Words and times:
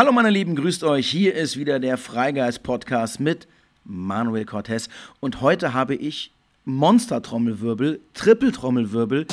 Hallo 0.00 0.12
meine 0.12 0.30
Lieben, 0.30 0.56
grüßt 0.56 0.82
euch. 0.84 1.10
Hier 1.10 1.34
ist 1.34 1.58
wieder 1.58 1.78
der 1.78 1.98
Freigeist 1.98 2.62
Podcast 2.62 3.20
mit 3.20 3.46
Manuel 3.84 4.46
Cortez 4.46 4.88
und 5.20 5.42
heute 5.42 5.74
habe 5.74 5.94
ich 5.94 6.32
Monster 6.64 7.20
Trommelwirbel, 7.20 8.00
Triple 8.14 8.50
Trommelwirbel. 8.50 9.26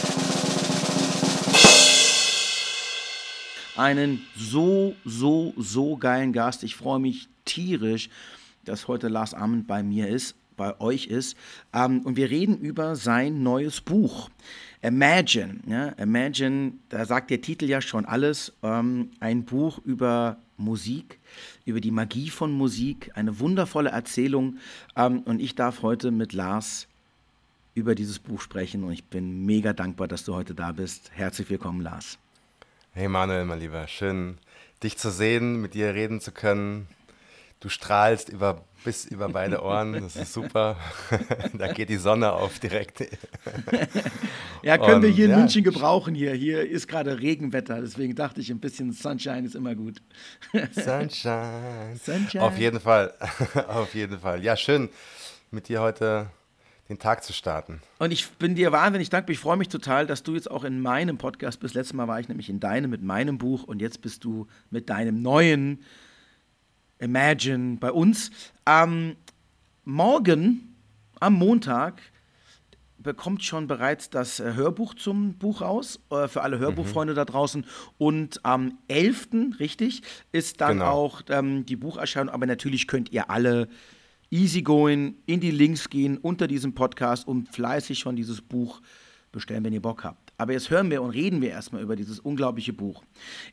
Einen 3.77 4.27
so 4.35 4.93
so 5.05 5.53
so 5.55 5.95
geilen 5.95 6.33
Gast. 6.33 6.65
Ich 6.65 6.75
freue 6.75 6.99
mich 6.99 7.29
tierisch, 7.45 8.09
dass 8.65 8.89
heute 8.89 9.07
Lars 9.07 9.33
Amend 9.33 9.67
bei 9.67 9.83
mir 9.83 10.09
ist, 10.09 10.35
bei 10.57 10.77
euch 10.81 11.05
ist 11.05 11.37
ähm, 11.73 12.01
und 12.01 12.17
wir 12.17 12.29
reden 12.29 12.57
über 12.57 12.97
sein 12.97 13.41
neues 13.41 13.79
Buch. 13.79 14.29
Imagine, 14.81 15.61
ja, 15.65 15.87
Imagine, 15.91 16.73
da 16.89 17.05
sagt 17.05 17.29
der 17.29 17.39
Titel 17.39 17.69
ja 17.69 17.79
schon 17.79 18.03
alles. 18.05 18.51
Ähm, 18.63 19.11
ein 19.21 19.45
Buch 19.45 19.79
über 19.85 20.39
Musik, 20.57 21.19
über 21.65 21.79
die 21.79 21.91
Magie 21.91 22.29
von 22.29 22.51
Musik, 22.51 23.11
eine 23.15 23.39
wundervolle 23.39 23.89
Erzählung. 23.89 24.57
Ähm, 24.95 25.21
und 25.21 25.39
ich 25.39 25.55
darf 25.55 25.81
heute 25.81 26.11
mit 26.11 26.33
Lars 26.33 26.87
über 27.73 27.93
dieses 27.93 28.19
Buch 28.19 28.41
sprechen 28.41 28.83
und 28.83 28.91
ich 28.91 29.03
bin 29.03 29.45
mega 29.45 29.71
dankbar, 29.71 30.07
dass 30.07 30.23
du 30.23 30.33
heute 30.33 30.55
da 30.55 30.71
bist. 30.71 31.11
Herzlich 31.13 31.49
willkommen, 31.49 31.81
Lars. 31.81 32.17
Hey 32.93 33.07
Manuel, 33.07 33.45
mein 33.45 33.59
Lieber, 33.59 33.87
schön 33.87 34.39
dich 34.83 34.97
zu 34.97 35.11
sehen, 35.11 35.61
mit 35.61 35.73
dir 35.73 35.93
reden 35.93 36.21
zu 36.21 36.31
können. 36.31 36.87
Du 37.59 37.69
strahlst 37.69 38.29
über, 38.29 38.63
bis 38.87 39.03
über 39.03 39.27
beide 39.27 39.61
Ohren, 39.63 39.91
das 39.91 40.15
ist 40.15 40.31
super. 40.31 40.77
da 41.53 41.73
geht 41.73 41.89
die 41.89 41.97
Sonne 41.97 42.31
auf 42.31 42.57
direkt. 42.59 43.01
ja, 44.63 44.77
können 44.77 44.95
Und, 44.95 45.01
wir 45.01 45.09
hier 45.09 45.25
in 45.25 45.31
ja. 45.31 45.37
München 45.39 45.61
gebrauchen 45.61 46.15
hier. 46.15 46.31
Hier 46.31 46.65
ist 46.65 46.87
gerade 46.87 47.19
Regenwetter, 47.19 47.81
deswegen 47.81 48.15
dachte 48.15 48.39
ich, 48.39 48.49
ein 48.49 48.61
bisschen 48.61 48.93
Sunshine 48.93 49.45
ist 49.45 49.55
immer 49.55 49.75
gut. 49.75 50.01
Sunshine. 50.71 51.97
Sunshine. 52.01 52.41
Auf 52.41 52.57
jeden 52.57 52.79
Fall, 52.79 53.13
auf 53.67 53.93
jeden 53.93 54.19
Fall. 54.21 54.41
Ja, 54.41 54.55
schön 54.55 54.87
mit 55.51 55.67
dir 55.67 55.81
heute 55.81 56.29
den 56.87 56.97
Tag 56.97 57.25
zu 57.25 57.33
starten. 57.33 57.81
Und 57.99 58.13
ich 58.13 58.29
bin 58.35 58.55
dir 58.55 58.71
wahnsinnig 58.71 59.09
dankbar. 59.09 59.33
Ich 59.33 59.39
freue 59.39 59.57
mich 59.57 59.67
total, 59.67 60.07
dass 60.07 60.23
du 60.23 60.33
jetzt 60.33 60.49
auch 60.49 60.63
in 60.63 60.79
meinem 60.79 61.17
Podcast 61.17 61.59
bist. 61.59 61.75
Letztes 61.75 61.93
Mal 61.93 62.07
war 62.07 62.21
ich 62.21 62.29
nämlich 62.29 62.49
in 62.49 62.61
deinem 62.61 62.89
mit 62.89 63.03
meinem 63.03 63.37
Buch 63.37 63.63
und 63.63 63.81
jetzt 63.81 64.01
bist 64.01 64.23
du 64.23 64.47
mit 64.71 64.89
deinem 64.89 65.21
neuen 65.21 65.83
Imagine 66.99 67.77
bei 67.77 67.91
uns. 67.91 68.31
Ähm, 68.65 69.15
morgen, 69.85 70.75
am 71.19 71.33
Montag, 71.33 72.01
bekommt 72.97 73.43
schon 73.43 73.67
bereits 73.67 74.09
das 74.09 74.39
äh, 74.39 74.53
Hörbuch 74.53 74.93
zum 74.93 75.35
Buch 75.35 75.61
raus, 75.61 75.99
äh, 76.09 76.27
für 76.27 76.41
alle 76.41 76.59
Hörbuchfreunde 76.59 77.13
mhm. 77.13 77.17
da 77.17 77.25
draußen. 77.25 77.65
Und 77.97 78.43
am 78.43 78.77
11., 78.87 79.29
richtig, 79.59 80.01
ist 80.31 80.61
dann 80.61 80.79
genau. 80.79 80.91
auch 80.91 81.21
ähm, 81.29 81.65
die 81.65 81.75
Bucherscheinung. 81.75 82.33
Aber 82.33 82.45
natürlich 82.45 82.87
könnt 82.87 83.11
ihr 83.11 83.29
alle 83.29 83.69
easygoing 84.29 85.15
in 85.25 85.39
die 85.39 85.51
Links 85.51 85.89
gehen 85.89 86.17
unter 86.17 86.47
diesem 86.47 86.73
Podcast 86.73 87.27
und 87.27 87.47
fleißig 87.49 87.99
schon 87.99 88.15
dieses 88.15 88.41
Buch 88.41 88.81
bestellen, 89.31 89.63
wenn 89.63 89.73
ihr 89.73 89.81
Bock 89.81 90.03
habt. 90.03 90.26
Aber 90.39 90.53
jetzt 90.53 90.69
hören 90.69 90.91
wir 90.91 91.01
und 91.01 91.09
reden 91.09 91.41
wir 91.41 91.49
erstmal 91.49 91.81
über 91.81 91.95
dieses 91.95 92.19
unglaubliche 92.19 92.71
Buch. 92.71 93.03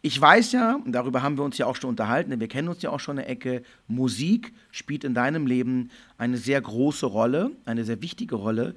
Ich 0.02 0.20
weiß 0.20 0.52
ja, 0.52 0.78
darüber 0.84 1.22
haben 1.22 1.38
wir 1.38 1.44
uns 1.44 1.56
ja 1.56 1.64
auch 1.64 1.76
schon 1.76 1.88
unterhalten, 1.88 2.28
denn 2.30 2.40
wir 2.40 2.48
kennen 2.48 2.68
uns 2.68 2.82
ja 2.82 2.90
auch 2.90 3.00
schon 3.00 3.18
eine 3.18 3.26
Ecke, 3.26 3.62
Musik 3.88 4.52
spielt 4.70 5.02
in 5.02 5.14
deinem 5.14 5.46
Leben 5.46 5.90
eine 6.18 6.36
sehr 6.36 6.60
große 6.60 7.06
Rolle, 7.06 7.52
eine 7.64 7.84
sehr 7.84 8.02
wichtige 8.02 8.34
Rolle. 8.34 8.74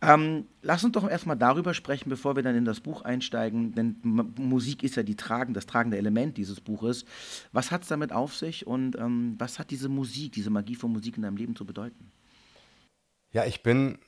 Ähm, 0.00 0.46
lass 0.62 0.84
uns 0.84 0.94
doch 0.94 1.06
erstmal 1.06 1.36
darüber 1.36 1.74
sprechen, 1.74 2.08
bevor 2.08 2.34
wir 2.34 2.42
dann 2.42 2.56
in 2.56 2.64
das 2.64 2.80
Buch 2.80 3.02
einsteigen, 3.02 3.74
denn 3.74 3.96
Musik 4.02 4.82
ist 4.82 4.96
ja 4.96 5.02
die 5.02 5.16
tragen, 5.16 5.52
das 5.52 5.66
tragende 5.66 5.98
Element 5.98 6.38
dieses 6.38 6.62
Buches. 6.62 7.04
Was 7.52 7.70
hat 7.70 7.82
es 7.82 7.88
damit 7.88 8.10
auf 8.10 8.34
sich 8.34 8.66
und 8.66 8.96
ähm, 8.96 9.34
was 9.38 9.58
hat 9.58 9.70
diese 9.70 9.90
Musik, 9.90 10.32
diese 10.32 10.48
Magie 10.48 10.76
von 10.76 10.92
Musik 10.92 11.18
in 11.18 11.24
deinem 11.24 11.36
Leben 11.36 11.54
zu 11.54 11.66
bedeuten? 11.66 12.10
Ja, 13.32 13.44
ich 13.44 13.62
bin 13.62 13.98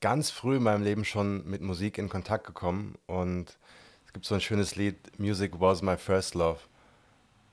ganz 0.00 0.30
früh 0.30 0.56
in 0.56 0.62
meinem 0.62 0.82
Leben 0.82 1.04
schon 1.04 1.48
mit 1.48 1.60
Musik 1.60 1.98
in 1.98 2.08
Kontakt 2.08 2.46
gekommen 2.46 2.96
und 3.06 3.58
es 4.06 4.12
gibt 4.12 4.26
so 4.26 4.34
ein 4.34 4.40
schönes 4.40 4.76
Lied, 4.76 4.96
Music 5.18 5.60
was 5.60 5.82
my 5.82 5.96
first 5.96 6.34
love. 6.34 6.58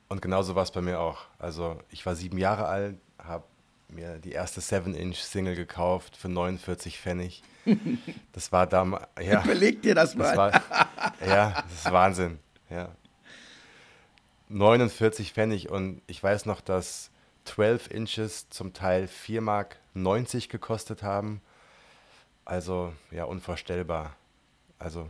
Und 0.09 0.21
genauso 0.21 0.55
war 0.55 0.63
es 0.63 0.71
bei 0.71 0.81
mir 0.81 0.99
auch. 0.99 1.25
Also 1.37 1.77
ich 1.91 2.05
war 2.05 2.15
sieben 2.15 2.37
Jahre 2.37 2.65
alt, 2.65 2.97
habe 3.19 3.43
mir 3.89 4.17
die 4.19 4.31
erste 4.31 4.61
7-Inch-Single 4.61 5.55
gekauft 5.55 6.15
für 6.15 6.29
49 6.29 6.99
Pfennig. 6.99 7.43
Das 8.31 8.51
war 8.53 8.65
damals, 8.65 9.07
ja. 9.21 9.43
Überleg 9.43 9.81
dir 9.81 9.93
das 9.93 10.15
mal. 10.15 10.23
Das 10.27 10.37
war, 10.37 10.51
ja, 11.27 11.63
das 11.63 11.73
ist 11.73 11.91
Wahnsinn, 11.91 12.39
ja. 12.69 12.89
49 14.49 15.33
Pfennig 15.33 15.69
und 15.69 16.01
ich 16.07 16.23
weiß 16.23 16.45
noch, 16.45 16.61
dass 16.61 17.11
12 17.43 17.91
Inches 17.91 18.49
zum 18.49 18.73
Teil 18.73 19.07
4 19.07 19.41
Mark 19.41 19.79
90 19.93 20.47
gekostet 20.47 21.03
haben 21.03 21.41
also 22.47 22.93
ja, 23.11 23.25
unvorstellbar. 23.25 24.15
Also 24.79 25.09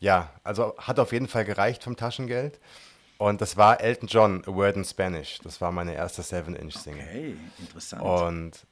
ja, 0.00 0.30
also 0.44 0.74
hat 0.78 0.98
auf 0.98 1.12
jeden 1.12 1.28
Fall 1.28 1.44
gereicht 1.44 1.82
vom 1.82 1.96
Taschengeld. 1.96 2.60
Und 3.18 3.40
das 3.40 3.56
war 3.56 3.80
Elton 3.80 4.08
John, 4.08 4.42
A 4.46 4.54
Word 4.54 4.76
in 4.76 4.84
Spanish. 4.84 5.38
Das 5.42 5.60
war 5.60 5.72
meine 5.72 5.94
erste 5.94 6.22
7-Inch-Single. 6.22 7.02
Okay, 7.02 7.36
interessant. 7.58 8.02
Und 8.02 8.66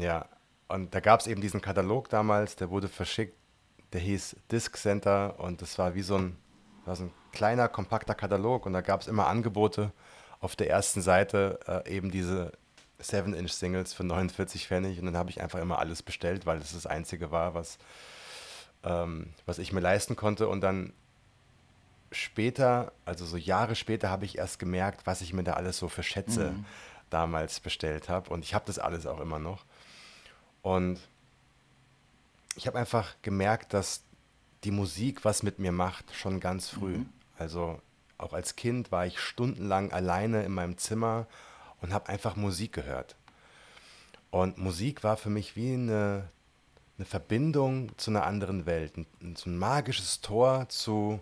ja, 0.00 0.26
und 0.68 0.94
da 0.94 1.00
gab 1.00 1.20
es 1.20 1.26
eben 1.26 1.40
diesen 1.40 1.60
Katalog 1.60 2.08
damals, 2.08 2.54
der 2.54 2.70
wurde 2.70 2.86
verschickt, 2.86 3.34
der 3.92 4.00
hieß 4.00 4.36
Disc 4.52 4.76
Center 4.76 5.40
und 5.40 5.62
das 5.62 5.76
war 5.78 5.96
wie 5.96 6.02
so 6.02 6.16
ein, 6.16 6.36
war 6.84 6.94
so 6.94 7.04
ein 7.04 7.12
kleiner, 7.32 7.68
kompakter 7.68 8.14
Katalog 8.14 8.66
und 8.66 8.72
da 8.72 8.80
gab 8.80 9.00
es 9.00 9.08
immer 9.08 9.26
Angebote 9.26 9.92
auf 10.38 10.54
der 10.54 10.70
ersten 10.70 11.02
Seite, 11.02 11.58
äh, 11.66 11.96
eben 11.96 12.12
diese 12.12 12.52
7-Inch-Singles 13.02 13.94
für 13.94 14.04
49 14.04 14.66
Pfennig 14.66 14.98
und 14.98 15.06
dann 15.06 15.16
habe 15.16 15.30
ich 15.30 15.40
einfach 15.40 15.58
immer 15.58 15.78
alles 15.78 16.02
bestellt, 16.02 16.46
weil 16.46 16.58
das 16.58 16.72
das 16.72 16.86
Einzige 16.86 17.30
war, 17.30 17.54
was, 17.54 17.78
ähm, 18.84 19.28
was 19.46 19.58
ich 19.58 19.72
mir 19.72 19.80
leisten 19.80 20.16
konnte. 20.16 20.48
Und 20.48 20.60
dann 20.60 20.92
später, 22.12 22.92
also 23.04 23.24
so 23.24 23.36
Jahre 23.36 23.76
später, 23.76 24.10
habe 24.10 24.24
ich 24.24 24.38
erst 24.38 24.58
gemerkt, 24.58 25.06
was 25.06 25.20
ich 25.20 25.32
mir 25.32 25.44
da 25.44 25.54
alles 25.54 25.78
so 25.78 25.88
für 25.88 26.02
Schätze 26.02 26.52
mhm. 26.52 26.64
damals 27.08 27.60
bestellt 27.60 28.08
habe. 28.08 28.30
Und 28.30 28.44
ich 28.44 28.54
habe 28.54 28.64
das 28.66 28.78
alles 28.78 29.06
auch 29.06 29.20
immer 29.20 29.38
noch. 29.38 29.64
Und 30.62 31.00
ich 32.56 32.66
habe 32.66 32.78
einfach 32.78 33.14
gemerkt, 33.22 33.72
dass 33.74 34.02
die 34.64 34.70
Musik 34.70 35.24
was 35.24 35.42
mit 35.42 35.58
mir 35.58 35.72
macht, 35.72 36.14
schon 36.14 36.40
ganz 36.40 36.68
früh. 36.68 36.98
Mhm. 36.98 37.08
Also 37.38 37.80
auch 38.18 38.34
als 38.34 38.56
Kind 38.56 38.92
war 38.92 39.06
ich 39.06 39.18
stundenlang 39.18 39.92
alleine 39.92 40.42
in 40.42 40.52
meinem 40.52 40.76
Zimmer 40.76 41.26
und 41.80 41.92
habe 41.92 42.08
einfach 42.08 42.36
Musik 42.36 42.72
gehört. 42.72 43.16
Und 44.30 44.58
Musik 44.58 45.02
war 45.02 45.16
für 45.16 45.30
mich 45.30 45.56
wie 45.56 45.74
eine, 45.74 46.28
eine 46.98 47.04
Verbindung 47.04 47.96
zu 47.98 48.10
einer 48.10 48.24
anderen 48.24 48.66
Welt, 48.66 48.96
ein, 48.96 49.36
so 49.36 49.50
ein 49.50 49.58
magisches 49.58 50.20
Tor 50.20 50.68
zu, 50.68 51.20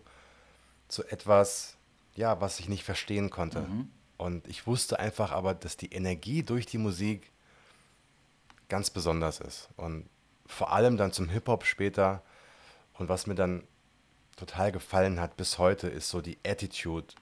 zu 0.88 1.04
etwas, 1.04 1.76
ja, 2.14 2.40
was 2.40 2.60
ich 2.60 2.68
nicht 2.68 2.84
verstehen 2.84 3.30
konnte. 3.30 3.60
Mhm. 3.60 3.90
Und 4.18 4.46
ich 4.48 4.66
wusste 4.66 4.98
einfach 4.98 5.32
aber, 5.32 5.54
dass 5.54 5.76
die 5.76 5.92
Energie 5.92 6.42
durch 6.42 6.66
die 6.66 6.78
Musik 6.78 7.30
ganz 8.68 8.90
besonders 8.90 9.40
ist. 9.40 9.68
Und 9.76 10.08
vor 10.46 10.72
allem 10.72 10.96
dann 10.96 11.12
zum 11.12 11.28
Hip-Hop 11.28 11.64
später. 11.64 12.22
Und 12.94 13.08
was 13.08 13.26
mir 13.26 13.34
dann 13.34 13.62
total 14.36 14.72
gefallen 14.72 15.20
hat 15.20 15.36
bis 15.36 15.58
heute, 15.58 15.88
ist 15.88 16.08
so 16.08 16.20
die 16.20 16.38
Attitude, 16.44 17.14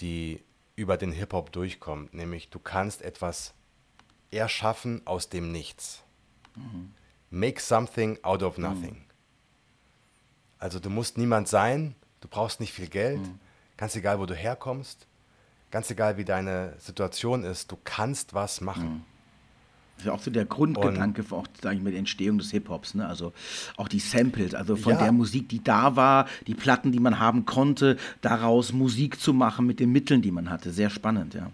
die 0.00 0.42
über 0.76 0.96
den 0.96 1.12
Hip-Hop 1.12 1.52
durchkommt, 1.52 2.14
nämlich 2.14 2.50
du 2.50 2.58
kannst 2.58 3.02
etwas 3.02 3.54
erschaffen 4.30 5.06
aus 5.06 5.28
dem 5.28 5.52
Nichts. 5.52 6.02
Mhm. 6.56 6.94
Make 7.30 7.60
something 7.60 8.18
out 8.22 8.42
of 8.42 8.58
nothing. 8.58 8.94
Mhm. 8.94 9.04
Also 10.58 10.80
du 10.80 10.90
musst 10.90 11.18
niemand 11.18 11.48
sein, 11.48 11.94
du 12.20 12.28
brauchst 12.28 12.60
nicht 12.60 12.72
viel 12.72 12.88
Geld, 12.88 13.20
mhm. 13.20 13.38
ganz 13.76 13.96
egal, 13.96 14.18
wo 14.18 14.26
du 14.26 14.34
herkommst, 14.34 15.06
ganz 15.70 15.90
egal, 15.90 16.16
wie 16.16 16.24
deine 16.24 16.74
Situation 16.78 17.44
ist, 17.44 17.70
du 17.72 17.78
kannst 17.82 18.34
was 18.34 18.60
machen. 18.60 19.04
Das 19.94 20.04
ist 20.04 20.06
ja 20.06 20.12
auch 20.12 20.22
so 20.22 20.30
der 20.30 20.44
Grundgedanke 20.44 21.22
für 21.22 21.36
auch, 21.36 21.46
sag 21.62 21.74
ich 21.74 21.82
mal, 21.82 21.90
die 21.90 21.98
Entstehung 21.98 22.38
des 22.38 22.50
Hip-Hops. 22.50 22.94
Ne? 22.94 23.06
Also 23.06 23.32
auch 23.76 23.88
die 23.88 24.00
Samples, 24.00 24.54
also 24.54 24.74
von 24.76 24.94
ja. 24.94 24.98
der 24.98 25.12
Musik, 25.12 25.48
die 25.48 25.62
da 25.62 25.96
war, 25.96 26.26
die 26.46 26.54
Platten, 26.54 26.92
die 26.92 26.98
man 26.98 27.18
haben 27.18 27.46
konnte, 27.46 27.96
daraus 28.20 28.72
Musik 28.72 29.20
zu 29.20 29.32
machen 29.32 29.66
mit 29.66 29.78
den 29.78 29.92
Mitteln, 29.92 30.22
die 30.22 30.32
man 30.32 30.50
hatte. 30.50 30.72
Sehr 30.72 30.90
spannend, 30.90 31.34
ja. 31.34 31.50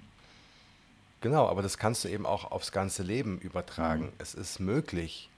Genau, 1.20 1.49
aber 1.49 1.62
das 1.62 1.79
kannst 1.79 2.05
du 2.05 2.08
eben 2.08 2.26
auch 2.26 2.50
aufs 2.50 2.70
ganze 2.70 3.02
Leben 3.02 3.38
übertragen. 3.38 4.05
Mhm. 4.05 4.12
Es 4.19 4.35
ist 4.35 4.61
möglich, 4.61 5.29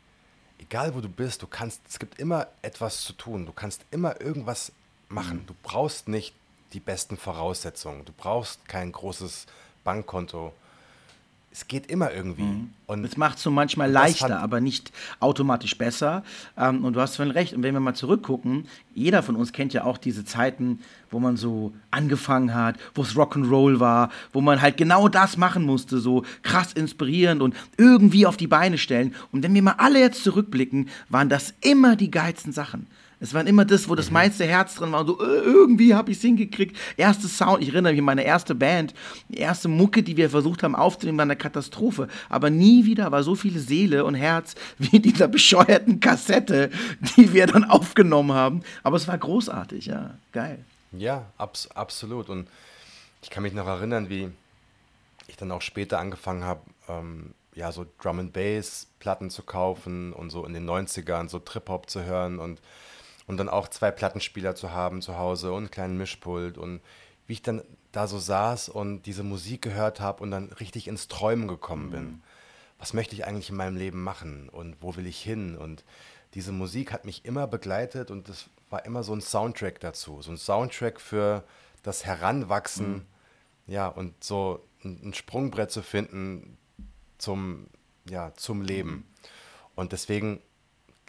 egal 0.59 0.95
wo 0.95 1.01
du 1.01 1.09
bist, 1.09 1.43
du 1.43 1.47
kannst, 1.47 1.81
es 1.89 1.99
gibt 1.99 2.19
immer 2.19 2.49
etwas 2.63 3.03
zu 3.03 3.13
tun. 3.15 3.47
Du 3.47 3.53
kannst 3.53 3.85
immer 3.91 4.21
irgendwas 4.21 4.73
machen. 5.09 5.39
Mhm. 5.39 5.47
Du 5.47 5.55
brauchst 5.63 6.09
nicht 6.09 6.35
die 6.73 6.81
besten 6.81 7.17
Voraussetzungen. 7.17 8.05
Du 8.05 8.13
brauchst 8.17 8.69
kein 8.69 8.93
großes 8.93 9.47
Bankkonto 9.85 10.53
es 11.53 11.67
geht 11.67 11.91
immer 11.91 12.13
irgendwie. 12.13 12.43
Mhm. 12.43 12.71
Und 12.87 13.03
das 13.03 13.17
macht 13.17 13.39
es 13.39 13.43
so 13.43 13.51
manchmal 13.51 13.91
leichter, 13.91 14.41
aber 14.41 14.61
nicht 14.61 14.93
automatisch 15.19 15.77
besser. 15.77 16.23
Ähm, 16.57 16.85
und 16.85 16.95
du 16.95 17.01
hast 17.01 17.17
völlig 17.17 17.35
recht. 17.35 17.55
Und 17.55 17.65
wenn 17.65 17.75
wir 17.75 17.81
mal 17.81 17.95
zurückgucken, 17.95 18.67
jeder 18.95 19.23
von 19.23 19.35
uns 19.35 19.53
kennt 19.53 19.73
ja 19.73 19.85
auch 19.85 19.99
diese 19.99 20.25
Zeiten, 20.25 20.79
wo 21.11 21.19
man 21.19 21.37
so 21.37 21.73
angefangen 21.91 22.55
hat, 22.55 22.77
wo 22.95 23.03
es 23.03 23.17
Rock'n'Roll 23.17 23.81
war, 23.81 24.11
wo 24.33 24.41
man 24.41 24.63
halt 24.63 24.77
genau 24.77 25.09
das 25.09 25.37
machen 25.37 25.65
musste, 25.65 25.99
so 25.99 26.25
krass 26.43 26.73
inspirierend 26.73 27.43
und 27.43 27.57
irgendwie 27.77 28.27
auf 28.27 28.37
die 28.37 28.47
Beine 28.47 28.79
stellen. 28.79 29.15
Und 29.33 29.43
wenn 29.43 29.55
wir 29.55 29.63
mal 29.63 29.75
alle 29.79 29.99
jetzt 29.99 30.23
zurückblicken, 30.23 30.89
waren 31.09 31.29
das 31.29 31.53
immer 31.61 31.97
die 31.97 32.13
geilsten 32.13 32.53
Sachen. 32.53 32.87
Es 33.23 33.35
waren 33.35 33.47
immer 33.47 33.67
das, 33.67 33.89
wo 33.89 33.95
das 33.95 34.09
mhm. 34.09 34.15
meiste 34.15 34.47
Herz 34.47 34.75
drin 34.75 34.93
war. 34.93 35.07
So, 35.07 35.21
äh, 35.21 35.41
irgendwie 35.41 35.95
habe 35.95 36.11
ich 36.11 36.17
es 36.17 36.23
hingekriegt. 36.23 36.77
Erste 36.97 37.29
Sound, 37.29 37.63
ich 37.63 37.69
erinnere 37.69 37.93
mich, 37.93 38.03
meine 38.03 38.25
erste 38.25 38.55
Band, 38.55 38.95
die 39.29 39.39
erste 39.39 39.69
Mucke, 39.69 40.03
die 40.03 40.17
wir 40.17 40.31
versucht 40.31 40.63
haben 40.63 40.75
aufzunehmen, 40.75 41.19
war 41.19 41.25
eine 41.25 41.37
Katastrophe. 41.37 42.09
Aber 42.31 42.49
nie 42.49 42.87
wieder 42.87 43.13
war 43.13 43.23
so 43.23 43.35
viel 43.35 43.59
Seele 43.59 44.05
und 44.07 44.15
Herz 44.15 44.55
wie 44.79 44.97
in 44.97 45.03
dieser 45.03 45.29
bescheuerten 45.29 46.01
Kassette, 46.01 46.71
die 47.17 47.33
wir 47.35 47.47
dann 47.47 47.65
aufgenommen 47.65 48.33
haben. 48.33 48.63
Aber 48.83 48.97
es 48.97 49.07
war 49.07 49.19
großartig, 49.19 49.87
ja. 49.87 50.15
Geil. 50.33 50.65
Ja, 50.93 51.27
abs 51.37 51.69
absolut. 51.73 52.31
Und 52.31 52.49
ich 53.23 53.29
kann 53.29 53.43
mich 53.43 53.53
noch 53.53 53.67
erinnern, 53.67 54.09
wie 54.09 54.31
ich 55.29 55.37
dann 55.37 55.53
auch 55.53 55.63
später 55.63 55.99
angefangen 55.99 56.43
habe, 56.43 56.63
ähm, 56.89 57.35
ja, 57.55 57.71
so 57.71 57.85
Drum 58.01 58.19
and 58.19 58.33
Bass 58.33 58.87
Platten 58.99 59.29
zu 59.29 59.43
kaufen 59.43 60.13
und 60.13 60.31
so 60.31 60.45
in 60.47 60.55
den 60.55 60.69
90ern 60.69 61.29
so 61.29 61.39
Trip 61.39 61.69
Hop 61.69 61.91
zu 61.91 62.05
hören 62.05 62.39
und 62.39 62.61
und 63.31 63.37
dann 63.37 63.49
auch 63.49 63.69
zwei 63.69 63.93
Plattenspieler 63.93 64.57
zu 64.57 64.73
haben 64.73 65.03
zu 65.03 65.17
Hause 65.17 65.53
und 65.53 65.59
einen 65.59 65.71
kleinen 65.71 65.97
Mischpult 65.97 66.59
und 66.59 66.81
wie 67.29 67.35
ich 67.35 67.43
dann 67.43 67.63
da 67.93 68.09
so 68.09 68.19
saß 68.19 68.69
und 68.69 69.03
diese 69.03 69.23
Musik 69.23 69.63
gehört 69.63 70.01
habe 70.01 70.25
und 70.25 70.33
dann 70.33 70.51
richtig 70.55 70.89
ins 70.89 71.07
Träumen 71.07 71.47
gekommen 71.47 71.93
bin. 71.93 72.05
Mhm. 72.05 72.23
Was 72.81 72.93
möchte 72.93 73.15
ich 73.15 73.25
eigentlich 73.25 73.49
in 73.51 73.55
meinem 73.55 73.77
Leben 73.77 74.03
machen 74.03 74.49
und 74.49 74.77
wo 74.81 74.97
will 74.97 75.07
ich 75.07 75.23
hin? 75.23 75.57
Und 75.57 75.85
diese 76.35 76.51
Musik 76.51 76.91
hat 76.91 77.05
mich 77.05 77.25
immer 77.25 77.47
begleitet 77.47 78.11
und 78.11 78.29
das 78.29 78.47
war 78.69 78.85
immer 78.85 79.05
so 79.05 79.13
ein 79.13 79.21
Soundtrack 79.21 79.79
dazu, 79.79 80.21
so 80.23 80.33
ein 80.33 80.37
Soundtrack 80.37 81.01
für 81.01 81.45
das 81.85 82.05
Heranwachsen, 82.05 82.93
mhm. 82.93 83.07
ja, 83.69 83.87
und 83.87 84.25
so 84.25 84.67
ein, 84.83 85.15
Sprungbrett 85.15 85.71
zu 85.71 85.83
finden 85.83 86.59
zum, 87.19 87.69
ja, 88.09 88.35
zum 88.35 88.63
Leben. 88.63 88.91
Mhm. 88.91 89.05
Und 89.77 89.93
deswegen 89.93 90.43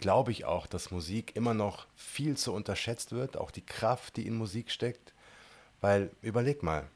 glaube 0.02 0.32
ich 0.32 0.44
auch, 0.44 0.66
dass 0.66 0.90
Musik 0.90 1.36
immer 1.36 1.54
noch 1.54 1.86
viel 1.94 2.36
zu 2.36 2.52
unterschätzt 2.52 3.12
wird, 3.12 3.36
auch 3.36 3.52
die 3.52 3.64
Kraft, 3.64 4.16
die 4.16 4.26
in 4.26 4.34
Musik 4.34 4.70
steckt. 4.72 5.14
Weil 5.80 6.10
überleg 6.22 6.64
mal, 6.64 6.88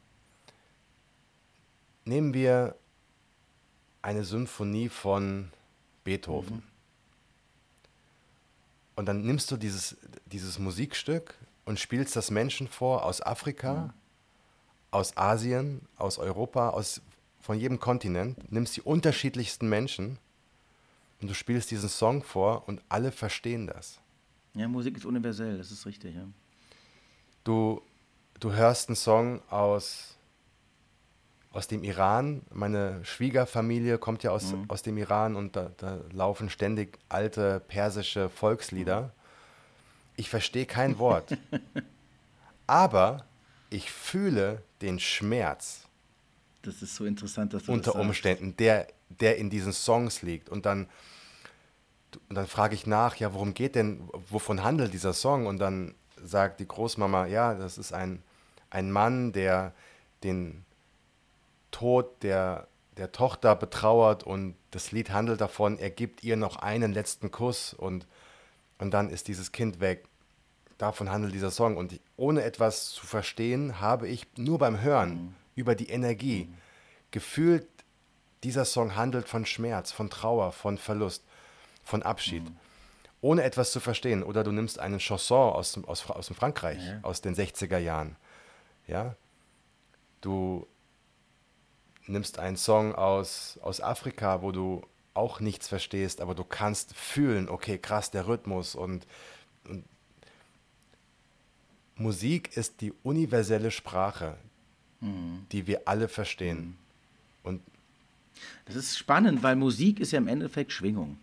nehmen 2.04 2.34
wir 2.34 2.74
eine 4.02 4.24
Symphonie 4.24 4.88
von 4.88 5.52
Beethoven. 6.02 6.56
Mhm. 6.56 6.62
Und 8.96 9.06
dann 9.06 9.22
nimmst 9.22 9.52
du 9.52 9.56
dieses, 9.56 9.96
dieses 10.24 10.58
Musikstück 10.58 11.34
und 11.64 11.78
spielst 11.78 12.16
das 12.16 12.32
Menschen 12.32 12.66
vor 12.66 13.04
aus 13.04 13.20
Afrika, 13.20 13.74
mhm. 13.74 13.92
aus 14.90 15.16
Asien, 15.16 15.82
aus 15.96 16.18
Europa, 16.18 16.70
aus, 16.70 17.00
von 17.40 17.56
jedem 17.56 17.78
Kontinent, 17.78 18.50
nimmst 18.50 18.76
die 18.76 18.82
unterschiedlichsten 18.82 19.68
Menschen 19.68 20.18
und 21.20 21.28
du 21.28 21.34
spielst 21.34 21.70
diesen 21.70 21.88
Song 21.88 22.22
vor 22.22 22.68
und 22.68 22.82
alle 22.88 23.12
verstehen 23.12 23.66
das. 23.66 24.00
Ja, 24.54 24.68
Musik 24.68 24.96
ist 24.96 25.04
universell, 25.04 25.58
das 25.58 25.70
ist 25.70 25.86
richtig, 25.86 26.14
ja. 26.14 26.26
Du, 27.44 27.82
du 28.40 28.52
hörst 28.52 28.88
einen 28.88 28.96
Song 28.96 29.40
aus, 29.50 30.16
aus 31.52 31.68
dem 31.68 31.84
Iran. 31.84 32.42
Meine 32.52 33.04
Schwiegerfamilie 33.04 33.98
kommt 33.98 34.22
ja 34.22 34.30
aus, 34.30 34.52
mhm. 34.52 34.64
aus 34.68 34.82
dem 34.82 34.98
Iran 34.98 35.36
und 35.36 35.56
da, 35.56 35.70
da 35.76 36.00
laufen 36.12 36.50
ständig 36.50 36.98
alte 37.08 37.60
persische 37.60 38.28
Volkslieder. 38.28 39.12
Ich 40.16 40.28
verstehe 40.28 40.66
kein 40.66 40.98
Wort. 40.98 41.36
aber 42.66 43.24
ich 43.70 43.90
fühle 43.90 44.62
den 44.82 44.98
Schmerz. 44.98 45.82
Das 46.62 46.82
ist 46.82 46.96
so 46.96 47.04
interessant, 47.04 47.54
dass 47.54 47.64
du 47.64 47.72
unter 47.72 47.92
das 47.92 48.00
Umständen, 48.00 48.56
der 48.56 48.88
der 49.08 49.36
in 49.38 49.50
diesen 49.50 49.72
Songs 49.72 50.22
liegt. 50.22 50.48
Und 50.48 50.66
dann, 50.66 50.88
und 52.28 52.36
dann 52.36 52.46
frage 52.46 52.74
ich 52.74 52.86
nach, 52.86 53.16
ja, 53.16 53.34
worum 53.34 53.54
geht 53.54 53.74
denn, 53.74 54.08
wovon 54.30 54.62
handelt 54.62 54.92
dieser 54.92 55.12
Song? 55.12 55.46
Und 55.46 55.58
dann 55.58 55.94
sagt 56.22 56.60
die 56.60 56.68
Großmama, 56.68 57.26
ja, 57.26 57.54
das 57.54 57.78
ist 57.78 57.92
ein, 57.92 58.22
ein 58.70 58.90
Mann, 58.90 59.32
der 59.32 59.74
den 60.24 60.64
Tod 61.70 62.22
der, 62.22 62.68
der 62.96 63.12
Tochter 63.12 63.54
betrauert 63.54 64.24
und 64.24 64.56
das 64.70 64.92
Lied 64.92 65.10
handelt 65.10 65.40
davon, 65.40 65.78
er 65.78 65.90
gibt 65.90 66.24
ihr 66.24 66.36
noch 66.36 66.56
einen 66.56 66.92
letzten 66.92 67.30
Kuss 67.30 67.74
und, 67.74 68.06
und 68.78 68.92
dann 68.92 69.10
ist 69.10 69.28
dieses 69.28 69.52
Kind 69.52 69.80
weg. 69.80 70.04
Davon 70.78 71.10
handelt 71.10 71.34
dieser 71.34 71.50
Song. 71.50 71.76
Und 71.76 71.98
ohne 72.16 72.42
etwas 72.42 72.90
zu 72.90 73.06
verstehen, 73.06 73.80
habe 73.80 74.08
ich 74.08 74.26
nur 74.36 74.58
beim 74.58 74.80
Hören 74.82 75.10
mhm. 75.10 75.34
über 75.54 75.74
die 75.74 75.88
Energie 75.88 76.44
mhm. 76.44 76.54
gefühlt 77.10 77.66
dieser 78.44 78.64
Song 78.64 78.96
handelt 78.96 79.28
von 79.28 79.46
Schmerz, 79.46 79.92
von 79.92 80.10
Trauer, 80.10 80.52
von 80.52 80.78
Verlust, 80.78 81.24
von 81.84 82.02
Abschied. 82.02 82.44
Mhm. 82.44 82.56
Ohne 83.20 83.42
etwas 83.42 83.72
zu 83.72 83.80
verstehen. 83.80 84.22
Oder 84.22 84.44
du 84.44 84.52
nimmst 84.52 84.78
einen 84.78 84.98
Chanson 84.98 85.52
aus, 85.52 85.78
aus, 85.84 86.08
aus 86.10 86.26
dem 86.26 86.36
Frankreich, 86.36 86.84
ja. 86.84 86.98
aus 87.02 87.20
den 87.20 87.34
60er 87.34 87.78
Jahren. 87.78 88.16
Ja? 88.86 89.16
Du 90.20 90.66
nimmst 92.06 92.38
einen 92.38 92.56
Song 92.56 92.94
aus, 92.94 93.58
aus 93.62 93.80
Afrika, 93.80 94.42
wo 94.42 94.52
du 94.52 94.82
auch 95.14 95.40
nichts 95.40 95.66
verstehst, 95.66 96.20
aber 96.20 96.34
du 96.34 96.44
kannst 96.44 96.94
fühlen, 96.94 97.48
okay, 97.48 97.78
krass, 97.78 98.10
der 98.10 98.28
Rhythmus 98.28 98.74
und, 98.74 99.06
und 99.66 99.84
Musik 101.96 102.56
ist 102.56 102.82
die 102.82 102.92
universelle 103.02 103.70
Sprache, 103.70 104.36
mhm. 105.00 105.46
die 105.50 105.66
wir 105.66 105.88
alle 105.88 106.08
verstehen. 106.08 106.58
Mhm. 106.58 106.76
Und 107.42 107.62
das 108.66 108.76
ist 108.76 108.98
spannend, 108.98 109.42
weil 109.42 109.56
Musik 109.56 110.00
ist 110.00 110.12
ja 110.12 110.18
im 110.18 110.28
Endeffekt 110.28 110.72
Schwingung. 110.72 111.16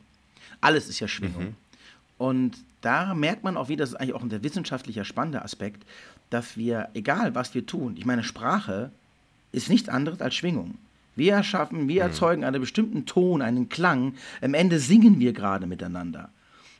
Alles 0.61 0.87
ist 0.87 0.99
ja 0.99 1.07
Schwingung. 1.07 1.43
Mhm. 1.43 1.55
Und 2.17 2.57
da 2.81 3.13
merkt 3.13 3.43
man 3.43 3.57
auch 3.57 3.69
wieder, 3.69 3.83
das 3.83 3.91
ist 3.91 3.95
eigentlich 3.95 4.13
auch 4.13 4.21
ein 4.21 4.29
sehr 4.29 4.43
wissenschaftlicher 4.43 5.05
spannender 5.05 5.43
Aspekt, 5.43 5.83
dass 6.29 6.57
wir, 6.57 6.89
egal 6.93 7.35
was 7.35 7.53
wir 7.53 7.65
tun, 7.65 7.95
ich 7.97 8.05
meine, 8.05 8.23
Sprache 8.23 8.91
ist 9.51 9.69
nichts 9.69 9.89
anderes 9.89 10.21
als 10.21 10.35
Schwingung. 10.35 10.77
Wir 11.15 11.33
erschaffen, 11.33 11.87
wir 11.87 12.03
mhm. 12.03 12.09
erzeugen 12.09 12.43
einen 12.43 12.61
bestimmten 12.61 13.05
Ton, 13.05 13.41
einen 13.41 13.69
Klang. 13.69 14.15
Am 14.41 14.53
Ende 14.53 14.79
singen 14.79 15.19
wir 15.19 15.33
gerade 15.33 15.67
miteinander. 15.67 16.29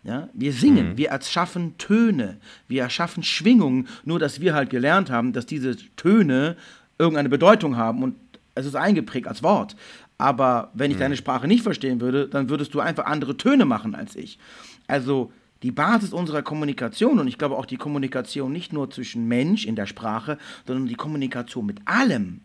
Ja, 0.04 0.28
wir 0.34 0.52
singen, 0.52 0.92
mhm. 0.92 0.98
wir 0.98 1.10
erschaffen 1.10 1.78
Töne, 1.78 2.38
wir 2.68 2.82
erschaffen 2.82 3.24
Schwingungen, 3.24 3.88
nur 4.04 4.20
dass 4.20 4.42
wir 4.42 4.54
halt 4.54 4.70
gelernt 4.70 5.10
haben, 5.10 5.32
dass 5.32 5.46
diese 5.46 5.78
Töne 5.96 6.58
irgendeine 6.98 7.30
Bedeutung 7.30 7.78
haben 7.78 8.04
und 8.04 8.16
es 8.54 8.66
ist 8.66 8.76
eingeprägt 8.76 9.28
als 9.28 9.44
Wort. 9.44 9.78
Aber 10.24 10.70
wenn 10.74 10.90
ich 10.90 10.96
mhm. 10.96 11.02
deine 11.02 11.18
Sprache 11.18 11.50
nicht 11.50 11.64
verstehen 11.64 12.00
würde, 12.00 12.30
dann 12.30 12.48
würdest 12.48 12.74
du 12.74 12.80
einfach 12.80 13.08
andere 13.08 13.36
Töne 13.36 13.66
machen 13.66 13.94
als 13.94 14.16
ich. 14.16 14.40
Also 14.88 15.34
die 15.64 15.72
Basis 15.72 16.14
unserer 16.14 16.44
Kommunikation 16.44 17.20
und 17.20 17.28
ich 17.28 17.38
glaube 17.38 17.58
auch 17.58 17.66
die 17.66 17.76
Kommunikation 17.76 18.54
nicht 18.54 18.72
nur 18.72 18.90
zwischen 18.90 19.28
Mensch 19.28 19.66
in 19.66 19.76
der 19.76 19.86
Sprache, 19.86 20.38
sondern 20.66 20.88
die 20.88 20.96
Kommunikation 20.96 21.66
mit 21.66 21.82
allem, 21.84 22.40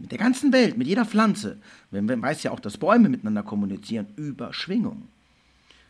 mit 0.00 0.10
der 0.10 0.18
ganzen 0.18 0.52
Welt, 0.52 0.76
mit 0.76 0.88
jeder 0.88 1.04
Pflanze. 1.04 1.58
Man 1.92 2.20
weiß 2.20 2.42
ja 2.42 2.50
auch, 2.50 2.58
dass 2.58 2.76
Bäume 2.76 3.08
miteinander 3.08 3.44
kommunizieren 3.44 4.08
über 4.16 4.52
Schwingung. 4.52 5.06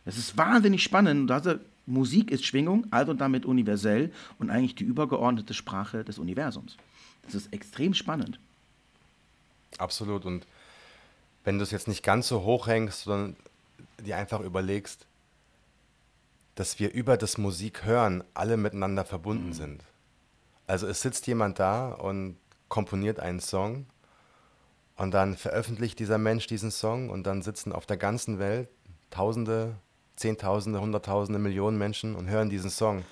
Das 0.05 0.19
ist 0.19 0.37
wahnsinnig 0.37 0.83
spannend. 0.83 1.31
Also 1.31 1.55
Musik 1.87 2.29
ist 2.29 2.45
Schwingung, 2.45 2.85
also 2.91 3.15
damit 3.15 3.43
universell 3.43 4.11
und 4.37 4.51
eigentlich 4.51 4.75
die 4.75 4.83
übergeordnete 4.83 5.55
Sprache 5.55 6.03
des 6.03 6.19
Universums. 6.19 6.77
Das 7.23 7.33
ist 7.33 7.51
extrem 7.51 7.95
spannend. 7.95 8.37
Absolut. 9.79 10.23
Und 10.23 10.45
wenn 11.47 11.59
du 11.59 11.63
es 11.63 11.71
jetzt 11.71 11.87
nicht 11.87 12.03
ganz 12.03 12.27
so 12.27 12.43
hoch 12.43 12.67
hängst, 12.67 13.03
sondern 13.03 13.37
dir 14.05 14.17
einfach 14.17 14.41
überlegst, 14.41 15.07
dass 16.55 16.77
wir 16.77 16.91
über 16.91 17.15
das 17.15 17.37
Musik 17.37 17.85
hören 17.85 18.21
alle 18.33 18.57
miteinander 18.57 19.05
verbunden 19.05 19.47
mhm. 19.47 19.53
sind. 19.53 19.83
Also 20.65 20.87
es 20.87 20.99
sitzt 20.99 21.25
jemand 21.25 21.57
da 21.57 21.93
und 21.93 22.35
komponiert 22.67 23.21
einen 23.21 23.39
Song 23.39 23.85
und 24.97 25.11
dann 25.11 25.37
veröffentlicht 25.37 25.99
dieser 25.99 26.17
Mensch 26.17 26.47
diesen 26.47 26.69
Song 26.69 27.09
und 27.09 27.23
dann 27.23 27.41
sitzen 27.41 27.71
auf 27.71 27.85
der 27.85 27.95
ganzen 27.95 28.39
Welt 28.39 28.67
Tausende, 29.09 29.77
Zehntausende, 30.17 30.81
Hunderttausende, 30.81 31.39
Millionen 31.39 31.77
Menschen 31.77 32.15
und 32.15 32.27
hören 32.27 32.49
diesen 32.49 32.69
Song 32.69 33.05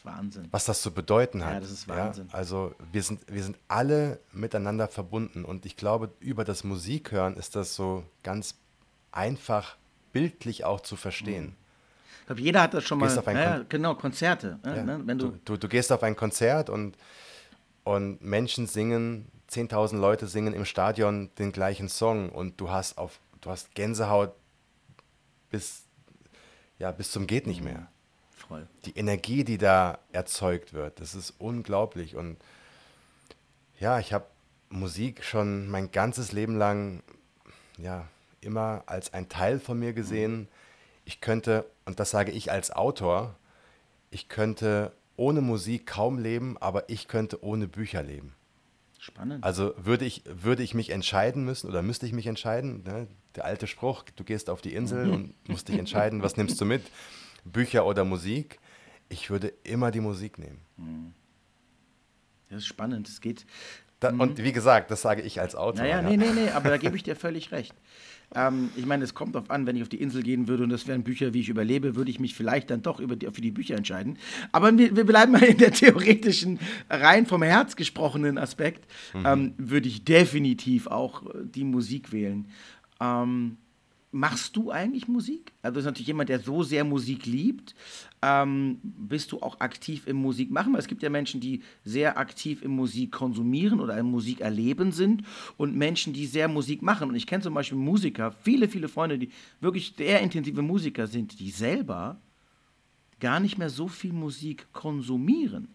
ist 0.00 0.04
Wahnsinn. 0.04 0.48
Was 0.50 0.64
das 0.64 0.82
zu 0.82 0.92
bedeuten 0.92 1.44
hat. 1.44 1.54
Ja, 1.54 1.60
das 1.60 1.70
ist 1.70 1.88
Wahnsinn. 1.88 2.28
Ja, 2.28 2.34
also 2.34 2.74
wir 2.92 3.02
sind, 3.02 3.20
wir 3.28 3.42
sind 3.42 3.58
alle 3.68 4.20
miteinander 4.32 4.88
verbunden 4.88 5.44
und 5.44 5.66
ich 5.66 5.76
glaube, 5.76 6.10
über 6.20 6.44
das 6.44 6.64
Musikhören 6.64 7.36
ist 7.36 7.56
das 7.56 7.74
so 7.74 8.04
ganz 8.22 8.56
einfach 9.12 9.76
bildlich 10.12 10.64
auch 10.64 10.80
zu 10.80 10.96
verstehen. 10.96 11.46
Mhm. 11.46 11.56
Ich 12.20 12.26
glaube, 12.26 12.40
jeder 12.42 12.62
hat 12.62 12.74
das 12.74 12.84
schon 12.84 12.98
mal. 12.98 13.10
Ja, 13.10 13.64
genau, 13.68 13.94
Konzerte. 13.94 14.58
Ja, 14.64 14.82
ne? 14.84 15.00
Wenn 15.04 15.18
du, 15.18 15.38
du, 15.44 15.56
du, 15.56 15.68
gehst 15.68 15.90
auf 15.90 16.02
ein 16.02 16.16
Konzert 16.16 16.70
und, 16.70 16.96
und 17.82 18.22
Menschen 18.22 18.66
singen 18.66 19.26
10.000 19.50 19.98
Leute 19.98 20.28
singen 20.28 20.54
im 20.54 20.64
Stadion 20.64 21.30
den 21.38 21.50
gleichen 21.50 21.88
Song 21.88 22.28
und 22.28 22.60
du 22.60 22.70
hast 22.70 22.98
auf, 22.98 23.18
du 23.40 23.50
hast 23.50 23.74
Gänsehaut 23.74 24.32
bis, 25.50 25.82
ja, 26.78 26.92
bis 26.92 27.10
zum 27.10 27.26
geht 27.26 27.48
nicht 27.48 27.62
mehr. 27.62 27.88
Voll. 28.50 28.66
Die 28.84 28.98
Energie, 28.98 29.44
die 29.44 29.58
da 29.58 30.00
erzeugt 30.10 30.72
wird, 30.72 31.00
das 31.00 31.14
ist 31.14 31.34
unglaublich 31.38 32.16
und 32.16 32.36
ja, 33.78 34.00
ich 34.00 34.12
habe 34.12 34.26
Musik 34.70 35.22
schon 35.22 35.68
mein 35.68 35.92
ganzes 35.92 36.32
Leben 36.32 36.58
lang 36.58 37.04
ja, 37.78 38.08
immer 38.40 38.82
als 38.86 39.14
ein 39.14 39.28
Teil 39.28 39.60
von 39.60 39.78
mir 39.78 39.92
gesehen. 39.92 40.48
Ich 41.04 41.20
könnte, 41.20 41.64
und 41.84 42.00
das 42.00 42.10
sage 42.10 42.32
ich 42.32 42.50
als 42.50 42.72
Autor, 42.72 43.36
ich 44.10 44.28
könnte 44.28 44.90
ohne 45.14 45.42
Musik 45.42 45.86
kaum 45.86 46.18
leben, 46.18 46.58
aber 46.58 46.88
ich 46.90 47.06
könnte 47.06 47.44
ohne 47.44 47.68
Bücher 47.68 48.02
leben. 48.02 48.34
Spannend. 48.98 49.44
Also 49.44 49.74
würde 49.76 50.04
ich, 50.04 50.24
würde 50.26 50.64
ich 50.64 50.74
mich 50.74 50.90
entscheiden 50.90 51.44
müssen 51.44 51.68
oder 51.68 51.82
müsste 51.82 52.04
ich 52.04 52.12
mich 52.12 52.26
entscheiden, 52.26 52.82
ne? 52.82 53.06
der 53.36 53.44
alte 53.44 53.68
Spruch, 53.68 54.02
du 54.16 54.24
gehst 54.24 54.50
auf 54.50 54.60
die 54.60 54.74
Insel 54.74 55.08
und 55.12 55.48
musst 55.48 55.68
dich 55.68 55.78
entscheiden, 55.78 56.24
was 56.24 56.36
nimmst 56.36 56.60
du 56.60 56.64
mit, 56.64 56.82
Bücher 57.44 57.86
oder 57.86 58.04
Musik. 58.04 58.58
Ich 59.08 59.30
würde 59.30 59.52
immer 59.64 59.90
die 59.90 60.00
Musik 60.00 60.38
nehmen. 60.38 60.58
Mhm. 60.76 61.12
Das 62.48 62.58
ist 62.58 62.66
spannend. 62.66 63.08
Es 63.08 63.20
geht. 63.20 63.46
Da, 64.00 64.12
mhm. 64.12 64.20
Und 64.20 64.42
wie 64.42 64.52
gesagt, 64.52 64.90
das 64.90 65.02
sage 65.02 65.22
ich 65.22 65.40
als 65.40 65.54
Autor. 65.54 65.82
Naja, 65.82 66.00
ja. 66.00 66.02
nee, 66.02 66.16
nee, 66.16 66.32
nee, 66.34 66.50
aber 66.54 66.70
da 66.70 66.76
gebe 66.76 66.96
ich 66.96 67.02
dir 67.02 67.16
völlig 67.16 67.52
recht. 67.52 67.74
Ähm, 68.34 68.70
ich 68.76 68.86
meine, 68.86 69.04
es 69.04 69.14
kommt 69.14 69.34
darauf 69.34 69.50
an, 69.50 69.66
wenn 69.66 69.76
ich 69.76 69.82
auf 69.82 69.88
die 69.88 70.00
Insel 70.00 70.22
gehen 70.22 70.46
würde 70.46 70.62
und 70.62 70.70
das 70.70 70.86
wären 70.86 71.02
Bücher, 71.02 71.34
wie 71.34 71.40
ich 71.40 71.48
überlebe, 71.48 71.96
würde 71.96 72.10
ich 72.10 72.20
mich 72.20 72.34
vielleicht 72.34 72.70
dann 72.70 72.82
doch 72.82 73.00
über 73.00 73.16
die, 73.16 73.26
für 73.26 73.40
die 73.40 73.50
Bücher 73.50 73.76
entscheiden. 73.76 74.18
Aber 74.52 74.76
wir, 74.76 74.94
wir 74.94 75.04
bleiben 75.04 75.32
mal 75.32 75.42
in 75.42 75.58
der 75.58 75.72
theoretischen, 75.72 76.60
rein 76.88 77.26
vom 77.26 77.42
Herz 77.42 77.76
gesprochenen 77.76 78.38
Aspekt, 78.38 78.90
mhm. 79.14 79.26
ähm, 79.26 79.54
würde 79.58 79.88
ich 79.88 80.04
definitiv 80.04 80.86
auch 80.86 81.24
die 81.44 81.64
Musik 81.64 82.12
wählen. 82.12 82.48
Ähm, 83.00 83.56
Machst 84.12 84.56
du 84.56 84.72
eigentlich 84.72 85.06
Musik? 85.06 85.52
Also 85.62 85.78
ist 85.78 85.84
natürlich 85.84 86.08
jemand, 86.08 86.30
der 86.30 86.40
so 86.40 86.64
sehr 86.64 86.82
Musik 86.82 87.26
liebt. 87.26 87.76
Ähm, 88.22 88.80
bist 88.82 89.30
du 89.30 89.40
auch 89.40 89.60
aktiv 89.60 90.08
im 90.08 90.16
Musikmachen? 90.16 90.72
Weil 90.72 90.80
es 90.80 90.88
gibt 90.88 91.02
ja 91.04 91.10
Menschen, 91.10 91.40
die 91.40 91.62
sehr 91.84 92.18
aktiv 92.18 92.62
im 92.62 92.72
Musik 92.72 93.12
konsumieren 93.12 93.78
oder 93.78 93.96
im 93.96 94.06
Musik 94.06 94.40
erleben 94.40 94.90
sind 94.90 95.22
und 95.56 95.76
Menschen, 95.76 96.12
die 96.12 96.26
sehr 96.26 96.48
Musik 96.48 96.82
machen. 96.82 97.08
Und 97.08 97.14
ich 97.14 97.26
kenne 97.28 97.44
zum 97.44 97.54
Beispiel 97.54 97.78
Musiker, 97.78 98.32
viele, 98.32 98.68
viele 98.68 98.88
Freunde, 98.88 99.16
die 99.16 99.30
wirklich 99.60 99.94
sehr 99.96 100.20
intensive 100.20 100.62
Musiker 100.62 101.06
sind, 101.06 101.38
die 101.38 101.50
selber 101.50 102.20
gar 103.20 103.38
nicht 103.38 103.58
mehr 103.58 103.70
so 103.70 103.86
viel 103.86 104.12
Musik 104.12 104.66
konsumieren 104.72 105.68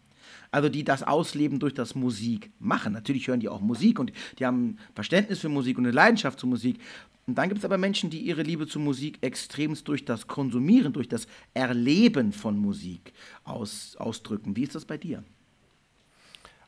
also 0.56 0.70
die 0.70 0.86
das 0.86 1.04
ausleben 1.04 1.60
durch 1.60 1.74
das 1.74 1.96
Musik 1.96 2.50
machen. 2.60 2.94
Natürlich 2.94 3.28
hören 3.28 3.42
die 3.42 3.50
auch 3.50 3.60
Musik 3.60 4.00
und 4.00 4.14
die 4.40 4.46
haben 4.46 4.78
Verständnis 4.94 5.40
für 5.40 5.50
Musik 5.50 5.78
und 5.78 5.86
eine 5.86 5.94
Leidenschaft 5.94 6.40
zur 6.40 6.48
Musik. 6.48 6.80
Und 7.28 7.36
dann 7.36 7.50
gibt 7.50 7.60
es 7.60 7.66
aber 7.66 7.78
Menschen, 7.78 8.10
die 8.10 8.20
ihre 8.20 8.42
Liebe 8.42 8.66
zur 8.66 8.82
Musik 8.82 9.18
extremst 9.20 9.86
durch 9.90 10.06
das 10.06 10.28
Konsumieren, 10.28 10.94
durch 10.94 11.10
das 11.10 11.28
Erleben 11.54 12.32
von 12.32 12.58
Musik 12.58 13.12
aus, 13.44 13.98
ausdrücken. 13.98 14.56
Wie 14.56 14.64
ist 14.64 14.76
das 14.76 14.86
bei 14.86 14.98
dir? 14.98 15.26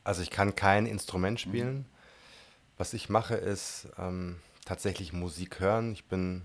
Also 0.04 0.22
ich 0.22 0.32
kann 0.32 0.54
kein 0.54 0.86
Instrument 0.86 1.40
spielen. 1.40 1.78
Mhm. 1.78 1.86
Was 2.78 2.94
ich 2.94 3.08
mache, 3.08 3.36
ist 3.36 3.88
ähm, 3.98 4.36
tatsächlich 4.66 5.14
Musik 5.14 5.62
hören. 5.62 5.94
Ich 5.94 6.04
bin, 6.04 6.42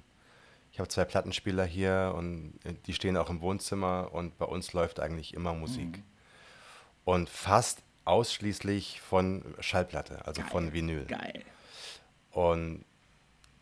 ich 0.71 0.79
habe 0.79 0.89
zwei 0.89 1.05
Plattenspieler 1.05 1.65
hier 1.65 2.15
und 2.17 2.55
äh, 2.63 2.75
die 2.87 2.93
stehen 2.93 3.17
auch 3.17 3.31
im 3.31 3.41
Wohnzimmer 3.41 4.11
und 4.13 4.39
bei 4.39 4.47
uns 4.47 4.73
läuft 4.73 5.01
eigentlich 5.01 5.35
immer 5.35 5.55
Musik. 5.55 5.97
Mhm. 5.97 6.12
Und 7.05 7.29
fast 7.29 7.83
ausschließlich 8.05 9.01
von 9.01 9.45
Schallplatte, 9.61 10.27
also 10.27 10.43
Geil. 10.43 10.51
von 10.51 10.73
Vinyl. 10.73 11.05
Geil. 11.07 11.45
Und 12.31 12.85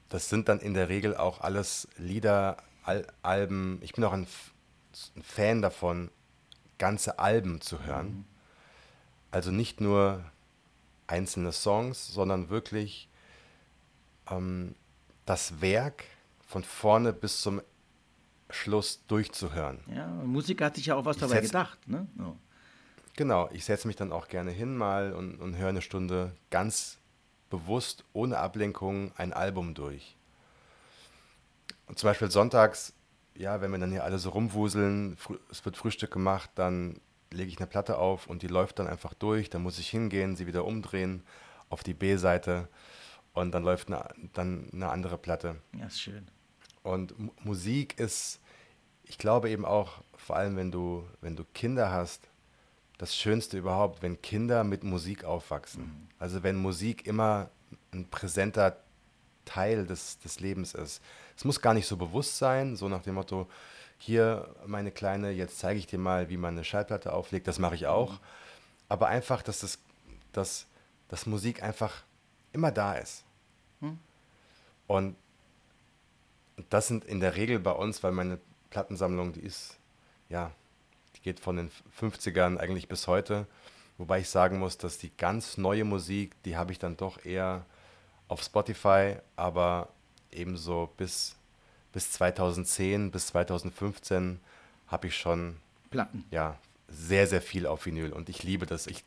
das 0.09 0.28
sind 0.28 0.49
dann 0.49 0.61
in 0.61 0.75
der 0.75 0.88
Regel 0.88 1.16
auch 1.16 1.40
alles 1.40 1.88
Lieder, 1.97 2.56
Al 2.85 3.06
Alben. 3.23 3.78
Ich 3.82 3.92
bin 3.92 4.04
auch 4.04 4.12
ein, 4.12 4.26
ein, 5.16 5.23
Fan 5.23 5.62
davon, 5.62 6.11
ganze 6.78 7.18
Alben 7.18 7.61
zu 7.61 7.85
hören. 7.85 8.06
Mhm. 8.06 8.25
Also 9.30 9.50
nicht 9.50 9.80
nur 9.80 10.25
einzelne 11.06 11.52
Songs, 11.52 12.09
sondern 12.09 12.49
wirklich 12.49 13.09
ähm, 14.30 14.75
das 15.26 15.61
Werk 15.61 16.04
von 16.47 16.64
vorne 16.64 17.12
bis 17.12 17.42
zum 17.42 17.61
Schluss 18.49 19.04
durchzuhören. 19.06 19.80
Ja, 19.94 20.09
Musiker 20.09 20.66
hat 20.66 20.76
sich 20.76 20.87
ja 20.87 20.97
auch 20.97 21.04
was 21.04 21.16
ich 21.16 21.23
dabei 21.23 21.40
gedacht. 21.40 21.87
Ne? 21.87 22.09
Oh. 22.18 22.35
Genau, 23.17 23.49
ich 23.52 23.64
setze 23.64 23.87
mich 23.87 23.97
dann 23.97 24.12
auch 24.12 24.29
gerne 24.29 24.50
hin 24.50 24.76
mal 24.76 25.12
und, 25.12 25.40
und 25.40 25.57
höre 25.57 25.69
eine 25.69 25.83
Stunde 25.83 26.35
ganz 26.50 26.99
bewusst, 27.50 28.05
ohne 28.12 28.38
Ablenkung, 28.38 29.12
ein 29.17 29.33
Album 29.33 29.75
durch. 29.75 30.17
Und 31.87 31.99
zum 31.99 32.09
Beispiel 32.09 32.31
sonntags, 32.31 32.95
ja, 33.35 33.61
wenn 33.61 33.73
wir 33.73 33.79
dann 33.79 33.90
hier 33.90 34.05
alle 34.05 34.19
so 34.19 34.31
rumwuseln, 34.31 35.17
es 35.50 35.64
wird 35.64 35.76
Frühstück 35.76 36.12
gemacht, 36.12 36.50
dann 36.55 37.00
lege 37.33 37.50
ich 37.50 37.59
eine 37.59 37.67
Platte 37.67 37.99
auf 37.99 38.26
und 38.26 38.43
die 38.43 38.49
läuft 38.49 38.79
dann 38.79 38.87
einfach 38.87 39.14
durch. 39.14 39.50
Dann 39.50 39.62
muss 39.62 39.79
ich 39.79 39.88
hingehen, 39.88 40.37
sie 40.37 40.47
wieder 40.47 40.64
umdrehen 40.64 41.23
auf 41.69 41.83
die 41.83 41.95
B-Seite 41.95 42.69
und 43.33 43.52
dann 43.52 43.64
läuft 43.64 43.88
eine, 43.88 44.09
dann 44.33 44.69
eine 44.73 44.88
andere 44.88 45.19
Platte. 45.19 45.57
Ja, 45.76 45.87
ist 45.87 46.00
schön. 46.00 46.26
Und 46.83 47.12
M 47.12 47.31
Musik 47.43 47.99
ist, 47.99 48.40
ich 49.05 49.19
glaube 49.19 49.50
eben 49.50 49.64
auch, 49.64 50.02
vor 50.17 50.37
allem 50.37 50.57
wenn 50.57 50.71
du, 50.71 51.07
wenn 51.21 51.37
du 51.37 51.45
Kinder 51.55 51.90
hast, 51.90 52.30
das 53.00 53.16
Schönste 53.16 53.57
überhaupt, 53.57 54.02
wenn 54.02 54.21
Kinder 54.21 54.62
mit 54.62 54.85
Musik 54.85 55.25
aufwachsen. 55.25 55.85
Mhm. 55.85 56.09
Also 56.19 56.42
wenn 56.42 56.57
Musik 56.57 57.07
immer 57.07 57.49
ein 57.92 58.07
präsenter 58.11 58.76
Teil 59.47 59.87
des, 59.87 60.19
des 60.19 60.38
Lebens 60.38 60.75
ist. 60.75 61.00
Es 61.35 61.47
muss 61.47 61.62
gar 61.62 61.73
nicht 61.73 61.87
so 61.87 61.97
bewusst 61.97 62.37
sein, 62.37 62.76
so 62.76 62.90
nach 62.90 63.02
dem 63.02 63.14
Motto, 63.14 63.49
hier 63.97 64.54
meine 64.66 64.90
Kleine, 64.90 65.30
jetzt 65.30 65.59
zeige 65.59 65.78
ich 65.78 65.87
dir 65.87 65.99
mal, 65.99 66.28
wie 66.28 66.37
man 66.37 66.54
eine 66.54 66.64
Schallplatte 66.64 67.14
auflegt, 67.14 67.49
das 67.49 67.59
mache 67.59 67.75
ich 67.75 67.87
auch. 67.87 68.12
Mhm. 68.12 68.19
Aber 68.90 69.09
einfach, 69.09 69.40
dass, 69.40 69.61
das, 69.61 69.78
dass, 70.33 70.66
dass 71.09 71.25
Musik 71.25 71.62
einfach 71.62 72.02
immer 72.52 72.71
da 72.71 72.95
ist. 72.97 73.25
Mhm. 73.80 73.99
Und 74.87 75.16
das 76.69 76.88
sind 76.88 77.07
in 77.07 77.21
der 77.21 77.37
Regel 77.37 77.61
bei 77.61 77.73
uns, 77.73 78.02
weil 78.02 78.12
meine 78.12 78.38
Plattensammlung, 78.69 79.33
die 79.33 79.40
ist, 79.40 79.78
ja, 80.28 80.52
die 81.21 81.25
geht 81.25 81.41
von 81.41 81.57
den 81.57 81.71
50ern 82.00 82.59
eigentlich 82.59 82.89
bis 82.89 83.07
heute. 83.07 83.47
Wobei 83.99 84.21
ich 84.21 84.31
sagen 84.31 84.59
muss, 84.59 84.79
dass 84.79 84.99
die 84.99 85.11
ganz 85.17 85.59
neue 85.59 85.85
Musik, 85.85 86.35
die 86.45 86.57
habe 86.57 86.73
ich 86.73 86.79
dann 86.79 86.97
doch 86.97 87.25
eher 87.25 87.67
auf 88.29 88.43
Spotify, 88.43 89.17
aber 89.37 89.89
ebenso 90.33 90.91
bis, 90.97 91.37
bis 91.93 92.12
2010, 92.12 93.11
bis 93.11 93.27
2015 93.29 94.41
habe 94.87 95.09
ich 95.09 95.17
schon 95.17 95.57
Platten. 95.91 96.25
Ja, 96.31 96.57
sehr, 96.89 97.27
sehr 97.27 97.43
viel 97.43 97.67
auf 97.67 97.87
Vinyl 97.87 98.12
und 98.12 98.29
ich 98.29 98.43
liebe 98.43 98.67
das. 98.67 98.87
Ich 98.87 99.05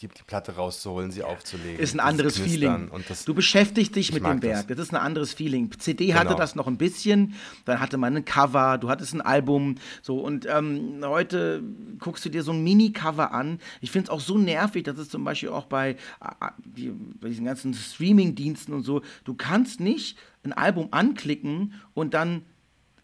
die, 0.00 0.08
die 0.08 0.22
Platte 0.26 0.54
rauszuholen, 0.56 1.10
sie 1.10 1.22
aufzulegen. 1.22 1.78
Ist 1.78 1.94
ein 1.94 2.00
anderes 2.00 2.38
Feeling. 2.38 2.90
Das, 3.08 3.24
du 3.24 3.34
beschäftigst 3.34 3.96
dich 3.96 4.12
mit 4.12 4.24
dem 4.24 4.42
Werk. 4.42 4.68
Das. 4.68 4.76
das. 4.76 4.86
ist 4.86 4.94
ein 4.94 5.00
anderes 5.00 5.32
Feeling. 5.32 5.70
CD 5.78 6.06
genau. 6.06 6.20
hatte 6.20 6.34
das 6.36 6.54
noch 6.54 6.66
ein 6.66 6.78
bisschen. 6.78 7.34
Dann 7.64 7.80
hatte 7.80 7.98
man 7.98 8.16
ein 8.16 8.24
Cover, 8.24 8.78
du 8.78 8.88
hattest 8.88 9.14
ein 9.14 9.20
Album. 9.20 9.76
So, 10.02 10.20
und 10.20 10.46
ähm, 10.46 11.00
heute 11.02 11.62
guckst 11.98 12.24
du 12.24 12.28
dir 12.28 12.42
so 12.42 12.52
ein 12.52 12.62
Mini-Cover 12.62 13.32
an. 13.32 13.60
Ich 13.80 13.90
finde 13.90 14.06
es 14.06 14.10
auch 14.10 14.20
so 14.20 14.38
nervig, 14.38 14.84
dass 14.84 14.98
es 14.98 15.08
zum 15.08 15.24
Beispiel 15.24 15.48
auch 15.50 15.66
bei, 15.66 15.90
äh, 16.20 16.90
bei 17.20 17.28
diesen 17.28 17.44
ganzen 17.44 17.74
Streaming-Diensten 17.74 18.72
und 18.72 18.82
so, 18.82 19.02
du 19.24 19.34
kannst 19.34 19.80
nicht 19.80 20.16
ein 20.44 20.52
Album 20.52 20.88
anklicken 20.92 21.74
und 21.94 22.14
dann 22.14 22.42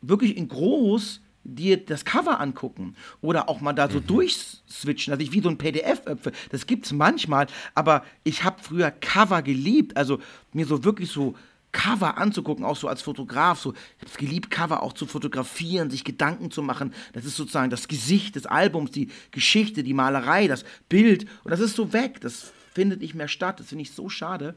wirklich 0.01 0.37
in 0.37 0.49
groß 0.49 1.21
dir 1.45 1.77
das 1.77 2.05
Cover 2.05 2.41
angucken 2.41 2.97
oder 3.21 3.49
auch 3.49 3.61
mal 3.61 3.73
da 3.73 3.89
so 3.89 4.01
mhm. 4.01 4.07
durchswitchen, 4.07 5.13
dass 5.13 5.21
ich 5.21 5.33
wie 5.33 5.41
so 5.41 5.49
ein 5.49 5.59
PDF 5.59 6.07
öpfe. 6.07 6.33
Das 6.51 6.67
gibt 6.67 6.87
es 6.87 6.93
manchmal, 6.93 7.47
aber 7.75 8.05
ich 8.25 8.45
habe 8.45 8.63
früher 8.63 8.91
Cover 8.91 9.43
geliebt, 9.43 9.97
also 9.97 10.19
mir 10.53 10.67
so 10.67 10.85
wirklich 10.85 11.11
so 11.11 11.35
Cover 11.73 12.19
anzugucken, 12.19 12.65
auch 12.65 12.77
so 12.77 12.89
als 12.89 13.03
Fotograf. 13.03 13.59
So, 13.59 13.73
ich 13.73 14.03
habe 14.03 14.11
es 14.11 14.17
geliebt, 14.17 14.51
Cover 14.51 14.83
auch 14.83 14.93
zu 14.93 15.07
fotografieren, 15.07 15.91
sich 15.91 16.05
Gedanken 16.05 16.51
zu 16.51 16.63
machen. 16.63 16.95
Das 17.13 17.25
ist 17.25 17.37
sozusagen 17.37 17.69
das 17.69 17.89
Gesicht 17.89 18.37
des 18.37 18.47
Albums, 18.47 18.93
die 18.93 19.11
Geschichte, 19.33 19.83
die 19.83 19.93
Malerei, 19.93 20.47
das 20.47 20.65
Bild. 20.89 21.27
Und 21.43 21.51
das 21.51 21.61
ist 21.61 21.75
so 21.75 21.93
weg. 21.93 22.21
Das 22.21 22.53
findet 22.73 23.01
nicht 23.01 23.15
mehr 23.15 23.29
statt. 23.29 23.59
Das 23.59 23.69
finde 23.69 23.83
ich 23.83 23.91
so 23.91 24.09
schade. 24.09 24.55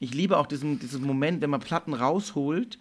Ich 0.00 0.14
liebe 0.14 0.38
auch 0.38 0.46
diesen, 0.46 0.78
diesen 0.78 1.04
Moment, 1.04 1.42
wenn 1.42 1.50
man 1.50 1.60
Platten 1.60 1.92
rausholt 1.92 2.78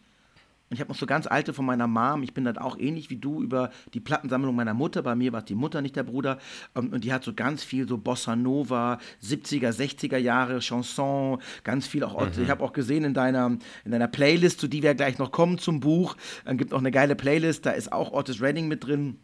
und 0.74 0.78
ich 0.78 0.82
habe 0.82 0.92
noch 0.92 0.98
so 0.98 1.06
ganz 1.06 1.28
alte 1.28 1.54
von 1.54 1.68
meiner 1.68 1.86
Mom. 1.86 2.24
Ich 2.24 2.34
bin 2.34 2.46
dann 2.46 2.58
auch 2.58 2.80
ähnlich 2.80 3.12
wie 3.12 3.18
du 3.18 3.44
über 3.44 3.70
die 3.94 4.00
Plattensammlung 4.00 4.56
meiner 4.56 4.74
Mutter. 4.74 5.04
Bei 5.04 5.14
mir 5.14 5.32
war 5.32 5.42
es 5.42 5.46
die 5.46 5.54
Mutter, 5.54 5.84
nicht 5.84 5.96
der 5.96 6.02
Bruder. 6.02 6.40
Ähm, 6.76 6.90
und 6.92 7.04
die 7.04 7.14
hat 7.14 7.24
so 7.24 7.32
ganz 7.32 7.64
viel 7.64 7.88
so 7.88 8.00
Bossa 8.00 8.36
Nova, 8.36 8.98
70er, 9.22 9.70
60er 9.70 10.18
Jahre, 10.18 10.62
Chanson, 10.62 11.40
ganz 11.64 11.86
viel 11.86 12.04
auch. 12.04 12.20
Mhm. 12.20 12.42
Ich 12.42 12.50
habe 12.50 12.64
auch 12.64 12.74
gesehen 12.74 13.04
in 13.04 13.14
deiner, 13.14 13.56
in 13.86 13.92
deiner 13.92 14.08
Playlist, 14.08 14.62
zu 14.62 14.68
die 14.68 14.82
wir 14.82 14.96
gleich 14.96 15.20
noch 15.20 15.32
kommen 15.32 15.60
zum 15.60 15.80
Buch. 15.80 16.16
Es 16.44 16.58
gibt 16.58 16.74
auch 16.74 16.80
eine 16.80 16.90
geile 16.90 17.16
Playlist, 17.16 17.68
da 17.68 17.72
ist 17.72 17.94
auch 17.94 18.12
Otis 18.12 18.42
Redding 18.42 18.68
mit 18.68 18.88
drin. 18.88 19.20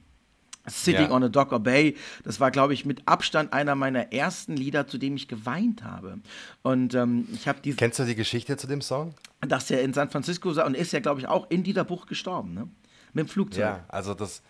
Sitting 0.67 1.09
Ja. 1.09 1.11
on 1.15 1.23
a 1.23 1.29
Dock 1.29 1.51
or 1.51 1.59
Bay. 1.59 1.95
Das 2.23 2.39
war, 2.39 2.51
glaube 2.51 2.73
ich, 2.73 2.85
mit 2.85 3.07
Abstand 3.07 3.53
einer 3.53 3.75
meiner 3.75 4.11
ersten 4.13 4.55
Lieder, 4.55 4.87
zu 4.87 4.97
dem 4.97 5.15
ich 5.15 5.27
geweint 5.27 5.83
habe. 5.83 6.19
Und 6.61 6.93
ähm, 6.93 7.27
ich 7.33 7.47
habe 7.47 7.59
die, 7.61 7.73
Kennst 7.75 7.97
du 7.99 8.05
die 8.05 8.15
Geschichte 8.15 8.55
zu 8.57 8.67
dem 8.67 8.81
Song? 8.81 9.13
dass 9.41 9.71
er 9.71 9.81
in 9.81 9.93
San 9.93 10.09
Francisco 10.09 10.51
sah 10.53 10.65
und 10.65 10.75
ist 10.75 10.91
ja, 10.91 10.99
glaube 10.99 11.21
ich, 11.21 11.27
auch 11.27 11.49
in 11.49 11.63
dieser 11.63 11.85
Bucht 11.85 12.07
gestorben, 12.09 12.53
ne? 12.53 12.67
Mit 13.13 13.25
dem 13.25 13.29
Flugzeug. 13.29 13.61
Ja, 13.61 13.85
also 13.87 14.13
das, 14.13 14.41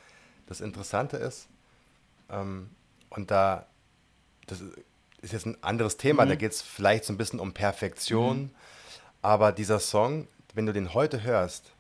das 0.48 0.62
Interessante 0.62 1.16
ist, 1.18 1.48
ähm, 2.30 2.70
und 3.12 3.30
da, 3.32 3.68
das 4.48 4.62
ist 5.22 5.32
jetzt 5.34 5.46
ein 5.46 5.58
anderes 5.62 5.98
Thema, 5.98 6.26
Mhm. 6.26 6.30
da 6.30 6.36
geht 6.36 6.52
es 6.54 6.62
vielleicht 6.64 7.06
so 7.06 7.14
ein 7.14 7.18
bisschen 7.18 7.40
um 7.40 7.54
Perfektion, 7.54 8.50
aber 9.22 9.52
dieser 9.52 9.80
Song, 9.80 10.28
wenn 10.56 10.66
du 10.66 10.74
den 10.74 10.94
heute 10.94 11.22
hörst, 11.24 11.72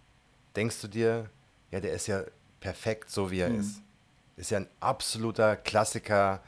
denkst 0.55 0.79
du 0.81 0.87
dir, 0.87 1.29
ja, 1.71 1.79
der 1.79 1.93
ist 1.93 2.07
ja 2.07 2.21
perfekt, 2.59 3.09
so 3.09 3.31
wie 3.31 3.39
er 3.39 3.49
Mhm. 3.49 3.59
ist. 3.59 3.81
Ist 4.39 4.51
ja 4.51 4.57
ein 4.59 4.67
absoluter 4.79 5.55
Klassiker. 5.55 6.41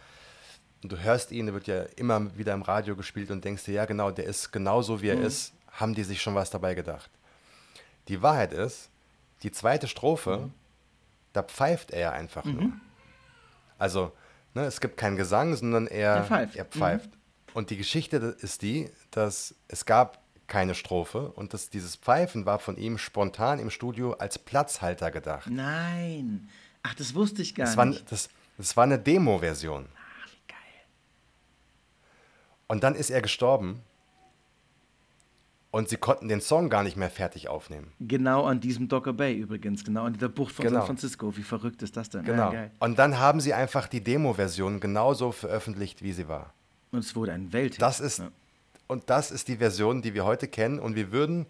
Und 0.82 0.92
du 0.92 0.98
hörst 0.98 1.32
ihn, 1.32 1.46
der 1.46 1.54
wird 1.54 1.68
ja 1.68 1.84
immer 1.96 2.36
wieder 2.38 2.54
im 2.54 2.62
Radio 2.64 2.96
gespielt 2.96 3.30
und 3.32 3.44
denkst 3.46 3.66
dir, 3.66 3.74
ja 3.74 3.86
genau, 3.86 4.10
der 4.12 4.26
ist 4.26 4.52
genau 4.52 4.82
so, 4.82 5.02
wie 5.02 5.10
er 5.10 5.20
ist. 5.22 5.54
Haben 5.72 5.94
die 5.94 6.04
sich 6.04 6.22
schon 6.22 6.36
was 6.36 6.50
dabei 6.50 6.74
gedacht? 6.74 7.10
Die 8.08 8.22
Wahrheit 8.22 8.52
ist, 8.54 8.90
die 9.44 9.52
zweite 9.52 9.88
Strophe, 9.88 10.50
da 11.34 11.44
pfeift 11.44 11.92
er 11.92 12.14
einfach 12.14 12.46
nur. 12.46 12.72
Also, 13.78 14.12
ne, 14.54 14.64
es 14.66 14.82
gibt 14.82 14.98
keinen 14.98 15.18
Gesang, 15.18 15.56
sondern 15.56 15.88
er, 15.88 16.16
Er 16.16 16.24
pfeift. 16.24 16.56
er 16.56 16.66
pfeift. 16.66 17.10
Und 17.54 17.70
die 17.70 17.78
Geschichte 17.78 18.18
ist 18.40 18.62
die, 18.62 18.90
dass 19.12 19.54
es 19.68 19.86
gab 19.86 20.20
keine 20.48 20.76
Strophe 20.76 21.32
und 21.32 21.54
dass 21.54 21.70
dieses 21.70 21.96
Pfeifen 21.96 22.46
war 22.46 22.60
von 22.60 22.76
ihm 22.78 22.98
spontan 22.98 23.60
im 23.60 23.70
Studio 23.70 24.14
als 24.14 24.38
Platzhalter 24.40 25.12
gedacht. 25.12 25.50
Nein. 25.50 26.50
Ach, 26.84 26.94
das 26.96 27.14
wusste 27.16 27.42
ich 27.42 27.54
gar 27.56 27.66
Das 27.66 27.78
war, 27.78 27.86
nicht. 27.86 28.12
das, 28.12 28.30
das 28.58 28.76
war 28.78 28.84
eine 28.86 28.98
Demo-Version. 29.00 29.86
Ach, 29.96 30.28
wie 30.32 30.48
geil. 30.48 30.58
Und 32.68 32.84
dann 32.84 32.96
ist 32.96 33.10
er 33.10 33.22
gestorben 33.22 33.82
und 35.72 35.88
sie 35.90 35.98
konnten 35.98 36.28
den 36.28 36.42
Song 36.42 36.70
gar 36.70 36.84
nicht 36.84 36.98
mehr 36.98 37.10
fertig 37.10 37.48
aufnehmen. 37.48 37.92
Genau 38.00 38.46
an 38.46 38.60
diesem 38.60 38.88
Docker 38.90 39.14
Bay 39.14 39.36
übrigens, 39.38 39.84
genau 39.86 40.04
an 40.06 40.14
dieser 40.14 40.30
Bucht 40.30 40.54
von 40.56 40.64
Genau. 40.66 40.80
San 40.80 40.88
Francisco. 40.88 41.36
Wie 41.38 41.44
verrückt 41.44 41.82
ist 41.82 41.96
das 41.96 42.10
denn? 42.10 42.24
Genau. 42.24 42.52
Ja. 42.52 42.70
Und 42.80 43.00
dann 43.00 43.20
haben 43.20 43.40
sie 43.40 43.54
einfach 43.54 43.88
die 43.88 44.04
Demo-Version 44.04 44.80
genauso 44.80 45.32
veröffentlicht, 45.32 46.02
wie 46.02 46.12
sie 46.14 46.28
war. 46.28 46.54
Und 46.92 47.00
es 47.00 47.16
wurde 47.16 47.32
ein 47.34 47.54
Welthit. 47.54 47.82
Das 47.82 48.00
ist, 48.02 48.20
Ja. 48.20 48.32
und 48.88 49.10
das 49.10 49.32
ist 49.32 49.48
die 49.48 49.58
Version, 49.58 50.02
die 50.02 50.14
wir 50.14 50.26
heute 50.26 50.48
kennen. 50.50 50.78
Und 50.80 50.96
wir 50.96 51.14
würden, 51.14 51.46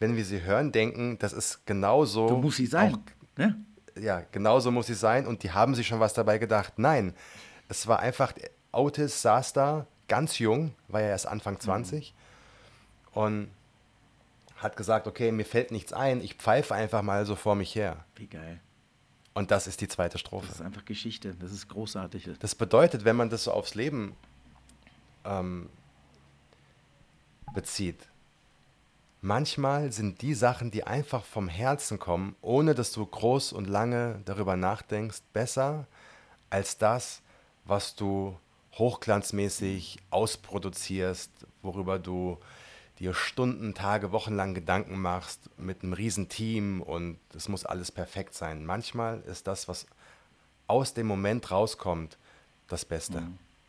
wenn 0.00 0.16
wir 0.16 0.24
sie 0.26 0.42
hören, 0.42 0.70
denken, 0.72 1.18
das 1.18 1.32
ist 1.32 1.64
genauso. 1.66 2.28
So 2.28 2.36
muss 2.38 2.56
sie 2.56 2.66
sein. 2.66 2.94
Auch, 2.94 2.98
ne? 3.38 3.56
Ja, 3.98 4.22
genauso 4.32 4.70
muss 4.70 4.86
sie 4.86 4.94
sein. 4.94 5.26
Und 5.26 5.42
die 5.42 5.52
haben 5.52 5.74
sich 5.74 5.86
schon 5.86 6.00
was 6.00 6.14
dabei 6.14 6.38
gedacht. 6.38 6.74
Nein, 6.78 7.14
es 7.68 7.86
war 7.86 8.00
einfach, 8.00 8.32
Otis 8.72 9.22
saß 9.22 9.52
da, 9.52 9.86
ganz 10.08 10.38
jung, 10.38 10.74
war 10.88 11.00
ja 11.00 11.08
erst 11.08 11.26
Anfang 11.26 11.58
20. 11.58 12.14
Und 13.12 13.50
hat 14.56 14.76
gesagt, 14.76 15.06
okay, 15.06 15.32
mir 15.32 15.44
fällt 15.44 15.70
nichts 15.70 15.92
ein, 15.92 16.20
ich 16.20 16.34
pfeife 16.34 16.74
einfach 16.74 17.02
mal 17.02 17.26
so 17.26 17.36
vor 17.36 17.54
mich 17.54 17.74
her. 17.74 18.04
Wie 18.14 18.26
geil. 18.26 18.60
Und 19.34 19.50
das 19.50 19.66
ist 19.66 19.82
die 19.82 19.88
zweite 19.88 20.16
Strophe. 20.16 20.46
Das 20.46 20.56
ist 20.56 20.62
einfach 20.62 20.86
Geschichte. 20.86 21.34
Das 21.34 21.52
ist 21.52 21.68
großartig. 21.68 22.30
Das 22.38 22.54
bedeutet, 22.54 23.04
wenn 23.04 23.16
man 23.16 23.28
das 23.28 23.44
so 23.44 23.52
aufs 23.52 23.74
Leben 23.74 24.16
ähm, 25.26 25.68
bezieht, 27.54 28.08
manchmal 29.20 29.92
sind 29.92 30.22
die 30.22 30.34
Sachen, 30.34 30.70
die 30.70 30.84
einfach 30.84 31.24
vom 31.24 31.48
Herzen 31.48 31.98
kommen, 31.98 32.36
ohne 32.42 32.74
dass 32.74 32.92
du 32.92 33.04
groß 33.04 33.52
und 33.52 33.66
lange 33.66 34.20
darüber 34.24 34.56
nachdenkst, 34.56 35.22
besser 35.32 35.86
als 36.50 36.78
das, 36.78 37.22
was 37.64 37.96
du 37.96 38.36
hochglanzmäßig 38.74 39.98
ausproduzierst, 40.10 41.30
worüber 41.62 41.98
du 41.98 42.38
dir 42.98 43.14
Stunden, 43.14 43.74
Tage, 43.74 44.12
Wochen 44.12 44.34
lang 44.34 44.54
Gedanken 44.54 45.00
machst 45.00 45.50
mit 45.58 45.82
einem 45.82 45.92
riesen 45.92 46.28
Team 46.28 46.80
und 46.80 47.18
es 47.34 47.48
muss 47.48 47.66
alles 47.66 47.92
perfekt 47.92 48.34
sein. 48.34 48.64
Manchmal 48.64 49.20
ist 49.22 49.46
das, 49.46 49.68
was 49.68 49.86
aus 50.66 50.94
dem 50.94 51.06
Moment 51.06 51.50
rauskommt, 51.50 52.16
das 52.68 52.84
Beste. 52.84 53.22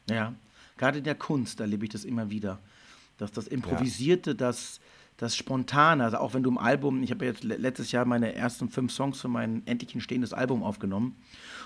Ja, 0.09 0.33
gerade 0.77 0.99
in 0.99 1.03
der 1.03 1.15
Kunst 1.15 1.59
erlebe 1.59 1.85
ich 1.85 1.91
das 1.91 2.05
immer 2.05 2.29
wieder. 2.29 2.59
Dass 3.17 3.31
das 3.31 3.47
Improvisierte, 3.47 4.35
das, 4.35 4.79
das 5.17 5.35
Spontane, 5.35 6.03
also 6.03 6.17
auch 6.17 6.33
wenn 6.35 6.43
du 6.43 6.49
im 6.51 6.59
Album, 6.59 7.01
ich 7.01 7.11
habe 7.11 7.25
jetzt 7.25 7.43
le- 7.43 7.57
letztes 7.57 7.91
Jahr 7.91 8.05
meine 8.05 8.35
ersten 8.35 8.69
fünf 8.69 8.91
Songs 8.91 9.19
für 9.19 9.27
mein 9.27 9.63
endlich 9.65 9.93
entstehendes 9.93 10.31
Album 10.31 10.63
aufgenommen. 10.63 11.15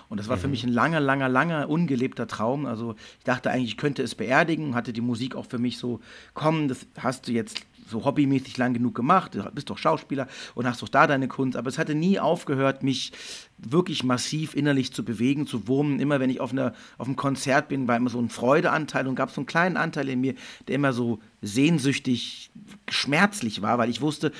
Und 0.07 0.19
das 0.19 0.27
war 0.27 0.37
für 0.37 0.49
mich 0.49 0.63
ein 0.63 0.69
langer, 0.73 0.99
langer, 0.99 1.29
langer, 1.29 1.69
ungelebter 1.69 2.27
Traum. 2.27 2.65
Also 2.65 2.95
ich 3.19 3.23
dachte 3.23 3.49
eigentlich, 3.49 3.71
ich 3.71 3.77
könnte 3.77 4.03
es 4.03 4.15
beerdigen, 4.15 4.75
hatte 4.75 4.91
die 4.91 4.99
Musik 4.99 5.35
auch 5.35 5.45
für 5.45 5.57
mich 5.57 5.77
so, 5.77 6.01
komm, 6.33 6.67
das 6.67 6.85
hast 6.97 7.27
du 7.27 7.31
jetzt 7.31 7.61
so 7.89 8.05
hobbymäßig 8.05 8.57
lang 8.57 8.73
genug 8.73 8.95
gemacht, 8.95 9.35
du 9.35 9.43
bist 9.51 9.69
doch 9.69 9.77
Schauspieler 9.77 10.27
und 10.55 10.65
hast 10.65 10.81
doch 10.81 10.89
da 10.89 11.07
deine 11.07 11.27
Kunst. 11.27 11.57
Aber 11.57 11.69
es 11.69 11.77
hatte 11.77 11.95
nie 11.95 12.19
aufgehört, 12.19 12.83
mich 12.83 13.11
wirklich 13.57 14.03
massiv 14.03 14.55
innerlich 14.55 14.93
zu 14.93 15.03
bewegen, 15.03 15.47
zu 15.47 15.67
wurmen. 15.67 15.99
Immer 15.99 16.19
wenn 16.19 16.29
ich 16.29 16.39
auf, 16.39 16.51
einer, 16.51 16.73
auf 16.97 17.07
einem 17.07 17.15
Konzert 17.15 17.67
bin, 17.67 17.87
war 17.87 17.97
immer 17.97 18.09
so 18.09 18.19
ein 18.19 18.29
Freudeanteil 18.29 19.07
und 19.07 19.15
gab 19.15 19.31
so 19.31 19.41
einen 19.41 19.45
kleinen 19.45 19.77
Anteil 19.77 20.09
in 20.09 20.21
mir, 20.21 20.35
der 20.67 20.75
immer 20.75 20.93
so 20.93 21.19
sehnsüchtig, 21.41 22.51
schmerzlich 22.89 23.61
war, 23.61 23.77
weil 23.77 23.89
ich 23.89 24.01
wusste, 24.01 24.31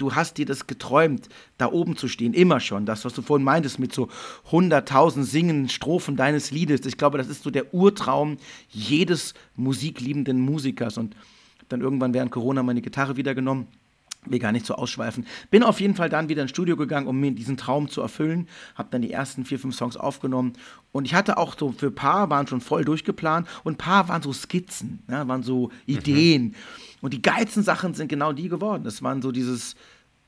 du 0.00 0.14
hast 0.14 0.38
dir 0.38 0.46
das 0.46 0.66
geträumt, 0.66 1.28
da 1.58 1.70
oben 1.70 1.96
zu 1.96 2.08
stehen, 2.08 2.32
immer 2.34 2.60
schon. 2.60 2.86
Das, 2.86 3.04
was 3.04 3.12
du 3.12 3.22
vorhin 3.22 3.44
meintest 3.44 3.78
mit 3.78 3.92
so 3.92 4.08
100.000 4.50 5.22
singen 5.22 5.68
Strophen 5.68 6.16
deines 6.16 6.50
Liedes. 6.50 6.84
Ich 6.86 6.96
glaube, 6.96 7.18
das 7.18 7.28
ist 7.28 7.42
so 7.42 7.50
der 7.50 7.72
Urtraum 7.74 8.38
jedes 8.70 9.34
musikliebenden 9.56 10.40
Musikers. 10.40 10.98
Und 10.98 11.14
dann 11.70 11.80
irgendwann 11.80 12.14
während 12.14 12.30
Corona 12.30 12.62
meine 12.62 12.82
Gitarre 12.82 13.16
wieder 13.16 13.34
genommen. 13.34 13.68
Will 14.26 14.38
gar 14.38 14.52
nicht 14.52 14.66
so 14.66 14.74
ausschweifen. 14.74 15.26
Bin 15.50 15.62
auf 15.62 15.80
jeden 15.80 15.94
Fall 15.94 16.10
dann 16.10 16.28
wieder 16.28 16.42
ins 16.42 16.50
Studio 16.50 16.76
gegangen, 16.76 17.06
um 17.06 17.18
mir 17.18 17.30
diesen 17.30 17.56
Traum 17.56 17.88
zu 17.88 18.02
erfüllen. 18.02 18.48
Hab 18.74 18.90
dann 18.90 19.00
die 19.00 19.10
ersten 19.10 19.46
vier, 19.46 19.58
fünf 19.58 19.74
Songs 19.74 19.96
aufgenommen. 19.96 20.52
Und 20.92 21.06
ich 21.06 21.14
hatte 21.14 21.38
auch 21.38 21.56
so, 21.58 21.72
für 21.72 21.86
ein 21.86 21.94
paar 21.94 22.28
waren 22.28 22.46
schon 22.46 22.60
voll 22.60 22.84
durchgeplant 22.84 23.48
und 23.64 23.74
ein 23.74 23.78
paar 23.78 24.08
waren 24.08 24.20
so 24.20 24.34
Skizzen, 24.34 25.02
ja, 25.08 25.26
waren 25.26 25.42
so 25.42 25.70
Ideen. 25.86 26.54
Und 27.00 27.14
die 27.14 27.22
geilsten 27.22 27.62
Sachen 27.62 27.94
sind 27.94 28.08
genau 28.08 28.34
die 28.34 28.50
geworden. 28.50 28.84
Das 28.84 29.02
waren 29.02 29.22
so 29.22 29.32
dieses 29.32 29.74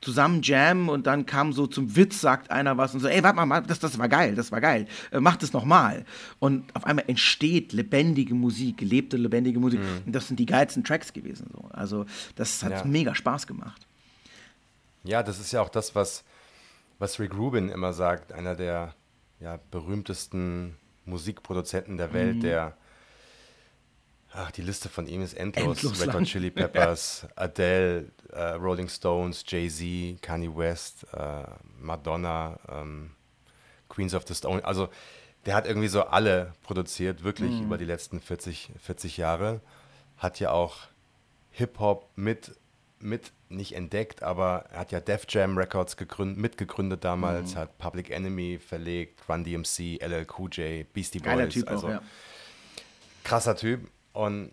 zusammen 0.03 0.41
jammen 0.43 0.89
und 0.89 1.07
dann 1.07 1.25
kam 1.25 1.53
so 1.53 1.65
zum 1.67 1.95
Witz, 1.95 2.21
sagt 2.21 2.51
einer 2.51 2.77
was 2.77 2.93
und 2.93 2.99
so, 2.99 3.07
ey, 3.07 3.23
warte 3.23 3.45
mal, 3.45 3.61
das, 3.61 3.79
das 3.79 3.97
war 3.97 4.09
geil, 4.09 4.35
das 4.35 4.51
war 4.51 4.61
geil, 4.61 4.87
äh, 5.11 5.19
mach 5.19 5.37
das 5.37 5.53
nochmal. 5.53 6.05
Und 6.39 6.75
auf 6.75 6.85
einmal 6.85 7.05
entsteht 7.07 7.73
lebendige 7.73 8.35
Musik, 8.35 8.77
gelebte, 8.77 9.17
lebendige 9.17 9.59
Musik. 9.59 9.79
Und 10.05 10.13
das 10.13 10.27
sind 10.27 10.39
die 10.39 10.45
geilsten 10.45 10.83
Tracks 10.83 11.13
gewesen. 11.13 11.47
So. 11.53 11.69
Also 11.71 12.05
das 12.35 12.63
hat 12.63 12.71
Ja. 12.71 12.83
mega 12.85 13.15
Spaß 13.15 13.47
gemacht. 13.47 13.87
Ja, 15.03 15.23
das 15.23 15.39
ist 15.39 15.51
ja 15.51 15.61
auch 15.61 15.69
das, 15.69 15.95
was, 15.95 16.23
was 16.99 17.19
Rick 17.19 17.35
Rubin 17.35 17.69
immer 17.69 17.93
sagt, 17.93 18.31
einer 18.31 18.55
der 18.55 18.93
ja, 19.39 19.59
berühmtesten 19.71 20.75
Musikproduzenten 21.05 21.97
der 21.97 22.07
Mhm. 22.09 22.13
Welt, 22.13 22.43
der 22.43 22.77
Ach, 24.35 24.49
die 24.51 24.61
Liste 24.63 24.89
von 24.89 25.05
ihm 25.07 25.21
ist 25.21 25.33
endlos. 25.35 25.77
Endlos 25.83 25.99
Red 26.01 26.07
lang. 26.07 26.21
Hot 26.21 26.27
Chili 26.27 26.49
Peppers, 26.51 27.27
Adele, 27.35 28.11
äh, 28.31 28.41
Rolling 28.53 28.89
Stones, 28.89 29.43
Jay-Z, 29.47 30.21
Kanye 30.21 30.55
West, 30.55 31.05
äh, 31.13 31.43
Madonna, 31.79 32.59
ähm, 32.67 33.11
Queens 33.89 34.13
of 34.15 34.23
the 34.27 34.33
Stone. 34.33 34.65
Also 34.65 34.89
der 35.45 35.55
hat 35.55 35.67
irgendwie 35.67 35.87
so 35.87 36.03
alle 36.03 36.53
produziert, 36.63 37.23
wirklich 37.23 37.51
Mhm. 37.51 37.63
über 37.65 37.77
die 37.77 37.85
letzten 37.85 38.19
40, 38.19 38.71
40 38.81 39.17
Jahre. 39.17 39.61
Hat 40.17 40.39
ja 40.39 40.51
auch 40.51 40.77
Hip-Hop 41.51 42.09
mit, 42.15 42.55
mit 42.99 43.31
nicht 43.49 43.75
entdeckt, 43.75 44.23
aber 44.23 44.65
er 44.71 44.79
hat 44.79 44.91
ja 44.91 44.99
Def 44.99 45.25
Jam 45.29 45.57
Records 45.57 45.95
gegründet, 45.97 46.37
mitgegründet 46.39 47.03
damals, 47.03 47.55
hat 47.55 47.77
Public 47.77 48.09
Enemy 48.09 48.57
verlegt, 48.65 49.19
Run 49.29 49.43
DMC, 49.43 49.99
LL 50.01 50.25
Cool 50.35 50.49
J, 50.51 50.91
Beastie 50.93 51.19
Boys. 51.19 51.27
Geiler 51.27 51.49
Typ 51.49 51.69
also 51.69 51.87
auch, 51.87 51.91
ja. 51.91 52.01
krasser 53.23 53.55
Typ. 53.55 53.87
Und 54.13 54.51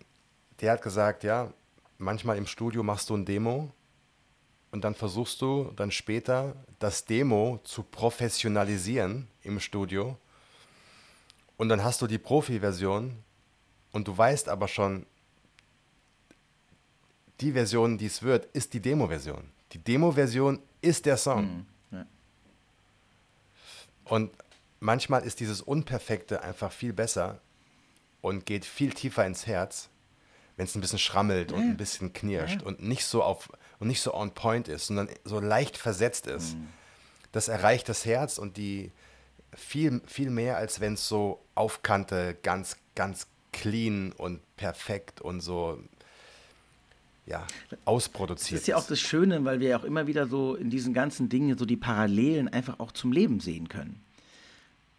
der 0.61 0.73
hat 0.73 0.83
gesagt, 0.83 1.23
ja, 1.23 1.53
manchmal 1.99 2.37
im 2.38 2.46
Studio 2.46 2.83
machst 2.83 3.11
du 3.11 3.16
ein 3.16 3.25
Demo 3.25 3.70
und 4.73 4.83
dann 4.83 4.94
versuchst 4.94 5.40
du 5.40 5.73
dann 5.77 5.90
später 5.90 6.55
das 6.79 7.05
Demo 7.05 7.61
zu 7.64 7.83
professionalisieren 7.83 9.29
im 9.42 9.61
Studio. 9.61 10.16
Und 11.57 11.68
dann 11.68 11.85
hast 11.85 12.01
du 12.01 12.07
die 12.07 12.18
Profi-Version 12.18 13.23
und 13.92 14.09
du 14.09 14.16
weißt 14.16 14.49
aber 14.49 14.66
schon, 14.66 15.07
die 17.40 17.53
Version, 17.53 17.99
die 17.99 18.07
es 18.07 18.23
wird, 18.23 18.46
ist 18.55 18.73
die 18.75 18.81
Demo-Version. 18.81 19.42
Die 19.73 19.79
Demo-Version 19.79 20.61
ist 20.81 21.07
der 21.07 21.16
Song. 21.16 21.66
ja. 21.90 22.07
Und 24.05 24.31
manchmal 24.81 25.23
ist 25.23 25.40
dieses 25.40 25.61
Unperfekte 25.61 26.42
einfach 26.42 26.73
viel 26.73 26.92
besser 26.92 27.40
und 28.20 28.46
geht 28.46 28.64
viel 28.64 28.90
tiefer 28.90 29.26
ins 29.26 29.46
Herz, 29.46 29.88
wenn 30.56 30.66
es 30.66 30.74
ein 30.74 30.80
bisschen 30.80 30.98
schrammelt 30.98 31.52
und 31.52 31.61
ein 31.61 31.76
bisschen 31.76 32.12
knirscht 32.12 32.62
und 32.62 32.83
nicht 32.83 33.04
so 33.04 33.22
auf 33.22 33.48
und 33.78 33.88
nicht 33.88 34.02
so 34.02 34.14
on 34.14 34.33
point 34.33 34.68
ist, 34.68 34.87
sondern 34.88 35.09
so 35.24 35.40
leicht 35.40 35.76
versetzt 35.76 36.26
ist. 36.26 36.56
Das 37.33 37.48
erreicht 37.48 37.88
das 37.88 38.04
Herz 38.04 38.38
und 38.38 38.56
die 38.56 38.92
viel, 39.54 40.00
viel 40.06 40.30
mehr, 40.30 40.56
als 40.56 40.80
wenn 40.80 40.94
es 40.94 41.09
so 41.09 41.40
auf 41.54 41.83
Kante 41.83 42.37
ganz, 42.42 42.76
ganz 42.94 43.26
clean 43.52 44.12
und 44.12 44.40
perfekt 44.56 45.20
und 45.20 45.40
so 45.40 45.78
ja, 47.26 47.46
ausproduziert. 47.85 48.52
Das 48.52 48.61
ist 48.62 48.66
ja 48.66 48.76
auch 48.76 48.87
das 48.87 49.00
Schöne, 49.00 49.44
weil 49.44 49.61
wir 49.61 49.68
ja 49.68 49.78
auch 49.78 49.85
immer 49.85 50.06
wieder 50.06 50.26
so 50.26 50.56
in 50.56 50.68
diesen 50.70 50.92
ganzen 50.92 51.28
Dingen 51.28 51.56
so 51.56 51.64
die 51.64 51.76
Parallelen 51.76 52.48
einfach 52.48 52.80
auch 52.80 52.92
zum 52.92 53.12
Leben 53.12 53.40
sehen 53.40 53.68
können. 53.68 54.02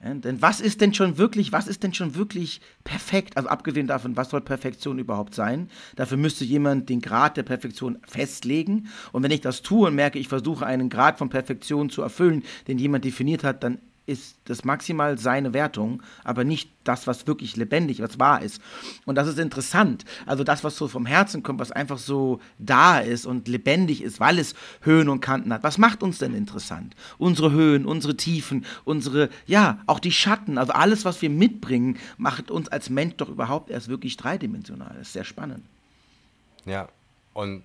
Denn 0.03 0.41
was 0.41 0.61
ist 0.61 0.81
denn 0.81 0.95
schon 0.95 1.19
wirklich, 1.19 1.51
was 1.51 1.67
ist 1.67 1.83
denn 1.83 1.93
schon 1.93 2.15
wirklich 2.15 2.59
perfekt? 2.83 3.37
Also 3.37 3.49
abgesehen 3.49 3.85
davon, 3.85 4.17
was 4.17 4.31
soll 4.31 4.41
Perfektion 4.41 4.97
überhaupt 4.97 5.35
sein? 5.35 5.69
Dafür 5.95 6.17
müsste 6.17 6.43
jemand 6.43 6.89
den 6.89 7.01
Grad 7.01 7.37
der 7.37 7.43
Perfektion 7.43 7.99
festlegen. 8.07 8.87
Und 9.11 9.21
wenn 9.21 9.31
ich 9.31 9.41
das 9.41 9.61
tue 9.61 9.87
und 9.87 9.95
merke, 9.95 10.17
ich 10.17 10.27
versuche 10.27 10.65
einen 10.65 10.89
Grad 10.89 11.19
von 11.19 11.29
Perfektion 11.29 11.91
zu 11.91 12.01
erfüllen, 12.01 12.43
den 12.67 12.79
jemand 12.79 13.05
definiert 13.05 13.43
hat, 13.43 13.63
dann 13.63 13.77
ist 14.11 14.35
das 14.45 14.65
maximal 14.65 15.17
seine 15.17 15.53
Wertung, 15.53 16.03
aber 16.23 16.43
nicht 16.43 16.69
das, 16.83 17.07
was 17.07 17.25
wirklich 17.27 17.55
lebendig, 17.55 18.01
was 18.01 18.19
wahr 18.19 18.41
ist. 18.41 18.61
Und 19.05 19.15
das 19.15 19.27
ist 19.27 19.39
interessant. 19.39 20.03
Also 20.25 20.43
das, 20.43 20.63
was 20.63 20.75
so 20.75 20.87
vom 20.87 21.05
Herzen 21.05 21.43
kommt, 21.43 21.59
was 21.59 21.71
einfach 21.71 21.97
so 21.97 22.41
da 22.59 22.99
ist 22.99 23.25
und 23.25 23.47
lebendig 23.47 24.03
ist, 24.03 24.19
weil 24.19 24.39
es 24.39 24.53
Höhen 24.81 25.09
und 25.09 25.21
Kanten 25.21 25.53
hat. 25.53 25.63
Was 25.63 25.77
macht 25.77 26.03
uns 26.03 26.17
denn 26.17 26.33
interessant? 26.33 26.95
Unsere 27.17 27.51
Höhen, 27.51 27.85
unsere 27.85 28.17
Tiefen, 28.17 28.65
unsere, 28.83 29.29
ja, 29.45 29.79
auch 29.87 29.99
die 29.99 30.11
Schatten, 30.11 30.57
also 30.57 30.73
alles, 30.73 31.05
was 31.05 31.21
wir 31.21 31.29
mitbringen, 31.29 31.97
macht 32.17 32.51
uns 32.51 32.67
als 32.67 32.89
Mensch 32.89 33.15
doch 33.15 33.29
überhaupt 33.29 33.69
erst 33.69 33.87
wirklich 33.87 34.17
dreidimensional. 34.17 34.93
Das 34.97 35.07
ist 35.07 35.13
sehr 35.13 35.23
spannend. 35.23 35.63
Ja, 36.65 36.89
und 37.33 37.63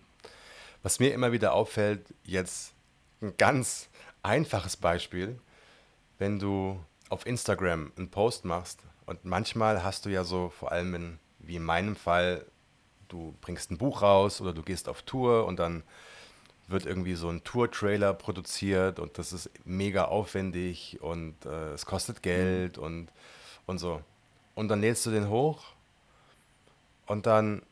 was 0.83 1.01
mir 1.01 1.13
immer 1.13 1.33
wieder 1.33 1.53
auffällt, 1.53 2.15
jetzt 2.25 2.73
ein 3.21 3.35
ganz 3.37 3.89
einfaches 4.23 4.77
Beispiel, 4.77 5.39
wenn 6.18 6.38
du 6.38 6.81
auf 7.09 7.26
Instagram 7.26 7.92
einen 7.96 8.11
Post 8.11 8.44
machst 8.44 8.81
und 9.07 9.24
manchmal 9.24 9.85
hast 9.85 10.05
du 10.07 10.11
ja 10.11 10.24
so, 10.24 10.50
vor 10.50 10.72
allem 10.72 10.94
in, 10.94 11.18
wie 11.38 11.57
in 11.57 11.64
meinem 11.64 11.96
Fall, 11.96 12.44
du 13.09 13.35
bringst 13.40 13.70
ein 13.70 13.79
Buch 13.79 14.02
raus 14.02 14.40
oder 14.40 14.52
du 14.52 14.62
gehst 14.62 14.88
auf 14.88 15.02
Tour 15.02 15.46
und 15.46 15.59
dann 15.59 15.83
wird 16.68 16.85
irgendwie 16.85 17.14
so 17.14 17.29
ein 17.29 17.44
Tour-Trailer 17.44 18.12
produziert 18.14 18.98
und 18.98 19.18
das 19.18 19.33
ist 19.33 19.50
mega 19.64 20.07
aufwendig 20.07 20.98
und 21.00 21.46
äh, 21.46 21.72
es 21.72 21.87
kostet 21.87 22.22
Geld 22.22 22.76
mhm. 22.76 22.83
und, 22.83 23.09
und 23.66 23.79
so. 23.79 24.02
Und 24.55 24.68
dann 24.68 24.81
lädst 24.81 25.07
du 25.07 25.11
den 25.11 25.29
hoch 25.29 25.62
und 27.07 27.26
dann 27.26 27.62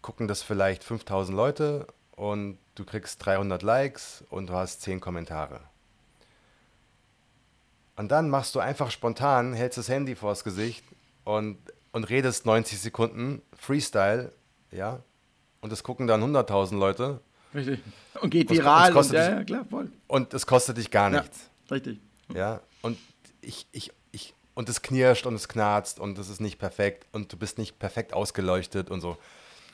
gucken 0.00 0.28
das 0.28 0.42
vielleicht 0.42 0.84
5000 0.84 1.36
Leute 1.36 1.86
und 2.12 2.58
du 2.74 2.84
kriegst 2.84 3.24
300 3.26 3.62
Likes 3.62 4.24
und 4.30 4.48
du 4.48 4.54
hast 4.54 4.80
10 4.82 5.00
Kommentare. 5.00 5.60
Und 7.98 8.12
dann 8.12 8.30
machst 8.30 8.54
du 8.54 8.60
einfach 8.60 8.92
spontan, 8.92 9.54
hältst 9.54 9.76
das 9.76 9.88
Handy 9.88 10.14
vors 10.14 10.44
Gesicht 10.44 10.84
und, 11.24 11.58
und 11.90 12.04
redest 12.04 12.46
90 12.46 12.78
Sekunden 12.78 13.42
Freestyle, 13.56 14.32
ja. 14.70 15.02
Und 15.60 15.72
das 15.72 15.82
gucken 15.82 16.06
dann 16.06 16.22
100.000 16.22 16.78
Leute. 16.78 17.20
Richtig. 17.52 17.80
Und 18.20 18.30
geht 18.30 18.50
viral. 18.50 18.92
Und, 18.92 18.98
und, 18.98 19.12
ja, 19.12 19.30
ja, 19.30 19.44
klar, 19.44 19.64
voll. 19.68 19.90
Und 20.06 20.32
es 20.32 20.46
kostet 20.46 20.76
dich 20.76 20.92
gar 20.92 21.10
nichts. 21.10 21.50
Ja, 21.68 21.74
richtig. 21.74 22.00
Ja. 22.32 22.60
Und 22.82 22.98
ich, 23.40 23.66
ich, 23.72 23.90
ich, 24.12 24.32
und 24.54 24.68
es 24.68 24.80
knirscht 24.80 25.26
und 25.26 25.34
es 25.34 25.48
knarzt 25.48 25.98
und 25.98 26.18
es 26.18 26.28
ist 26.28 26.40
nicht 26.40 26.60
perfekt 26.60 27.04
und 27.10 27.32
du 27.32 27.36
bist 27.36 27.58
nicht 27.58 27.80
perfekt 27.80 28.12
ausgeleuchtet 28.12 28.92
und 28.92 29.00
so. 29.00 29.16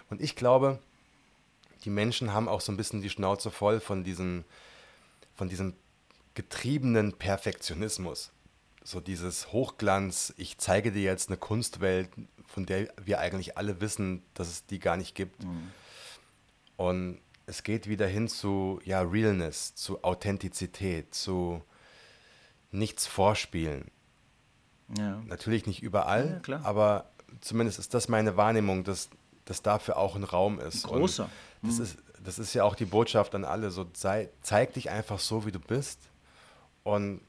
Und 0.08 0.22
ich 0.22 0.34
glaube, 0.34 0.78
die 1.84 1.90
Menschen 1.90 2.32
haben 2.32 2.48
auch 2.48 2.62
so 2.62 2.72
ein 2.72 2.78
bisschen 2.78 3.02
die 3.02 3.10
Schnauze 3.10 3.50
voll 3.50 3.80
von 3.80 4.02
diesen, 4.02 4.46
von 5.34 5.50
diesem 5.50 5.74
getriebenen 6.34 7.12
Perfektionismus. 7.12 8.32
So 8.82 9.00
dieses 9.00 9.52
Hochglanz, 9.52 10.34
ich 10.36 10.58
zeige 10.58 10.92
dir 10.92 11.02
jetzt 11.02 11.30
eine 11.30 11.38
Kunstwelt, 11.38 12.10
von 12.46 12.66
der 12.66 12.92
wir 13.02 13.18
eigentlich 13.18 13.56
alle 13.56 13.80
wissen, 13.80 14.22
dass 14.34 14.48
es 14.48 14.66
die 14.66 14.78
gar 14.78 14.96
nicht 14.96 15.14
gibt. 15.14 15.42
Mhm. 15.42 15.70
Und 16.76 17.20
es 17.46 17.62
geht 17.62 17.88
wieder 17.88 18.06
hin 18.06 18.28
zu 18.28 18.80
ja, 18.84 19.00
Realness, 19.00 19.74
zu 19.74 20.02
Authentizität, 20.04 21.14
zu 21.14 21.62
nichts 22.72 23.06
vorspielen. 23.06 23.90
Ja. 24.98 25.22
Natürlich 25.26 25.66
nicht 25.66 25.82
überall, 25.82 26.42
ja, 26.46 26.60
aber 26.62 27.10
zumindest 27.40 27.78
ist 27.78 27.94
das 27.94 28.08
meine 28.08 28.36
Wahrnehmung, 28.36 28.84
dass, 28.84 29.08
dass 29.46 29.62
dafür 29.62 29.96
auch 29.96 30.14
ein 30.14 30.24
Raum 30.24 30.60
ist. 30.60 30.84
Ein 30.84 30.90
großer. 30.90 31.24
Und 31.62 31.68
das, 31.70 31.78
mhm. 31.78 31.84
ist, 31.84 31.96
das 32.22 32.38
ist 32.38 32.54
ja 32.54 32.64
auch 32.64 32.74
die 32.74 32.84
Botschaft 32.84 33.34
an 33.34 33.44
alle. 33.44 33.70
So, 33.70 33.86
sei, 33.94 34.28
zeig 34.42 34.74
dich 34.74 34.90
einfach 34.90 35.20
so, 35.20 35.46
wie 35.46 35.52
du 35.52 35.60
bist 35.60 36.10
und 36.84 37.20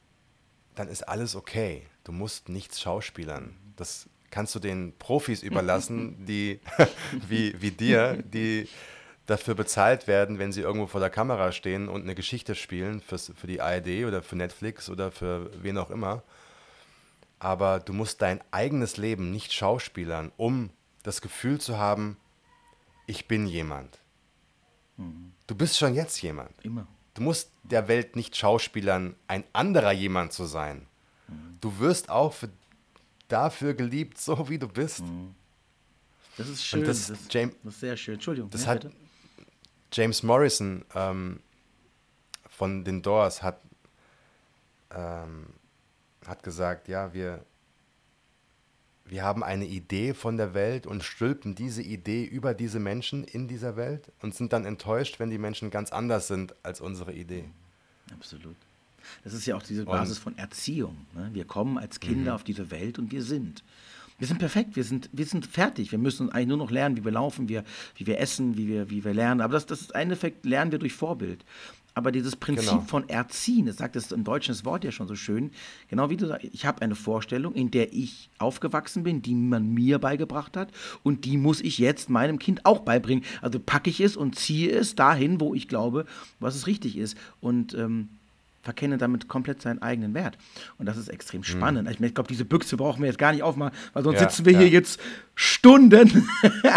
dann 0.76 0.88
ist 0.88 1.04
alles 1.04 1.36
okay. 1.36 1.88
Du 2.04 2.12
musst 2.12 2.50
nichts 2.50 2.80
schauspielern. 2.80 3.56
Das 3.76 4.08
kannst 4.30 4.54
du 4.54 4.60
den 4.60 4.94
Profis 5.00 5.41
überlassen, 5.41 6.26
die 6.28 6.60
wie, 7.28 7.60
wie 7.62 7.72
dir, 7.72 8.22
die 8.22 8.70
dafür 9.26 9.56
bezahlt 9.56 10.08
werden, 10.08 10.38
wenn 10.38 10.52
sie 10.52 10.62
irgendwo 10.62 10.86
vor 10.86 11.00
der 11.00 11.10
Kamera 11.10 11.52
stehen 11.52 11.89
und 11.89 12.04
eine 12.04 12.13
Geschichte 12.13 12.54
spielen 12.54 13.02
fürs, 13.02 13.32
für 13.36 13.48
die 13.48 13.60
ARD 13.60 14.06
oder 14.06 14.22
für 14.22 14.36
Netflix 14.36 14.89
oder 14.89 15.12
für 15.12 15.50
wen 15.63 15.78
auch 15.80 15.89
immer. 15.89 16.22
Aber 17.39 17.80
du 17.80 17.94
musst 17.94 18.22
dein 18.22 18.41
eigenes 18.52 18.98
Leben 18.98 19.32
nicht 19.32 19.52
schauspielern, 19.52 20.32
um 20.38 20.70
das 21.02 21.22
Gefühl 21.22 21.60
zu 21.60 21.78
haben, 21.78 22.18
ich 23.08 23.28
bin 23.28 23.48
jemand. 23.48 24.00
Mhm. 24.98 25.34
Du 25.48 25.56
bist 25.56 25.78
schon 25.78 25.96
jetzt 25.96 26.22
jemand. 26.22 26.54
Immer. 26.63 26.88
Du 27.15 27.23
musst 27.23 27.49
der 27.63 27.88
Welt 27.88 28.15
nicht 28.15 28.36
schauspielern, 28.36 29.15
ein 29.28 29.43
anderer 29.54 29.91
jemand 29.91 30.34
zu 30.34 30.45
sein. 30.45 30.86
Du 31.62 31.80
wirst 31.80 32.10
auch 32.10 32.34
für, 32.34 32.49
dafür 33.28 33.73
geliebt, 33.73 34.19
so 34.19 34.47
wie 34.49 34.60
du 34.60 34.67
bist. 34.67 35.04
Das 36.38 36.49
ist 36.49 36.63
schön. 36.63 36.84
Das, 36.84 37.08
das, 37.08 37.19
James, 37.32 37.56
das, 37.63 37.73
ist 37.73 37.80
sehr 37.80 37.97
schön. 37.97 38.13
Entschuldigung. 38.15 38.49
Das 38.49 38.65
ja, 38.65 38.71
hat 38.71 38.88
James 39.91 40.23
Morrison 40.23 40.84
ähm, 40.93 41.39
von 42.49 42.84
den 42.84 43.01
Doors 43.01 43.41
hat, 43.41 43.62
ähm, 44.91 45.47
hat 46.28 46.43
gesagt, 46.43 46.89
ja, 46.89 47.13
wir, 47.13 47.45
wir 49.08 49.24
haben 49.24 49.44
eine 49.44 49.65
Idee 49.65 50.13
von 50.13 50.38
der 50.38 50.54
Welt 50.54 50.88
und 50.88 51.04
stülpen 51.04 51.54
diese 51.54 51.84
Idee 51.84 52.24
über 52.24 52.54
diese 52.56 52.80
Menschen 52.80 53.24
in 53.24 53.48
dieser 53.48 53.76
Welt 53.76 54.12
und 54.22 54.34
sind 54.34 54.52
dann 54.52 54.65
enttäuscht, 54.65 55.20
wenn 55.20 55.30
die 55.30 55.38
Menschen 55.38 55.70
ganz 55.70 55.91
anders 55.91 56.28
sind 56.28 56.56
als 56.63 56.82
unsere 56.82 57.13
Idee. 57.13 57.46
Absolut. 58.12 58.56
Das 59.24 59.34
ist 59.34 59.46
ja 59.46 59.56
auch 59.56 59.62
diese 59.62 59.86
Basis 59.86 60.18
und, 60.18 60.24
von 60.24 60.38
Erziehung. 60.38 61.06
Ne? 61.13 61.30
Wir 61.34 61.46
kommen 61.46 61.78
als 61.78 62.00
Kinder 62.00 62.32
mhm. 62.32 62.36
auf 62.36 62.44
diese 62.44 62.72
Welt 62.72 62.98
und 62.98 63.12
wir 63.12 63.22
sind. 63.22 63.63
Wir 64.18 64.28
sind 64.28 64.39
perfekt, 64.39 64.76
wir 64.76 64.84
sind, 64.84 65.10
wir 65.12 65.26
sind 65.26 65.46
fertig. 65.46 65.91
Wir 65.91 66.00
müssen 66.00 66.32
eigentlich 66.32 66.48
nur 66.48 66.58
noch 66.58 66.72
lernen, 66.72 66.96
wie 66.98 67.04
wir 67.04 67.12
laufen, 67.12 67.50
wie 67.50 67.56
wir, 67.56 67.63
wie 67.98 68.08
wir 68.08 68.20
essen, 68.20 68.58
wie 68.58 68.68
wir, 68.68 68.89
wie 68.89 69.04
wir 69.04 69.13
lernen. 69.13 69.41
Aber 69.41 69.54
das, 69.54 69.65
das 69.65 69.82
ist 69.82 69.94
ein 69.94 70.10
Effekt, 70.10 70.46
lernen 70.46 70.72
wir 70.72 70.80
durch 70.80 70.94
Vorbild. 70.94 71.44
Aber 71.96 72.12
dieses 72.12 72.36
Prinzip 72.36 72.70
genau. 72.70 72.82
von 72.82 73.08
Erziehen, 73.08 73.68
das 73.68 73.78
sagt 73.78 73.96
das 73.96 74.12
im 74.12 74.26
Deutschen 74.26 74.54
das 74.54 74.66
Wort 74.66 74.84
ja 74.84 74.92
schon 74.92 75.08
so 75.08 75.16
schön, 75.16 75.52
genau 75.90 76.10
wie 76.10 76.18
du 76.18 76.28
sagst, 76.28 76.46
ich 76.52 76.66
habe 76.66 76.82
eine 76.82 76.94
Vorstellung, 76.94 77.56
in 77.56 77.72
der 77.72 77.94
ich 77.94 78.30
aufgewachsen 78.38 79.04
bin, 79.04 79.22
die 79.22 79.34
man 79.34 79.74
mir 79.74 79.98
beigebracht 79.98 80.58
hat 80.58 80.70
und 81.04 81.24
die 81.24 81.38
muss 81.38 81.62
ich 81.62 81.78
jetzt 81.78 82.10
meinem 82.10 82.38
Kind 82.38 82.66
auch 82.66 82.80
beibringen. 82.80 83.24
Also 83.42 83.60
packe 83.60 83.90
ich 83.90 84.02
es 84.02 84.18
und 84.18 84.36
ziehe 84.36 84.72
es 84.72 84.96
dahin, 84.96 85.40
wo 85.40 85.56
ich 85.56 85.70
glaube, 85.70 86.06
was 86.42 86.56
es 86.56 86.68
richtig 86.68 86.98
ist. 86.98 87.18
Und 87.40 87.74
ähm, 87.74 88.10
verkenne 88.65 88.97
damit 88.97 89.28
komplett 89.28 89.62
seinen 89.62 89.82
eigenen 89.84 90.15
Wert. 90.15 90.38
Und 90.80 90.88
das 90.88 90.97
ist 90.97 91.08
extrem 91.08 91.41
mhm. 91.41 91.45
spannend. 91.45 91.88
Mhm. 91.99 92.06
Ich, 92.06 92.13
glaube, 92.15 92.28
diese 92.28 92.45
Büchse 92.45 92.75
brauchen 92.78 93.01
wir 93.01 93.08
jetzt 93.08 93.19
gar 93.19 93.32
nicht 93.32 93.43
aufmachen, 93.43 93.73
weil 93.93 94.04
sonst 94.04 94.19
ja, 94.19 94.28
sitzen 94.28 94.45
wir 94.45 94.54
ja. 94.54 94.60
hier 94.60 94.69
jetzt 94.69 94.99
Stunden. 95.36 96.28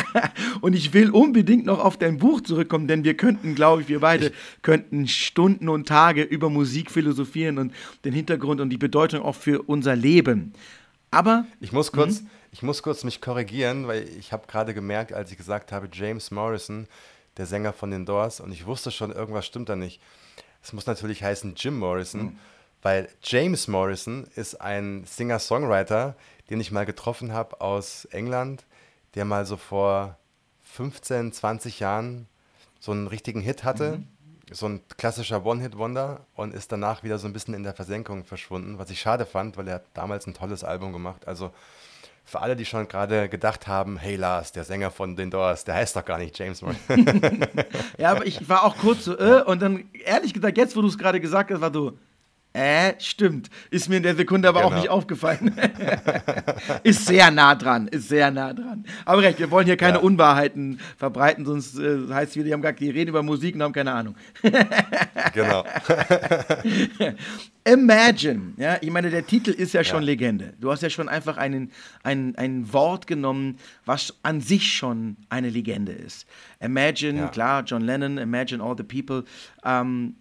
und 0.60 0.74
ich 0.74 0.92
will 0.92 1.10
unbedingt 1.10 1.64
noch 1.64 1.82
auf 1.82 1.96
dein 1.96 2.18
Buch 2.18 2.42
zurückkommen, 2.42 2.88
denn 2.88 3.04
wir 3.04 3.16
könnten, 3.16 3.54
glaube 3.54 3.82
ich, 3.82 3.88
wir 3.88 4.00
beide 4.00 4.26
ich 4.26 4.32
könnten 4.60 5.08
Stunden 5.08 5.70
und 5.70 5.88
Tage 5.88 6.22
über 6.22 6.50
Musik 6.50 6.90
philosophieren 6.90 7.56
und 7.56 7.72
den 8.04 8.12
Hintergrund 8.12 8.60
und 8.60 8.68
die 8.68 8.78
Bedeutung 8.78 9.22
auch 9.22 9.34
für 9.34 9.62
unser 9.62 9.96
Leben. 9.96 10.52
Aber 11.10 11.46
ich 11.58 11.72
muss 11.72 11.90
kurz, 11.90 12.20
mhm. 12.20 12.30
ich 12.52 12.62
muss 12.62 12.82
kurz 12.82 13.02
mich 13.02 13.22
korrigieren, 13.22 13.86
weil 13.86 14.06
ich 14.18 14.34
habe 14.34 14.46
gerade 14.46 14.74
gemerkt, 14.74 15.14
als 15.14 15.30
ich 15.30 15.38
gesagt 15.38 15.72
habe, 15.72 15.88
James 15.90 16.30
Morrison, 16.30 16.86
der 17.38 17.46
Sänger 17.46 17.72
von 17.72 17.90
den 17.90 18.04
Doors, 18.04 18.40
und 18.40 18.52
ich 18.52 18.66
wusste 18.66 18.90
schon, 18.90 19.10
irgendwas 19.10 19.46
stimmt 19.46 19.70
da 19.70 19.76
nicht. 19.76 20.02
Es 20.62 20.72
muss 20.72 20.86
natürlich 20.86 21.22
heißen 21.22 21.54
Jim 21.56 21.78
Morrison, 21.78 22.22
mhm. 22.22 22.38
weil 22.82 23.08
James 23.22 23.68
Morrison 23.68 24.26
ist 24.34 24.60
ein 24.60 25.04
Singer-Songwriter, 25.04 26.16
den 26.50 26.60
ich 26.60 26.70
mal 26.70 26.86
getroffen 26.86 27.32
habe 27.32 27.60
aus 27.60 28.06
England, 28.06 28.64
der 29.14 29.24
mal 29.24 29.46
so 29.46 29.56
vor 29.56 30.18
15, 30.62 31.32
20 31.32 31.80
Jahren 31.80 32.26
so 32.80 32.92
einen 32.92 33.06
richtigen 33.06 33.40
Hit 33.40 33.64
hatte. 33.64 33.98
Mhm. 33.98 34.08
So 34.50 34.66
ein 34.66 34.80
klassischer 34.96 35.44
One-Hit-Wonder 35.44 36.26
und 36.34 36.54
ist 36.54 36.72
danach 36.72 37.02
wieder 37.02 37.18
so 37.18 37.26
ein 37.26 37.34
bisschen 37.34 37.52
in 37.52 37.64
der 37.64 37.74
Versenkung 37.74 38.24
verschwunden, 38.24 38.78
was 38.78 38.88
ich 38.88 38.98
schade 38.98 39.26
fand, 39.26 39.58
weil 39.58 39.68
er 39.68 39.74
hat 39.74 39.84
damals 39.92 40.26
ein 40.26 40.32
tolles 40.32 40.64
Album 40.64 40.94
gemacht. 40.94 41.28
Also 41.28 41.52
für 42.28 42.42
alle, 42.42 42.56
die 42.56 42.66
schon 42.66 42.86
gerade 42.88 43.30
gedacht 43.30 43.66
haben, 43.66 43.96
hey 43.96 44.16
Lars, 44.16 44.52
der 44.52 44.64
Sänger 44.64 44.90
von 44.90 45.16
den 45.16 45.30
Doors, 45.30 45.64
der 45.64 45.76
heißt 45.76 45.96
doch 45.96 46.04
gar 46.04 46.18
nicht 46.18 46.38
James 46.38 46.62
ja, 47.98 48.10
aber 48.10 48.26
ich 48.26 48.46
war 48.50 48.64
auch 48.64 48.76
kurz 48.76 49.06
so, 49.06 49.18
äh, 49.18 49.42
und 49.44 49.62
dann 49.62 49.84
ehrlich 50.04 50.34
gesagt, 50.34 50.58
jetzt, 50.58 50.76
wo 50.76 50.82
du 50.82 50.88
es 50.88 50.98
gerade 50.98 51.20
gesagt 51.20 51.50
hast, 51.50 51.62
war 51.62 51.72
so, 51.72 51.98
Äh, 52.58 52.94
stimmt. 52.98 53.50
Ist 53.70 53.88
mir 53.88 53.98
in 53.98 54.02
der 54.02 54.16
Sekunde 54.16 54.48
aber 54.48 54.62
genau. 54.62 54.72
auch 54.72 54.76
nicht 54.80 54.88
aufgefallen. 54.88 55.54
ist 56.82 57.06
sehr 57.06 57.30
nah 57.30 57.54
dran, 57.54 57.86
ist 57.86 58.08
sehr 58.08 58.32
nah 58.32 58.52
dran. 58.52 58.84
Aber 59.04 59.22
recht, 59.22 59.38
wir 59.38 59.48
wollen 59.52 59.66
hier 59.66 59.76
keine 59.76 59.98
ja. 59.98 60.02
Unwahrheiten 60.02 60.80
verbreiten, 60.96 61.46
sonst 61.46 61.78
äh, 61.78 61.98
heißt 62.10 62.30
es 62.30 62.36
wieder, 62.36 62.46
die 62.46 62.52
haben 62.52 62.62
gar 62.62 62.72
die 62.72 62.90
reden 62.90 63.10
über 63.10 63.22
Musik 63.22 63.54
und 63.54 63.62
haben 63.62 63.72
keine 63.72 63.92
Ahnung. 63.92 64.16
genau. 65.34 65.64
Imagine, 67.64 68.54
ja, 68.56 68.78
ich 68.80 68.90
meine, 68.90 69.10
der 69.10 69.24
Titel 69.24 69.50
ist 69.50 69.72
ja 69.72 69.84
schon 69.84 70.02
ja. 70.02 70.06
Legende. 70.06 70.54
Du 70.58 70.72
hast 70.72 70.82
ja 70.82 70.90
schon 70.90 71.08
einfach 71.08 71.36
einen, 71.36 71.70
ein, 72.02 72.34
ein 72.34 72.72
Wort 72.72 73.06
genommen, 73.06 73.58
was 73.84 74.18
an 74.24 74.40
sich 74.40 74.72
schon 74.72 75.16
eine 75.28 75.50
Legende 75.50 75.92
ist. 75.92 76.26
Imagine, 76.58 77.20
ja. 77.20 77.28
klar, 77.28 77.62
John 77.62 77.82
Lennon, 77.82 78.18
Imagine 78.18 78.60
all 78.64 78.74
the 78.76 78.82
people. 78.82 79.22
Ähm, 79.64 80.16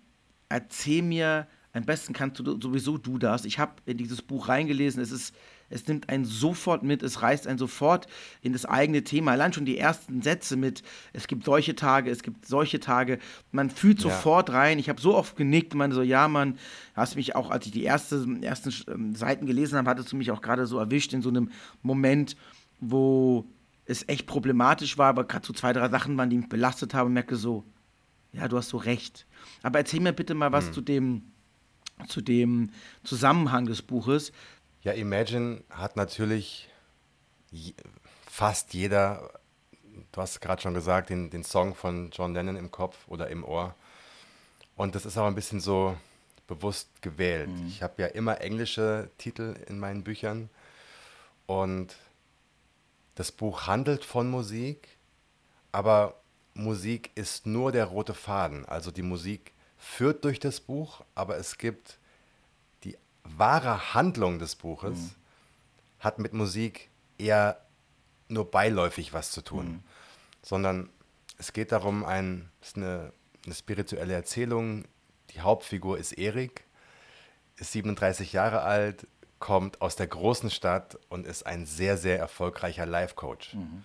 erzähl 0.49 1.01
mir, 1.01 1.47
am 1.77 1.85
besten 1.85 2.13
kannst 2.13 2.39
du 2.39 2.59
sowieso 2.59 2.97
du 2.97 3.17
das. 3.17 3.45
Ich 3.45 3.59
habe 3.59 3.73
in 3.85 3.97
dieses 3.97 4.21
Buch 4.21 4.49
reingelesen, 4.49 5.01
es 5.01 5.11
ist 5.11 5.33
es 5.69 5.87
nimmt 5.87 6.09
einen 6.09 6.25
sofort 6.25 6.83
mit, 6.83 7.03
es 7.03 7.21
reißt 7.21 7.47
einen 7.47 7.57
sofort 7.57 8.07
in 8.41 8.53
das 8.53 8.65
eigene 8.65 9.03
Thema. 9.03 9.31
Allein 9.31 9.53
schon 9.53 9.65
die 9.65 9.77
ersten 9.77 10.21
Sätze 10.21 10.55
mit, 10.55 10.81
es 11.13 11.27
gibt 11.27 11.43
solche 11.43 11.75
Tage, 11.75 12.09
es 12.09 12.23
gibt 12.23 12.45
solche 12.45 12.79
Tage. 12.79 13.19
Man 13.51 13.69
fühlt 13.69 13.99
sofort 13.99 14.49
ja. 14.49 14.55
rein. 14.55 14.79
Ich 14.79 14.89
habe 14.89 15.01
so 15.01 15.15
oft 15.15 15.35
genickt, 15.35 15.73
man 15.75 15.91
so, 15.91 16.01
ja, 16.01 16.27
Mann, 16.27 16.57
hast 16.93 17.15
mich 17.15 17.35
auch, 17.35 17.51
als 17.51 17.65
ich 17.65 17.71
die 17.71 17.83
erste, 17.83 18.25
ersten 18.41 18.73
ähm, 18.89 19.15
Seiten 19.15 19.45
gelesen 19.45 19.77
habe, 19.77 19.89
hattest 19.89 20.11
du 20.11 20.15
mich 20.15 20.31
auch 20.31 20.41
gerade 20.41 20.65
so 20.67 20.79
erwischt 20.79 21.13
in 21.13 21.21
so 21.21 21.29
einem 21.29 21.51
Moment, 21.81 22.37
wo 22.79 23.45
es 23.85 24.07
echt 24.07 24.27
problematisch 24.27 24.97
war, 24.97 25.09
aber 25.09 25.25
gerade 25.25 25.45
so 25.45 25.53
zwei, 25.53 25.73
drei 25.73 25.89
Sachen 25.89 26.17
waren, 26.17 26.29
die 26.29 26.37
mich 26.37 26.49
belastet 26.49 26.93
haben 26.93 27.07
und 27.07 27.13
merke 27.13 27.35
so, 27.35 27.63
ja, 28.33 28.47
du 28.47 28.57
hast 28.57 28.69
so 28.69 28.77
recht. 28.77 29.25
Aber 29.63 29.79
erzähl 29.79 30.01
mir 30.01 30.13
bitte 30.13 30.33
mal 30.33 30.51
was 30.51 30.67
mhm. 30.67 30.73
zu 30.73 30.81
dem 30.81 31.21
zu 32.07 32.21
dem 32.21 32.71
Zusammenhang 33.03 33.65
des 33.65 33.81
Buches. 33.81 34.31
Ja, 34.83 34.93
Imagine 34.93 35.63
hat 35.69 35.95
natürlich 35.95 36.69
fast 38.29 38.73
jeder, 38.73 39.31
du 40.11 40.21
hast 40.21 40.39
gerade 40.41 40.61
schon 40.61 40.73
gesagt, 40.73 41.09
den, 41.09 41.29
den 41.29 41.43
Song 41.43 41.75
von 41.75 42.11
John 42.11 42.33
Lennon 42.33 42.55
im 42.55 42.71
Kopf 42.71 43.07
oder 43.07 43.29
im 43.29 43.43
Ohr. 43.43 43.75
Und 44.75 44.93
das 44.93 45.05
ist 45.05 45.17
auch 45.17 45.25
ein 45.25 45.35
bisschen 45.35 45.59
so 45.59 45.97
bewusst 46.45 47.01
gewählt. 47.01 47.49
Mhm. 47.49 47.67
Ich 47.67 47.81
habe 47.81 48.01
ja 48.01 48.07
immer 48.07 48.41
englische 48.41 49.09
Titel 49.17 49.55
in 49.67 49.79
meinen 49.79 50.03
Büchern 50.03 50.49
und 51.45 51.95
das 53.15 53.31
Buch 53.31 53.65
handelt 53.65 54.05
von 54.05 54.29
Musik, 54.29 54.87
aber 55.71 56.21
Musik 56.53 57.11
ist 57.15 57.45
nur 57.45 57.71
der 57.71 57.85
rote 57.85 58.13
Faden. 58.13 58.65
Also 58.65 58.91
die 58.91 59.01
Musik 59.01 59.53
führt 59.77 60.25
durch 60.25 60.39
das 60.39 60.59
Buch, 60.59 61.03
aber 61.15 61.37
es 61.37 61.57
gibt 61.57 61.99
die 62.83 62.97
wahre 63.23 63.93
Handlung 63.93 64.39
des 64.39 64.55
Buches, 64.55 64.97
mhm. 64.97 65.11
hat 65.99 66.19
mit 66.19 66.33
Musik 66.33 66.89
eher 67.17 67.61
nur 68.27 68.49
beiläufig 68.49 69.13
was 69.13 69.31
zu 69.31 69.41
tun, 69.41 69.67
mhm. 69.67 69.83
sondern 70.41 70.89
es 71.37 71.53
geht 71.53 71.71
darum, 71.71 72.03
ein, 72.03 72.49
es 72.61 72.69
ist 72.69 72.77
eine, 72.77 73.13
eine 73.45 73.55
spirituelle 73.55 74.13
Erzählung. 74.13 74.85
Die 75.31 75.41
Hauptfigur 75.41 75.97
ist 75.97 76.13
Erik, 76.13 76.63
ist 77.57 77.71
37 77.73 78.33
Jahre 78.33 78.61
alt, 78.61 79.07
kommt 79.39 79.81
aus 79.81 79.95
der 79.95 80.07
großen 80.07 80.49
Stadt 80.49 80.97
und 81.09 81.27
ist 81.27 81.45
ein 81.45 81.65
sehr, 81.65 81.97
sehr 81.97 82.17
erfolgreicher 82.17 82.85
Life-Coach. 82.85 83.53
Mhm. 83.53 83.83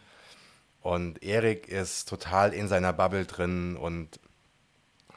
Und 0.81 1.23
Erik 1.23 1.69
ist 1.69 2.09
total 2.09 2.53
in 2.53 2.69
seiner 2.69 2.93
Bubble 2.93 3.25
drin 3.25 3.77
und 3.77 4.19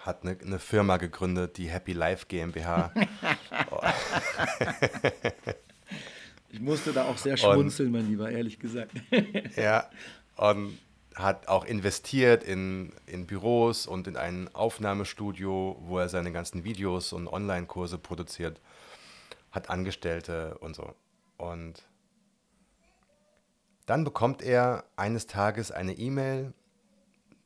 hat 0.05 0.21
eine, 0.21 0.37
eine 0.39 0.59
Firma 0.59 0.97
gegründet, 0.97 1.57
die 1.57 1.67
Happy 1.67 1.93
Life 1.93 2.27
GmbH. 2.27 2.91
ich 6.49 6.59
musste 6.59 6.93
da 6.93 7.05
auch 7.05 7.17
sehr 7.17 7.37
schmunzeln, 7.37 7.87
und, 7.87 7.93
mein 7.93 8.07
Lieber, 8.07 8.29
ehrlich 8.29 8.59
gesagt. 8.59 8.91
ja, 9.55 9.89
und 10.37 10.77
hat 11.15 11.47
auch 11.47 11.65
investiert 11.65 12.43
in, 12.43 12.93
in 13.07 13.25
Büros 13.25 13.87
und 13.87 14.05
in 14.07 14.15
ein 14.15 14.53
Aufnahmestudio, 14.53 15.77
wo 15.79 15.97
er 15.97 16.09
seine 16.09 16.31
ganzen 16.31 16.63
Videos 16.63 17.11
und 17.11 17.27
Online-Kurse 17.27 17.97
produziert, 17.97 18.61
hat 19.51 19.71
Angestellte 19.71 20.57
und 20.59 20.75
so. 20.75 20.93
Und 21.37 21.81
dann 23.87 24.03
bekommt 24.03 24.43
er 24.43 24.83
eines 24.97 25.25
Tages 25.25 25.71
eine 25.71 25.93
E-Mail, 25.93 26.53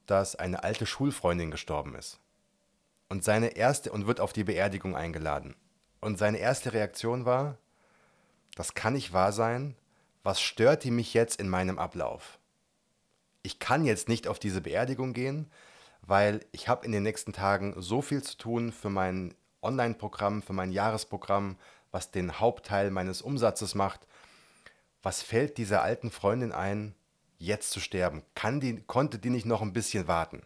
dass 0.07 0.35
eine 0.35 0.63
alte 0.63 0.85
Schulfreundin 0.85 1.51
gestorben 1.51 1.95
ist 1.95 2.19
und 3.09 3.23
seine 3.23 3.57
erste 3.57 3.91
und 3.91 4.07
wird 4.07 4.19
auf 4.19 4.33
die 4.33 4.43
Beerdigung 4.43 4.95
eingeladen. 4.95 5.55
Und 5.99 6.17
seine 6.17 6.37
erste 6.37 6.73
Reaktion 6.73 7.25
war, 7.25 7.57
das 8.55 8.73
kann 8.73 8.93
nicht 8.93 9.11
wahr 9.11 9.31
sein, 9.31 9.75
was 10.23 10.39
stört 10.41 10.83
die 10.83 10.91
mich 10.91 11.13
jetzt 11.13 11.39
in 11.39 11.49
meinem 11.49 11.79
Ablauf? 11.79 12.39
Ich 13.41 13.59
kann 13.59 13.83
jetzt 13.85 14.07
nicht 14.09 14.27
auf 14.27 14.37
diese 14.37 14.61
Beerdigung 14.61 15.13
gehen, 15.13 15.49
weil 16.01 16.45
ich 16.51 16.67
habe 16.67 16.85
in 16.85 16.91
den 16.91 17.03
nächsten 17.03 17.33
Tagen 17.33 17.73
so 17.81 18.01
viel 18.01 18.21
zu 18.21 18.37
tun 18.37 18.71
für 18.71 18.89
mein 18.89 19.33
Online-Programm, 19.61 20.41
für 20.41 20.53
mein 20.53 20.71
Jahresprogramm, 20.71 21.57
was 21.91 22.11
den 22.11 22.39
Hauptteil 22.39 22.91
meines 22.91 23.21
Umsatzes 23.21 23.75
macht. 23.75 24.01
Was 25.01 25.21
fällt 25.21 25.57
dieser 25.57 25.81
alten 25.81 26.11
Freundin 26.11 26.51
ein, 26.51 26.95
jetzt 27.37 27.71
zu 27.71 27.79
sterben? 27.79 28.23
Kann 28.35 28.59
die, 28.59 28.81
konnte 28.81 29.19
die 29.19 29.29
nicht 29.29 29.45
noch 29.45 29.61
ein 29.61 29.73
bisschen 29.73 30.07
warten? 30.07 30.45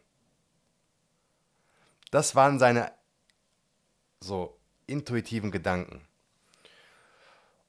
Das 2.14 2.36
waren 2.36 2.60
seine 2.60 2.92
so 4.20 4.60
intuitiven 4.86 5.50
Gedanken. 5.50 6.08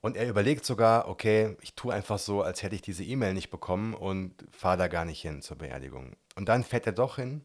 Und 0.02 0.18
er 0.18 0.28
überlegt 0.28 0.66
sogar, 0.66 1.08
okay, 1.08 1.56
ich 1.62 1.72
tue 1.72 1.94
einfach 1.94 2.18
so, 2.18 2.42
als 2.42 2.62
hätte 2.62 2.74
ich 2.74 2.82
diese 2.82 3.04
E-Mail 3.04 3.32
nicht 3.32 3.48
bekommen 3.48 3.94
und 3.94 4.34
fahre 4.50 4.76
da 4.76 4.88
gar 4.88 5.06
nicht 5.06 5.22
hin 5.22 5.40
zur 5.40 5.56
Beerdigung. 5.56 6.14
Und 6.36 6.50
dann 6.50 6.62
fährt 6.62 6.86
er 6.86 6.92
doch 6.92 7.16
hin, 7.16 7.40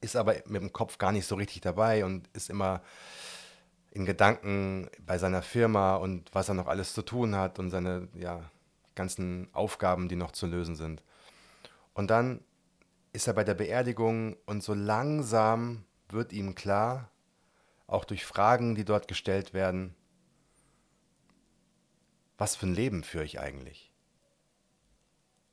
ist 0.00 0.16
aber 0.16 0.36
mit 0.46 0.62
dem 0.62 0.72
Kopf 0.72 0.96
gar 0.96 1.12
nicht 1.12 1.26
so 1.26 1.34
richtig 1.34 1.60
dabei 1.60 2.06
und 2.06 2.26
ist 2.32 2.48
immer 2.48 2.80
in 3.90 4.06
Gedanken 4.06 4.88
bei 5.00 5.18
seiner 5.18 5.42
Firma 5.42 5.96
und 5.96 6.30
was 6.32 6.48
er 6.48 6.54
noch 6.54 6.68
alles 6.68 6.94
zu 6.94 7.02
tun 7.02 7.36
hat 7.36 7.58
und 7.58 7.68
seine 7.68 8.08
ja, 8.14 8.50
ganzen 8.94 9.50
Aufgaben, 9.52 10.08
die 10.08 10.16
noch 10.16 10.30
zu 10.30 10.46
lösen 10.46 10.74
sind. 10.74 11.02
Und 11.92 12.10
dann 12.10 12.40
ist 13.12 13.26
er 13.26 13.34
bei 13.34 13.44
der 13.44 13.54
Beerdigung 13.54 14.36
und 14.46 14.62
so 14.62 14.74
langsam 14.74 15.84
wird 16.08 16.32
ihm 16.32 16.54
klar, 16.54 17.10
auch 17.86 18.04
durch 18.04 18.24
Fragen, 18.24 18.74
die 18.74 18.84
dort 18.84 19.08
gestellt 19.08 19.52
werden, 19.52 19.94
was 22.38 22.56
für 22.56 22.66
ein 22.66 22.74
Leben 22.74 23.02
führe 23.04 23.24
ich 23.24 23.40
eigentlich? 23.40 23.92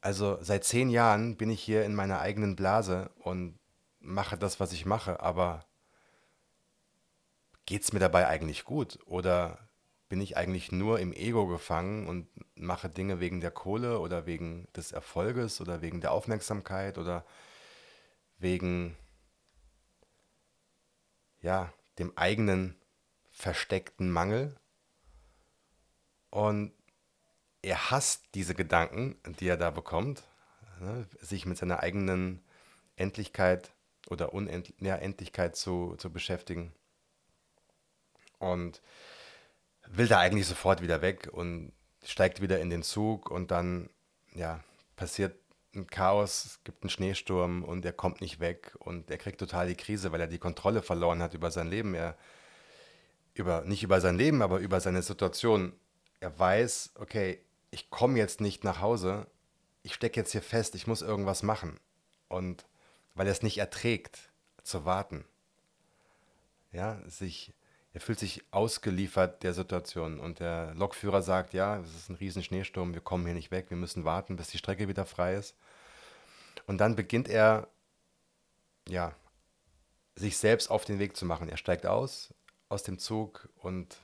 Also 0.02 0.38
seit 0.42 0.64
zehn 0.64 0.90
Jahren 0.90 1.36
bin 1.36 1.50
ich 1.50 1.62
hier 1.62 1.84
in 1.84 1.96
meiner 1.96 2.20
eigenen 2.20 2.56
Blase 2.56 3.10
und 3.20 3.60
mache 4.00 4.38
das, 4.38 4.60
was 4.60 4.72
ich 4.72 4.86
mache, 4.86 5.20
aber 5.20 5.66
geht 7.66 7.84
es 7.84 7.92
mir 7.92 8.00
dabei 8.00 8.28
eigentlich 8.28 8.64
gut? 8.64 9.00
Oder 9.06 9.68
bin 10.08 10.22
ich 10.22 10.38
eigentlich 10.38 10.72
nur 10.72 11.00
im 11.00 11.12
Ego 11.12 11.48
gefangen 11.48 12.08
und 12.08 12.28
mache 12.56 12.90
Dinge 12.90 13.20
wegen 13.20 13.42
der 13.42 13.52
Kohle 13.52 14.00
oder 14.00 14.26
wegen 14.26 14.68
des 14.74 14.92
Erfolges 14.92 15.60
oder 15.60 15.82
wegen 15.82 16.00
der 16.00 16.14
Aufmerksamkeit 16.14 16.98
oder 16.98 17.26
wegen 18.38 18.96
ja, 21.42 21.72
dem 22.00 22.18
eigenen 22.18 22.76
versteckten 23.32 24.12
Mangel. 24.12 24.56
Und 26.30 26.74
er 27.62 27.92
hasst 27.92 28.24
diese 28.34 28.56
Gedanken, 28.56 29.16
die 29.40 29.48
er 29.48 29.58
da 29.58 29.72
bekommt, 29.72 30.24
ne, 30.80 31.08
sich 31.22 31.46
mit 31.46 31.58
seiner 31.58 31.82
eigenen 31.82 32.44
Endlichkeit 32.96 33.72
oder 34.10 34.34
Unendlichkeit 34.34 35.52
ja, 35.52 35.54
zu, 35.54 35.96
zu 35.98 36.12
beschäftigen. 36.12 36.74
Und 38.40 38.82
will 39.88 40.08
da 40.08 40.20
eigentlich 40.20 40.48
sofort 40.48 40.82
wieder 40.82 41.02
weg 41.02 41.30
und 41.32 41.74
steigt 42.04 42.42
wieder 42.42 42.60
in 42.60 42.70
den 42.70 42.84
Zug 42.84 43.32
und 43.32 43.52
dann 43.52 43.90
ja, 44.34 44.64
passiert 44.96 45.36
ein 45.78 45.88
Chaos, 45.88 46.46
es 46.46 46.64
gibt 46.64 46.84
einen 46.84 46.90
Schneesturm 46.90 47.64
und 47.64 47.86
er 47.86 47.94
kommt 47.94 48.22
nicht 48.22 48.40
weg 48.40 48.76
und 48.80 49.10
er 49.10 49.18
kriegt 49.18 49.40
total 49.40 49.68
die 49.68 49.76
Krise, 49.76 50.12
weil 50.12 50.22
er 50.22 50.28
die 50.28 50.40
Kontrolle 50.40 50.82
verloren 50.82 51.22
hat 51.22 51.34
über 51.34 51.52
sein 51.52 51.68
Leben. 51.68 51.94
Er 51.94 52.18
über 53.34 53.64
nicht 53.66 53.84
über 53.84 54.02
sein 54.02 54.18
Leben, 54.18 54.42
aber 54.42 54.60
über 54.60 54.80
seine 54.80 55.02
Situation. 55.02 55.74
Er 56.20 56.38
weiß, 56.38 56.94
okay, 56.96 57.40
ich 57.72 57.90
komme 57.90 58.18
jetzt 58.18 58.42
nicht 58.42 58.64
nach 58.64 58.82
Hause, 58.82 59.28
ich 59.84 59.94
stecke 59.94 60.20
jetzt 60.20 60.32
hier 60.32 60.42
fest, 60.42 60.76
ich 60.76 60.88
muss 60.88 61.02
irgendwas 61.02 61.44
machen. 61.44 61.80
Und 62.28 62.66
weil 63.16 63.28
er 63.28 63.32
es 63.32 63.44
nicht 63.44 63.58
erträgt, 63.58 64.32
zu 64.64 64.86
warten. 64.86 65.26
Ja, 66.72 67.00
sich, 67.08 67.54
er 67.98 68.02
fühlt 68.02 68.20
sich 68.20 68.44
ausgeliefert 68.52 69.42
der 69.42 69.56
Situation. 69.56 70.20
Und 70.20 70.40
der 70.40 70.76
Lokführer 70.76 71.24
sagt, 71.24 71.56
ja, 71.56 71.80
es 71.80 71.96
ist 71.96 72.10
ein 72.10 72.16
riesen 72.16 72.44
Schneesturm, 72.44 72.94
wir 72.94 73.02
kommen 73.02 73.26
hier 73.26 73.34
nicht 73.34 73.50
weg, 73.50 73.72
wir 73.72 73.78
müssen 73.78 74.06
warten, 74.06 74.36
bis 74.36 74.50
die 74.50 74.60
Strecke 74.60 74.88
wieder 74.88 75.08
frei 75.08 75.34
ist. 75.34 75.56
Und 76.68 76.78
dann 76.78 76.96
beginnt 76.96 77.28
er, 77.28 77.68
ja, 78.88 79.16
sich 80.16 80.38
selbst 80.38 80.70
auf 80.70 80.86
den 80.86 81.00
Weg 81.00 81.18
zu 81.18 81.26
machen. 81.26 81.50
Er 81.50 81.58
steigt 81.58 81.88
aus 81.88 82.36
aus 82.70 82.84
dem 82.84 83.00
Zug 83.00 83.50
und 83.56 83.98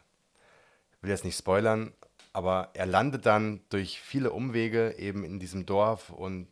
will 1.02 1.12
jetzt 1.12 1.24
nicht 1.24 1.38
spoilern, 1.38 1.94
aber 2.32 2.72
er 2.74 2.88
landet 2.88 3.28
dann 3.28 3.62
durch 3.70 4.02
viele 4.02 4.32
Umwege 4.32 4.96
eben 4.98 5.24
in 5.24 5.40
diesem 5.40 5.68
Dorf 5.68 6.10
und 6.10 6.48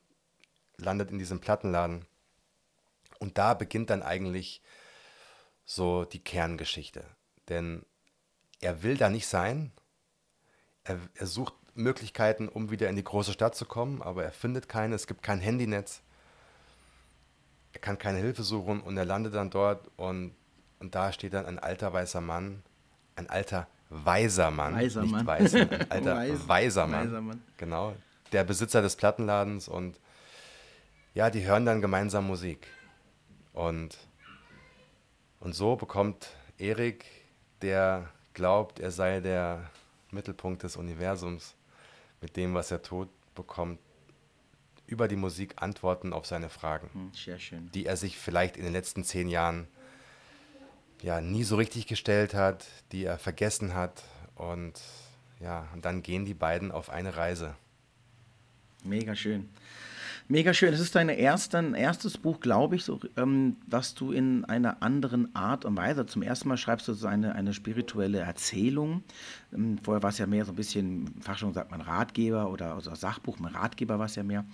landet 0.77 1.09
in 1.09 1.17
diesem 1.17 1.41
Plattenladen. 1.41 2.05
Und 3.17 3.39
da 3.39 3.55
beginnt 3.55 3.89
dann 3.89 4.03
eigentlich 4.03 4.61
so 5.65 6.05
die 6.05 6.23
Kerngeschichte. 6.23 7.03
Denn 7.49 7.85
er 8.59 8.83
will 8.83 8.97
da 8.97 9.09
nicht 9.09 9.27
sein. 9.27 9.71
Er, 10.83 10.99
er, 11.15 11.27
sucht 11.27 11.53
Möglichkeiten, 11.73 12.47
um 12.47 12.71
wieder 12.71 12.89
in 12.89 12.95
die 12.95 13.03
große 13.03 13.33
Stadt 13.33 13.55
zu 13.55 13.65
kommen, 13.65 14.01
aber 14.01 14.23
er 14.23 14.31
findet 14.31 14.69
keine. 14.69 14.95
Es 14.95 15.07
gibt 15.07 15.23
kein 15.23 15.39
Handynetz. 15.39 16.01
Er 17.73 17.79
kann 17.79 17.97
keine 17.97 18.17
Hilfe 18.17 18.43
suchen 18.43 18.81
und 18.81 18.97
er 18.97 19.05
landet 19.05 19.33
dann 19.33 19.49
dort 19.49 19.89
und, 19.95 20.35
und 20.79 20.95
da 20.95 21.11
steht 21.11 21.33
dann 21.33 21.45
ein 21.45 21.59
alter 21.59 21.93
weißer 21.93 22.21
Mann, 22.21 22.63
ein 23.15 23.29
alter 23.29 23.67
weiser 23.89 24.51
Mann, 24.51 24.75
weiser 24.75 25.01
nicht 25.03 25.11
Mann. 25.11 25.27
weiß, 25.27 25.55
ein 25.55 25.69
alter 25.89 26.15
Weiß, 26.15 26.47
weiser, 26.47 26.87
Mann, 26.87 27.05
weiser 27.07 27.21
Mann. 27.21 27.43
Genau, 27.57 27.95
der 28.31 28.43
Besitzer 28.43 28.81
des 28.81 28.95
Plattenladens 28.95 29.67
und 29.67 29.99
ja, 31.13 31.29
die 31.29 31.45
hören 31.45 31.65
dann 31.65 31.81
gemeinsam 31.81 32.27
Musik. 32.27 32.67
Und, 33.53 33.97
und 35.39 35.53
so 35.53 35.75
bekommt 35.75 36.29
Erik, 36.57 37.05
der 37.61 38.09
glaubt, 38.33 38.79
er 38.79 38.91
sei 38.91 39.19
der 39.19 39.69
Mittelpunkt 40.11 40.63
des 40.63 40.75
Universums, 40.75 41.55
mit 42.21 42.35
dem, 42.37 42.53
was 42.53 42.71
er 42.71 42.81
tut, 42.81 43.09
bekommt 43.35 43.79
über 44.87 45.07
die 45.07 45.15
Musik 45.15 45.53
Antworten 45.61 46.11
auf 46.13 46.25
seine 46.25 46.49
Fragen, 46.49 46.89
Hm, 46.93 47.11
Sehr 47.13 47.39
schön. 47.39 47.71
die 47.71 47.85
er 47.85 47.95
sich 47.97 48.17
vielleicht 48.17 48.57
in 48.57 48.63
den 48.63 48.73
letzten 48.73 49.03
zehn 49.03 49.27
Jahren 49.29 49.67
ja 51.01 51.21
nie 51.21 51.43
so 51.43 51.55
richtig 51.55 51.87
gestellt 51.87 52.33
hat, 52.33 52.65
die 52.91 53.05
er 53.05 53.17
vergessen 53.17 53.73
hat. 53.73 54.03
Und 54.35 54.73
ja, 55.39 55.67
und 55.73 55.85
dann 55.85 56.03
gehen 56.03 56.25
die 56.25 56.33
beiden 56.33 56.71
auf 56.71 56.89
eine 56.89 57.15
Reise. 57.15 57.55
Mega 58.83 59.15
schön. 59.15 59.49
Mega 60.27 60.53
schön. 60.53 60.73
Es 60.73 60.79
ist 60.79 60.95
dein 60.95 61.09
erst, 61.09 61.53
dein 61.53 61.73
erstes 61.73 62.17
Buch, 62.17 62.39
glaube 62.39 62.75
ich, 62.75 62.85
so, 62.85 62.99
ähm, 63.17 63.57
was 63.67 63.95
du 63.95 64.11
in 64.11 64.45
einer 64.45 64.81
anderen 64.81 65.33
Art 65.35 65.65
und 65.65 65.75
Weise, 65.75 66.05
zum 66.05 66.21
ersten 66.21 66.47
Mal 66.47 66.57
schreibst 66.57 66.87
du 66.87 66.93
so 66.93 67.07
eine, 67.07 67.35
eine 67.35 67.53
spirituelle 67.53 68.19
Erzählung. 68.19 69.03
Ähm, 69.53 69.77
vorher 69.81 70.03
war 70.03 70.11
es 70.11 70.19
ja 70.19 70.27
mehr 70.27 70.45
so 70.45 70.53
ein 70.53 70.55
bisschen, 70.55 71.13
Fachjargon 71.19 71.53
sagt 71.53 71.71
man 71.71 71.81
Ratgeber 71.81 72.49
oder, 72.49 72.77
oder 72.77 72.95
Sachbuch, 72.95 73.39
ein 73.39 73.45
Ratgeber 73.45 73.99
war 73.99 74.05
es 74.05 74.15
ja 74.15 74.23
mehr, 74.23 74.45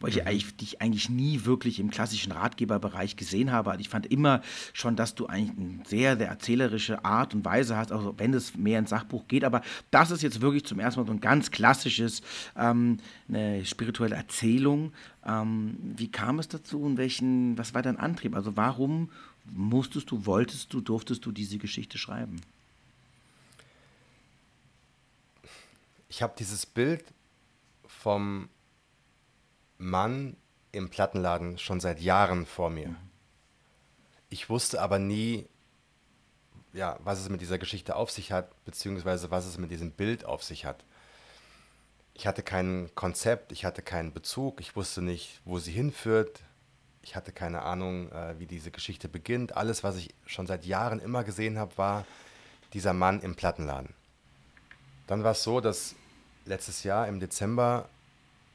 weil 0.00 0.10
ich 0.10 0.26
eigentlich, 0.26 0.56
dich 0.56 0.80
eigentlich 0.80 1.10
nie 1.10 1.44
wirklich 1.44 1.80
im 1.80 1.90
klassischen 1.90 2.32
Ratgeberbereich 2.32 3.16
gesehen 3.16 3.52
habe. 3.52 3.70
Also 3.70 3.80
ich 3.80 3.88
fand 3.88 4.06
immer 4.06 4.40
schon, 4.72 4.96
dass 4.96 5.14
du 5.14 5.26
eigentlich 5.26 5.58
eine 5.58 5.84
sehr, 5.84 6.16
sehr 6.16 6.28
erzählerische 6.28 7.04
Art 7.04 7.34
und 7.34 7.44
Weise 7.44 7.76
hast, 7.76 7.92
also 7.92 8.14
wenn 8.16 8.32
es 8.32 8.56
mehr 8.56 8.78
ins 8.78 8.90
Sachbuch 8.90 9.26
geht, 9.28 9.44
aber 9.44 9.62
das 9.90 10.10
ist 10.10 10.22
jetzt 10.22 10.40
wirklich 10.40 10.64
zum 10.64 10.78
ersten 10.78 11.00
Mal 11.00 11.06
so 11.06 11.12
ein 11.12 11.20
ganz 11.20 11.50
klassisches, 11.50 12.22
ähm, 12.56 12.98
eine 13.28 13.64
spirituelle 13.64 14.16
Erzählung. 14.16 14.92
Ähm, 15.26 15.76
wie 15.96 16.10
kam 16.10 16.38
es 16.38 16.48
dazu 16.48 16.80
und 16.80 16.96
welchen, 16.96 17.58
was 17.58 17.74
war 17.74 17.82
dein 17.82 17.98
Antrieb? 17.98 18.34
Also 18.34 18.56
warum 18.56 19.10
musstest 19.44 20.10
du, 20.10 20.24
wolltest 20.24 20.72
du, 20.72 20.80
durftest 20.80 21.26
du 21.26 21.32
diese 21.32 21.58
Geschichte 21.58 21.98
schreiben? 21.98 22.40
Ich 26.08 26.22
habe 26.22 26.34
dieses 26.38 26.64
Bild 26.64 27.04
vom 27.86 28.48
Mann 29.78 30.36
im 30.70 30.88
Plattenladen 30.90 31.58
schon 31.58 31.80
seit 31.80 32.00
Jahren 32.00 32.46
vor 32.46 32.70
mir. 32.70 32.94
Ich 34.28 34.48
wusste 34.48 34.80
aber 34.80 34.98
nie, 34.98 35.46
ja, 36.72 36.98
was 37.02 37.18
es 37.20 37.28
mit 37.28 37.40
dieser 37.40 37.58
Geschichte 37.58 37.96
auf 37.96 38.10
sich 38.10 38.30
hat, 38.30 38.64
beziehungsweise 38.64 39.30
was 39.30 39.46
es 39.46 39.58
mit 39.58 39.70
diesem 39.70 39.90
Bild 39.90 40.24
auf 40.24 40.44
sich 40.44 40.64
hat. 40.64 40.84
Ich 42.18 42.26
hatte 42.26 42.42
kein 42.42 42.90
Konzept, 42.94 43.52
ich 43.52 43.66
hatte 43.66 43.82
keinen 43.82 44.10
Bezug, 44.10 44.62
ich 44.62 44.74
wusste 44.74 45.02
nicht, 45.02 45.42
wo 45.44 45.58
sie 45.58 45.70
hinführt. 45.70 46.40
Ich 47.02 47.14
hatte 47.14 47.30
keine 47.30 47.60
Ahnung, 47.60 48.10
äh, 48.10 48.38
wie 48.38 48.46
diese 48.46 48.70
Geschichte 48.70 49.06
beginnt. 49.06 49.54
Alles, 49.54 49.84
was 49.84 49.96
ich 49.96 50.14
schon 50.24 50.46
seit 50.46 50.64
Jahren 50.64 50.98
immer 50.98 51.24
gesehen 51.24 51.58
habe, 51.58 51.76
war 51.76 52.06
dieser 52.72 52.94
Mann 52.94 53.20
im 53.20 53.34
Plattenladen. 53.34 53.92
Dann 55.06 55.24
war 55.24 55.32
es 55.32 55.42
so, 55.42 55.60
dass 55.60 55.94
letztes 56.46 56.84
Jahr 56.84 57.06
im 57.06 57.20
Dezember 57.20 57.86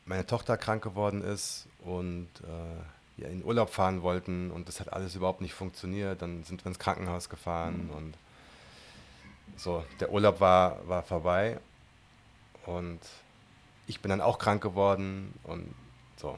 meine 0.06 0.26
Tochter 0.26 0.58
krank 0.58 0.84
geworden 0.84 1.21
ist 1.21 1.67
und 1.86 2.30
äh, 2.41 3.17
wir 3.17 3.30
in 3.30 3.45
Urlaub 3.45 3.69
fahren 3.69 4.02
wollten 4.02 4.50
und 4.50 4.69
das 4.69 4.80
hat 4.80 4.91
alles 4.91 5.13
überhaupt 5.13 5.41
nicht 5.41 5.54
funktioniert. 5.54 6.24
Dann 6.24 6.43
sind 6.45 6.65
wir 6.65 6.69
ins 6.69 6.80
Krankenhaus 6.80 7.30
gefahren 7.30 7.91
und 7.95 8.17
so, 9.56 9.86
der 10.00 10.12
Urlaub 10.12 10.39
war, 10.39 10.88
war 10.88 11.04
vorbei 11.04 11.60
und 12.65 13.00
ich 13.88 14.02
bin 14.02 14.10
dann 14.10 14.22
auch 14.22 14.39
krank 14.39 14.62
geworden 14.62 15.34
und 15.44 15.74
so. 16.17 16.38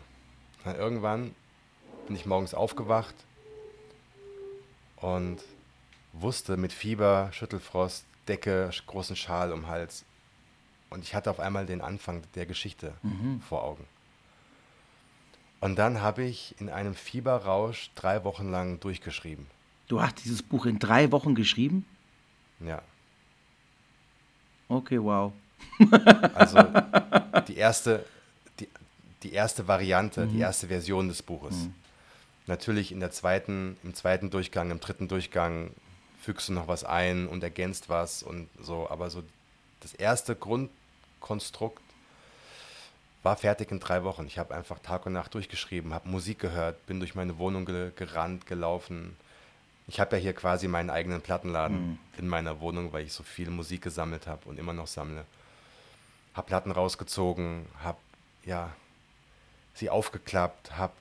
Dann 0.64 0.76
irgendwann 0.76 1.36
bin 2.08 2.16
ich 2.16 2.26
morgens 2.26 2.54
aufgewacht 2.54 3.16
und 4.98 5.40
wusste 6.14 6.58
mit 6.58 6.72
Fieber, 6.72 7.30
Schüttelfrost, 7.32 8.06
Decke, 8.28 8.70
großen 8.88 9.16
Schal 9.16 9.52
um 9.52 9.68
Hals. 9.68 10.06
Und 10.90 11.04
ich 11.04 11.16
hatte 11.16 11.30
auf 11.32 11.40
einmal 11.40 11.66
den 11.66 11.82
Anfang 11.82 12.22
der 12.36 12.46
Geschichte 12.46 12.94
vor 13.48 13.64
Augen. 13.64 13.86
Und 15.60 15.78
dann 15.78 16.02
habe 16.02 16.24
ich 16.24 16.60
in 16.60 16.70
einem 16.70 16.94
Fieberrausch 16.94 17.92
drei 17.96 18.24
Wochen 18.24 18.52
lang 18.52 18.80
durchgeschrieben. 18.80 19.48
Du 19.88 20.02
hast 20.02 20.24
dieses 20.24 20.44
Buch 20.44 20.66
in 20.66 20.78
drei 20.78 21.12
Wochen 21.12 21.36
geschrieben? 21.36 21.86
Ja. 22.60 22.82
Okay, 24.68 25.02
wow. 25.02 25.34
Also 26.34 26.60
die 27.48 27.58
erste, 27.58 28.06
die, 28.60 28.70
die 29.24 29.34
erste 29.34 29.68
Variante, 29.68 30.28
die 30.28 30.40
erste 30.40 30.68
Version 30.68 31.08
des 31.08 31.22
Buches. 31.22 31.56
Natürlich 32.46 32.92
in 32.92 33.00
der 33.00 33.12
zweiten, 33.12 33.78
im 33.84 33.94
zweiten 33.94 34.30
Durchgang, 34.30 34.72
im 34.72 34.80
dritten 34.80 35.08
Durchgang 35.08 35.72
fügst 36.22 36.50
du 36.50 36.54
noch 36.54 36.68
was 36.68 36.84
ein 36.84 37.28
und 37.28 37.44
ergänzt 37.44 37.90
was 37.90 38.24
und 38.24 38.50
so, 38.62 38.90
aber 38.90 39.10
so 39.10 39.24
das 39.82 39.94
erste 39.94 40.36
Grundkonstrukt 40.36 41.82
war 43.24 43.38
fertig 43.38 43.72
in 43.72 43.80
drei 43.80 44.04
Wochen. 44.04 44.28
Ich 44.28 44.38
habe 44.38 44.54
einfach 44.54 44.80
Tag 44.80 45.06
und 45.06 45.14
Nacht 45.14 45.34
durchgeschrieben, 45.34 45.94
habe 45.94 46.10
Musik 46.10 46.40
gehört, 46.40 46.86
bin 46.86 47.00
durch 47.00 47.16
meine 47.16 47.38
Wohnung 47.38 47.66
ge 47.66 47.92
gerannt, 47.96 48.46
gelaufen. 48.46 49.16
Ich 49.88 50.00
habe 50.00 50.18
ja 50.18 50.22
hier 50.22 50.34
quasi 50.34 50.68
meinen 50.68 50.90
eigenen 50.90 51.22
Plattenladen 51.22 52.00
in 52.18 52.28
meiner 52.28 52.60
Wohnung, 52.60 52.94
weil 52.94 53.06
ich 53.06 53.14
so 53.14 53.24
viel 53.24 53.50
Musik 53.50 53.82
gesammelt 53.82 54.28
habe 54.28 54.48
und 54.48 54.60
immer 54.60 54.74
noch 54.74 54.88
sammle. 54.88 55.26
Habe 56.34 56.48
Platten 56.48 56.72
rausgezogen, 56.72 57.66
habe 57.84 57.98
ja 58.46 58.74
sie 59.74 59.90
aufgeklappt, 59.90 60.78
habe 60.78 60.94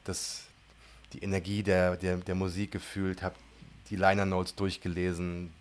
die 1.12 1.22
Energie 1.22 1.62
der, 1.62 1.96
der, 1.96 2.16
der 2.16 2.34
Musik 2.34 2.72
gefühlt, 2.72 3.22
habe 3.22 3.34
die 3.90 3.96
Liner 3.96 4.24
Notes 4.24 4.54
durchgelesen, 4.54 5.52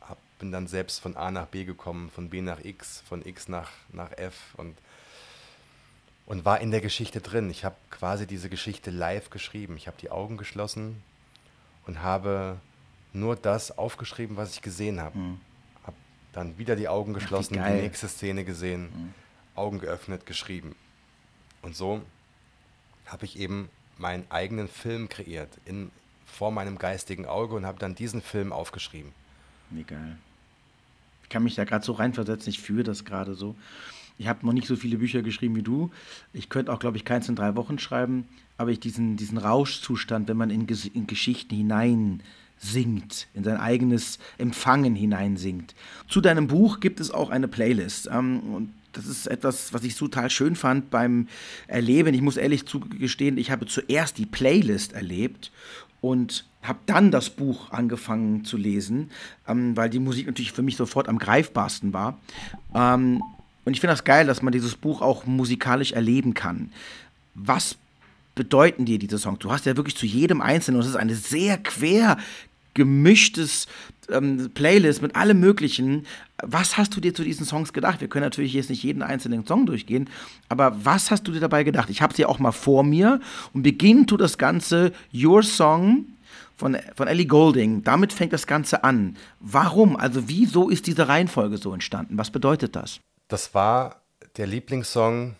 hab, 0.00 0.18
bin 0.38 0.52
dann 0.52 0.66
selbst 0.66 1.00
von 1.00 1.16
A 1.16 1.30
nach 1.30 1.46
B 1.46 1.64
gekommen, 1.64 2.10
von 2.10 2.28
B 2.28 2.42
nach 2.42 2.64
X, 2.64 3.02
von 3.08 3.24
X 3.24 3.48
nach, 3.48 3.70
nach 3.92 4.12
F 4.12 4.54
und, 4.56 4.76
und 6.26 6.44
war 6.44 6.60
in 6.60 6.70
der 6.70 6.80
Geschichte 6.80 7.20
drin. 7.20 7.48
Ich 7.50 7.64
habe 7.64 7.76
quasi 7.90 8.26
diese 8.26 8.50
Geschichte 8.50 8.90
live 8.90 9.30
geschrieben. 9.30 9.76
Ich 9.76 9.86
habe 9.86 9.96
die 10.00 10.10
Augen 10.10 10.36
geschlossen 10.36 11.02
und 11.86 12.02
habe 12.02 12.58
nur 13.14 13.36
das 13.36 13.76
aufgeschrieben, 13.78 14.36
was 14.36 14.52
ich 14.52 14.62
gesehen 14.62 15.00
habe. 15.00 15.14
Hm. 15.14 15.40
Dann 16.38 16.56
wieder 16.56 16.76
die 16.76 16.86
Augen 16.86 17.14
geschlossen, 17.14 17.54
die 17.54 17.58
geil. 17.58 17.82
nächste 17.82 18.06
Szene 18.06 18.44
gesehen, 18.44 19.12
Augen 19.56 19.80
geöffnet, 19.80 20.24
geschrieben. 20.24 20.76
Und 21.62 21.74
so 21.74 22.00
habe 23.06 23.24
ich 23.24 23.40
eben 23.40 23.68
meinen 23.96 24.24
eigenen 24.30 24.68
Film 24.68 25.08
kreiert 25.08 25.48
in, 25.64 25.90
vor 26.26 26.52
meinem 26.52 26.78
geistigen 26.78 27.26
Auge 27.26 27.56
und 27.56 27.66
habe 27.66 27.80
dann 27.80 27.96
diesen 27.96 28.22
Film 28.22 28.52
aufgeschrieben. 28.52 29.10
Wie 29.70 29.82
geil. 29.82 30.16
Ich 31.24 31.28
kann 31.28 31.42
mich 31.42 31.56
da 31.56 31.64
gerade 31.64 31.84
so 31.84 31.90
reinversetzen, 31.90 32.50
ich 32.50 32.60
fühle 32.60 32.84
das 32.84 33.04
gerade 33.04 33.34
so. 33.34 33.56
Ich 34.16 34.28
habe 34.28 34.46
noch 34.46 34.52
nicht 34.52 34.68
so 34.68 34.76
viele 34.76 34.98
Bücher 34.98 35.22
geschrieben 35.22 35.56
wie 35.56 35.62
du. 35.62 35.90
Ich 36.32 36.48
könnte 36.48 36.72
auch, 36.72 36.78
glaube 36.78 36.98
ich, 36.98 37.04
keins 37.04 37.28
in 37.28 37.34
drei 37.34 37.56
Wochen 37.56 37.80
schreiben, 37.80 38.28
aber 38.58 38.70
ich 38.70 38.78
diesen, 38.78 39.16
diesen 39.16 39.38
Rauschzustand, 39.38 40.28
wenn 40.28 40.36
man 40.36 40.50
in, 40.50 40.68
in 40.68 41.08
Geschichten 41.08 41.56
hinein 41.56 42.22
singt, 42.58 43.28
in 43.34 43.44
sein 43.44 43.56
eigenes 43.56 44.18
Empfangen 44.36 44.94
hineinsingt. 44.94 45.74
Zu 46.08 46.20
deinem 46.20 46.46
Buch 46.46 46.80
gibt 46.80 47.00
es 47.00 47.10
auch 47.10 47.30
eine 47.30 47.48
Playlist. 47.48 48.08
Ähm, 48.12 48.40
und 48.54 48.74
das 48.92 49.06
ist 49.06 49.26
etwas, 49.26 49.72
was 49.72 49.84
ich 49.84 49.94
total 49.96 50.30
schön 50.30 50.56
fand 50.56 50.90
beim 50.90 51.28
Erleben. 51.66 52.14
Ich 52.14 52.22
muss 52.22 52.36
ehrlich 52.36 52.66
zugestehen, 52.66 53.38
ich 53.38 53.50
habe 53.50 53.66
zuerst 53.66 54.18
die 54.18 54.26
Playlist 54.26 54.92
erlebt 54.92 55.52
und 56.00 56.44
habe 56.62 56.78
dann 56.86 57.10
das 57.10 57.30
Buch 57.30 57.70
angefangen 57.70 58.44
zu 58.44 58.56
lesen, 58.56 59.10
ähm, 59.46 59.76
weil 59.76 59.90
die 59.90 60.00
Musik 60.00 60.26
natürlich 60.26 60.52
für 60.52 60.62
mich 60.62 60.76
sofort 60.76 61.08
am 61.08 61.18
greifbarsten 61.18 61.92
war. 61.92 62.18
Ähm, 62.74 63.22
und 63.64 63.74
ich 63.74 63.80
finde 63.80 63.92
das 63.92 64.04
geil, 64.04 64.26
dass 64.26 64.42
man 64.42 64.52
dieses 64.52 64.74
Buch 64.74 65.02
auch 65.02 65.26
musikalisch 65.26 65.92
erleben 65.92 66.34
kann. 66.34 66.72
Was 67.34 67.76
bedeuten 68.34 68.84
dir 68.84 68.98
diese 68.98 69.18
Songs? 69.18 69.40
Du 69.40 69.50
hast 69.50 69.66
ja 69.66 69.76
wirklich 69.76 69.96
zu 69.96 70.06
jedem 70.06 70.40
Einzelnen, 70.40 70.76
und 70.76 70.86
es 70.86 70.90
ist 70.90 70.96
ein 70.96 71.10
sehr 71.14 71.58
quer 71.58 72.16
gemischtes 72.78 73.66
ähm, 74.10 74.50
Playlist 74.54 75.02
mit 75.02 75.14
allem 75.14 75.40
Möglichen. 75.40 76.06
Was 76.42 76.78
hast 76.78 76.96
du 76.96 77.00
dir 77.00 77.12
zu 77.12 77.22
diesen 77.22 77.44
Songs 77.44 77.74
gedacht? 77.74 78.00
Wir 78.00 78.08
können 78.08 78.24
natürlich 78.24 78.54
jetzt 78.54 78.70
nicht 78.70 78.82
jeden 78.82 79.02
einzelnen 79.02 79.46
Song 79.46 79.66
durchgehen, 79.66 80.08
aber 80.48 80.84
was 80.84 81.10
hast 81.10 81.24
du 81.24 81.32
dir 81.32 81.40
dabei 81.40 81.64
gedacht? 81.64 81.90
Ich 81.90 82.00
habe 82.00 82.14
sie 82.14 82.24
auch 82.24 82.38
mal 82.38 82.52
vor 82.52 82.82
mir 82.82 83.20
und 83.52 83.62
beginnt 83.62 84.08
tut 84.08 84.22
das 84.22 84.38
Ganze 84.38 84.92
Your 85.12 85.42
Song 85.42 86.06
von, 86.56 86.76
von 86.94 87.08
Ellie 87.08 87.26
Golding. 87.26 87.82
Damit 87.84 88.12
fängt 88.12 88.32
das 88.32 88.46
Ganze 88.46 88.84
an. 88.84 89.16
Warum? 89.40 89.96
Also 89.96 90.28
wieso 90.28 90.70
ist 90.70 90.86
diese 90.86 91.08
Reihenfolge 91.08 91.58
so 91.58 91.74
entstanden? 91.74 92.16
Was 92.16 92.30
bedeutet 92.30 92.74
das? 92.76 93.00
Das 93.28 93.54
war 93.54 94.00
der 94.36 94.46
Lieblingssong 94.46 95.36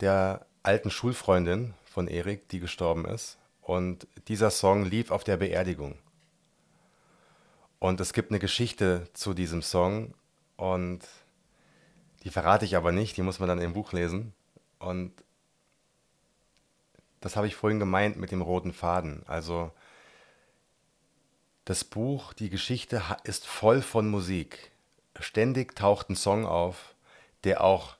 der 0.00 0.46
alten 0.62 0.90
Schulfreundin 0.90 1.74
von 1.84 2.08
Erik, 2.08 2.48
die 2.48 2.60
gestorben 2.60 3.04
ist. 3.04 3.36
Und 3.60 4.06
dieser 4.28 4.50
Song 4.50 4.84
lief 4.84 5.10
auf 5.10 5.24
der 5.24 5.36
Beerdigung. 5.36 5.94
Und 7.78 8.00
es 8.00 8.12
gibt 8.12 8.30
eine 8.30 8.40
Geschichte 8.40 9.08
zu 9.12 9.34
diesem 9.34 9.62
Song 9.62 10.14
und 10.56 11.00
die 12.24 12.30
verrate 12.30 12.64
ich 12.64 12.76
aber 12.76 12.92
nicht, 12.92 13.16
die 13.16 13.22
muss 13.22 13.38
man 13.38 13.48
dann 13.48 13.60
im 13.60 13.72
Buch 13.72 13.92
lesen. 13.92 14.34
Und 14.80 15.12
das 17.20 17.36
habe 17.36 17.46
ich 17.46 17.56
vorhin 17.56 17.78
gemeint 17.78 18.16
mit 18.16 18.32
dem 18.32 18.42
roten 18.42 18.72
Faden. 18.72 19.22
Also 19.26 19.70
das 21.64 21.84
Buch, 21.84 22.32
die 22.32 22.50
Geschichte 22.50 23.02
ist 23.24 23.46
voll 23.46 23.82
von 23.82 24.08
Musik. 24.08 24.72
Ständig 25.20 25.76
taucht 25.76 26.10
ein 26.10 26.16
Song 26.16 26.46
auf, 26.46 26.94
der 27.44 27.62
auch 27.62 27.96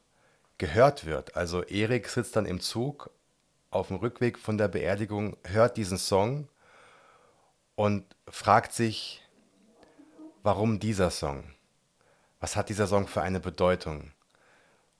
gehört 0.56 1.04
wird. 1.04 1.36
Also 1.36 1.62
Erik 1.62 2.08
sitzt 2.08 2.34
dann 2.36 2.46
im 2.46 2.60
Zug 2.60 3.10
auf 3.70 3.88
dem 3.88 3.96
Rückweg 3.96 4.38
von 4.38 4.58
der 4.58 4.68
Beerdigung, 4.68 5.36
hört 5.44 5.76
diesen 5.76 5.98
Song 5.98 6.48
und 7.76 8.04
fragt 8.28 8.72
sich, 8.72 9.22
warum 10.42 10.78
dieser 10.80 11.10
Song? 11.10 11.44
Was 12.40 12.56
hat 12.56 12.68
dieser 12.68 12.86
Song 12.86 13.08
für 13.08 13.22
eine 13.22 13.40
Bedeutung? 13.40 14.12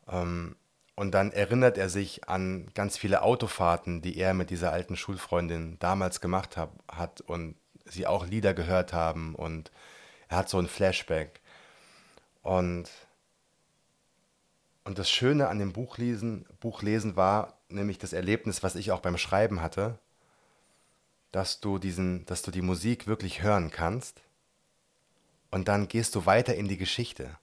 Ähm, 0.09 0.57
und 0.95 1.13
dann 1.13 1.31
erinnert 1.31 1.79
er 1.79 1.89
sich 1.89 2.29
an 2.29 2.69
ganz 2.75 2.99
viele 2.99 3.23
Autofahrten, 3.23 4.03
die 4.03 4.17
er 4.17 4.35
mit 4.35 4.51
dieser 4.51 4.73
alten 4.73 4.97
Schulfreundin 4.97 5.79
damals 5.79 6.21
gemacht 6.21 6.57
hab, 6.57 6.73
hat 6.91 7.21
und 7.21 7.55
sie 7.85 8.07
auch 8.07 8.27
Lieder 8.27 8.53
gehört 8.53 8.93
haben 8.93 9.35
und 9.35 9.71
er 10.29 10.39
hat 10.39 10.49
so 10.49 10.59
ein 10.59 10.67
Flashback. 10.67 11.41
Und, 12.43 12.91
und 14.85 14.99
das 14.99 15.09
Schöne 15.09 15.49
an 15.49 15.59
dem 15.59 15.73
Buchlesen, 15.73 16.47
Buchlesen 16.61 17.15
war 17.15 17.55
nämlich 17.69 17.99
das 17.99 18.13
Erlebnis, 18.13 18.63
was 18.63 18.75
ich 18.75 18.91
auch 18.91 19.01
beim 19.01 19.19
Schreiben 19.19 19.63
hatte, 19.63 19.99
dass 21.31 21.61
du, 21.61 21.79
diesen, 21.79 22.27
dass 22.27 22.43
du 22.43 22.51
die 22.51 22.63
Musik 22.63 23.07
wirklich 23.07 23.43
hören 23.43 23.71
kannst 23.71 24.23
und 25.51 25.69
dann 25.69 25.89
gehst 25.89 26.15
du 26.15 26.27
weiter 26.27 26.55
in 26.55 26.69
die 26.69 26.77
Geschichte. 26.77 27.39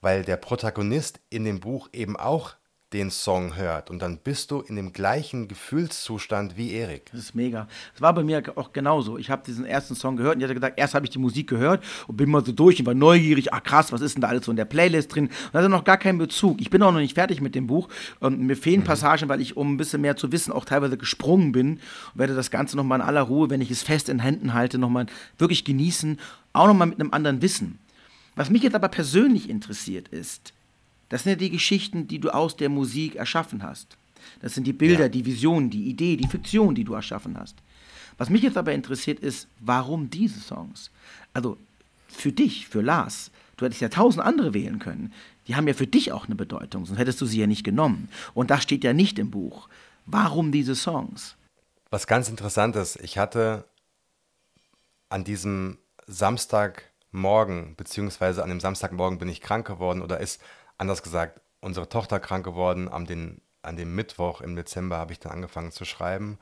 Weil 0.00 0.24
der 0.24 0.36
Protagonist 0.36 1.20
in 1.28 1.44
dem 1.44 1.60
Buch 1.60 1.88
eben 1.92 2.16
auch 2.16 2.54
den 2.92 3.10
Song 3.10 3.54
hört 3.56 3.90
und 3.90 4.00
dann 4.00 4.16
bist 4.18 4.50
du 4.50 4.60
in 4.60 4.74
dem 4.74 4.94
gleichen 4.94 5.46
Gefühlszustand 5.46 6.56
wie 6.56 6.72
Erik. 6.72 7.10
Das 7.12 7.20
ist 7.20 7.34
mega. 7.34 7.68
Das 7.92 8.00
war 8.00 8.14
bei 8.14 8.24
mir 8.24 8.42
auch 8.56 8.72
genauso. 8.72 9.18
Ich 9.18 9.28
habe 9.28 9.42
diesen 9.44 9.66
ersten 9.66 9.94
Song 9.94 10.16
gehört 10.16 10.36
und 10.36 10.40
ich 10.40 10.44
hatte 10.44 10.54
gesagt, 10.54 10.78
erst 10.78 10.94
habe 10.94 11.04
ich 11.04 11.10
die 11.10 11.18
Musik 11.18 11.48
gehört 11.48 11.84
und 12.06 12.16
bin 12.16 12.30
mal 12.30 12.42
so 12.42 12.52
durch 12.52 12.80
und 12.80 12.86
war 12.86 12.94
neugierig. 12.94 13.52
Ach 13.52 13.62
krass, 13.62 13.92
was 13.92 14.00
ist 14.00 14.14
denn 14.14 14.22
da 14.22 14.28
alles 14.28 14.46
so 14.46 14.50
in 14.50 14.56
der 14.56 14.64
Playlist 14.64 15.14
drin? 15.14 15.26
Und 15.26 15.52
hatte 15.52 15.68
noch 15.68 15.84
gar 15.84 15.98
keinen 15.98 16.16
Bezug. 16.16 16.62
Ich 16.62 16.70
bin 16.70 16.82
auch 16.82 16.92
noch 16.92 17.00
nicht 17.00 17.14
fertig 17.14 17.42
mit 17.42 17.54
dem 17.54 17.66
Buch 17.66 17.88
und 18.20 18.40
mir 18.40 18.56
fehlen 18.56 18.80
mhm. 18.80 18.84
Passagen, 18.84 19.28
weil 19.28 19.42
ich, 19.42 19.54
um 19.54 19.74
ein 19.74 19.76
bisschen 19.76 20.00
mehr 20.00 20.16
zu 20.16 20.32
wissen, 20.32 20.50
auch 20.50 20.64
teilweise 20.64 20.96
gesprungen 20.96 21.52
bin 21.52 21.72
und 21.72 21.80
werde 22.14 22.34
das 22.34 22.50
Ganze 22.50 22.78
nochmal 22.78 23.00
in 23.00 23.06
aller 23.06 23.22
Ruhe, 23.22 23.50
wenn 23.50 23.60
ich 23.60 23.70
es 23.70 23.82
fest 23.82 24.08
in 24.08 24.20
Händen 24.20 24.54
halte, 24.54 24.78
nochmal 24.78 25.06
wirklich 25.36 25.66
genießen. 25.66 26.18
Auch 26.58 26.66
nochmal 26.66 26.88
mit 26.88 26.98
einem 26.98 27.12
anderen 27.12 27.40
Wissen. 27.40 27.78
Was 28.34 28.50
mich 28.50 28.64
jetzt 28.64 28.74
aber 28.74 28.88
persönlich 28.88 29.48
interessiert 29.48 30.08
ist, 30.08 30.52
das 31.08 31.22
sind 31.22 31.30
ja 31.30 31.36
die 31.36 31.50
Geschichten, 31.50 32.08
die 32.08 32.18
du 32.18 32.30
aus 32.30 32.56
der 32.56 32.68
Musik 32.68 33.14
erschaffen 33.14 33.62
hast. 33.62 33.96
Das 34.42 34.54
sind 34.54 34.66
die 34.66 34.72
Bilder, 34.72 35.04
ja. 35.04 35.08
die 35.08 35.24
Visionen, 35.24 35.70
die 35.70 35.88
Idee, 35.88 36.16
die 36.16 36.26
Fiktion, 36.26 36.74
die 36.74 36.82
du 36.82 36.94
erschaffen 36.94 37.38
hast. 37.38 37.56
Was 38.18 38.28
mich 38.28 38.42
jetzt 38.42 38.56
aber 38.56 38.72
interessiert 38.72 39.20
ist, 39.20 39.46
warum 39.60 40.10
diese 40.10 40.40
Songs? 40.40 40.90
Also 41.32 41.56
für 42.08 42.32
dich, 42.32 42.66
für 42.66 42.80
Lars, 42.80 43.30
du 43.56 43.64
hättest 43.64 43.80
ja 43.80 43.88
tausend 43.88 44.24
andere 44.24 44.52
wählen 44.52 44.80
können. 44.80 45.12
Die 45.46 45.54
haben 45.54 45.68
ja 45.68 45.74
für 45.74 45.86
dich 45.86 46.10
auch 46.10 46.26
eine 46.26 46.34
Bedeutung, 46.34 46.86
sonst 46.86 46.98
hättest 46.98 47.20
du 47.20 47.26
sie 47.26 47.38
ja 47.38 47.46
nicht 47.46 47.62
genommen. 47.62 48.08
Und 48.34 48.50
das 48.50 48.64
steht 48.64 48.82
ja 48.82 48.92
nicht 48.92 49.20
im 49.20 49.30
Buch. 49.30 49.68
Warum 50.06 50.50
diese 50.50 50.74
Songs? 50.74 51.36
Was 51.90 52.08
ganz 52.08 52.28
interessant 52.28 52.74
ist, 52.74 52.96
ich 52.96 53.16
hatte 53.16 53.64
an 55.08 55.22
diesem 55.22 55.78
Samstagmorgen, 56.08 57.76
beziehungsweise 57.76 58.42
an 58.42 58.48
dem 58.48 58.60
Samstagmorgen 58.60 59.18
bin 59.18 59.28
ich 59.28 59.42
krank 59.42 59.66
geworden 59.66 60.02
oder 60.02 60.18
ist 60.18 60.40
anders 60.78 61.02
gesagt, 61.02 61.40
unsere 61.60 61.88
Tochter 61.88 62.18
krank 62.18 62.44
geworden. 62.44 62.88
Am 62.88 63.06
den, 63.06 63.42
an 63.62 63.76
dem 63.76 63.94
Mittwoch 63.94 64.40
im 64.40 64.56
Dezember 64.56 64.96
habe 64.96 65.12
ich 65.12 65.20
dann 65.20 65.32
angefangen 65.32 65.70
zu 65.70 65.84
schreiben. 65.84 66.38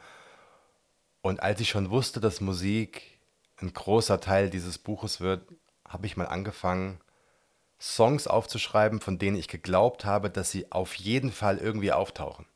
Und 1.20 1.42
als 1.42 1.60
ich 1.60 1.68
schon 1.68 1.90
wusste, 1.90 2.20
dass 2.20 2.40
Musik 2.40 3.18
ein 3.56 3.72
großer 3.72 4.20
Teil 4.20 4.50
dieses 4.50 4.78
Buches 4.78 5.20
wird, 5.20 5.46
habe 5.86 6.06
ich 6.06 6.16
mal 6.16 6.28
angefangen, 6.28 7.00
Songs 7.80 8.26
aufzuschreiben, 8.26 9.00
von 9.00 9.18
denen 9.18 9.36
ich 9.36 9.48
geglaubt 9.48 10.04
habe, 10.04 10.30
dass 10.30 10.50
sie 10.50 10.70
auf 10.70 10.94
jeden 10.94 11.32
Fall 11.32 11.58
irgendwie 11.58 11.92
auftauchen. 11.92 12.46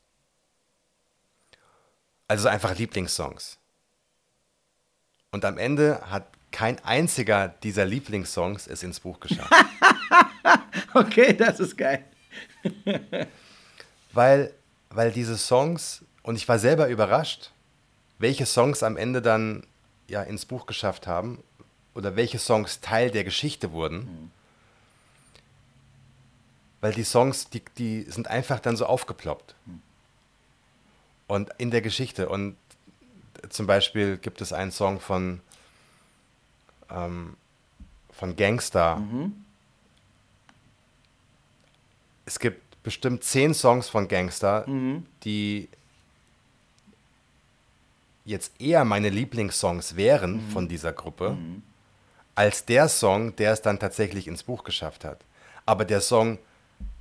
Also 2.29 2.49
einfach 2.49 2.77
Lieblingssongs. 2.77 3.59
Und 5.33 5.45
am 5.45 5.59
Ende 5.59 6.01
hat 6.11 6.27
kein 6.53 6.83
einziger 6.85 7.49
dieser 7.49 7.85
Lieblingssongs 7.85 8.67
es 8.67 8.83
ins 8.83 9.01
Buch 9.01 9.21
geschafft. 9.21 9.53
okay, 10.95 11.35
das 11.35 11.61
ist 11.61 11.77
geil. 11.77 12.05
weil, 14.13 14.53
weil 14.91 15.13
diese 15.13 15.37
Songs, 15.39 16.05
und 16.23 16.37
ich 16.37 16.49
war 16.49 16.59
selber 16.59 16.89
überrascht, 16.89 17.53
welche 18.19 18.47
Songs 18.47 18.83
am 18.83 18.97
Ende 18.97 19.23
dann 19.23 19.65
ja 20.09 20.23
ins 20.23 20.45
Buch 20.45 20.67
geschafft 20.67 21.07
haben 21.07 21.43
oder 21.95 22.17
welche 22.17 22.39
Songs 22.39 22.81
Teil 22.81 23.11
der 23.11 23.25
Geschichte 23.25 23.73
wurden. 23.73 23.99
Mhm. 23.99 24.31
Weil 26.81 26.93
die 26.93 27.05
Songs, 27.05 27.51
die, 27.51 27.63
die 27.79 28.03
sind 28.03 28.29
einfach 28.29 28.61
dann 28.61 28.77
so 28.77 28.87
aufgeploppt. 28.87 29.55
Mhm. 29.67 29.83
Und 31.29 31.51
in 31.59 31.71
der 31.71 31.83
Geschichte. 31.83 32.29
Und 32.29 32.57
zum 33.49 33.67
Beispiel 33.67 34.17
gibt 34.17 34.41
es 34.41 34.53
einen 34.53 34.73
Song 34.73 34.99
von, 35.01 35.41
ähm, 36.91 37.37
von 38.11 38.37
Gangster. 38.37 38.97
Mhm 38.97 39.45
es 42.31 42.39
gibt 42.39 42.81
bestimmt 42.85 43.25
zehn 43.25 43.55
Songs 43.55 43.89
von 43.89 44.07
Gangster, 44.07 44.65
mhm. 44.69 45.05
die 45.25 45.69
jetzt 48.25 48.53
eher 48.61 48.85
meine 48.85 49.09
Lieblingssongs 49.09 49.97
wären 49.97 50.35
mhm. 50.35 50.51
von 50.51 50.69
dieser 50.69 50.93
Gruppe, 50.93 51.31
mhm. 51.31 51.63
als 52.37 52.65
der 52.67 52.89
Song, 52.89 53.35
der 53.35 53.53
es 53.53 53.63
dann 53.63 53.81
tatsächlich 53.81 54.29
ins 54.29 54.45
Buch 54.45 54.63
geschafft 54.63 55.05
hat. 55.05 55.25
Aber 55.67 55.85
der 55.85 56.01
Song 56.01 56.39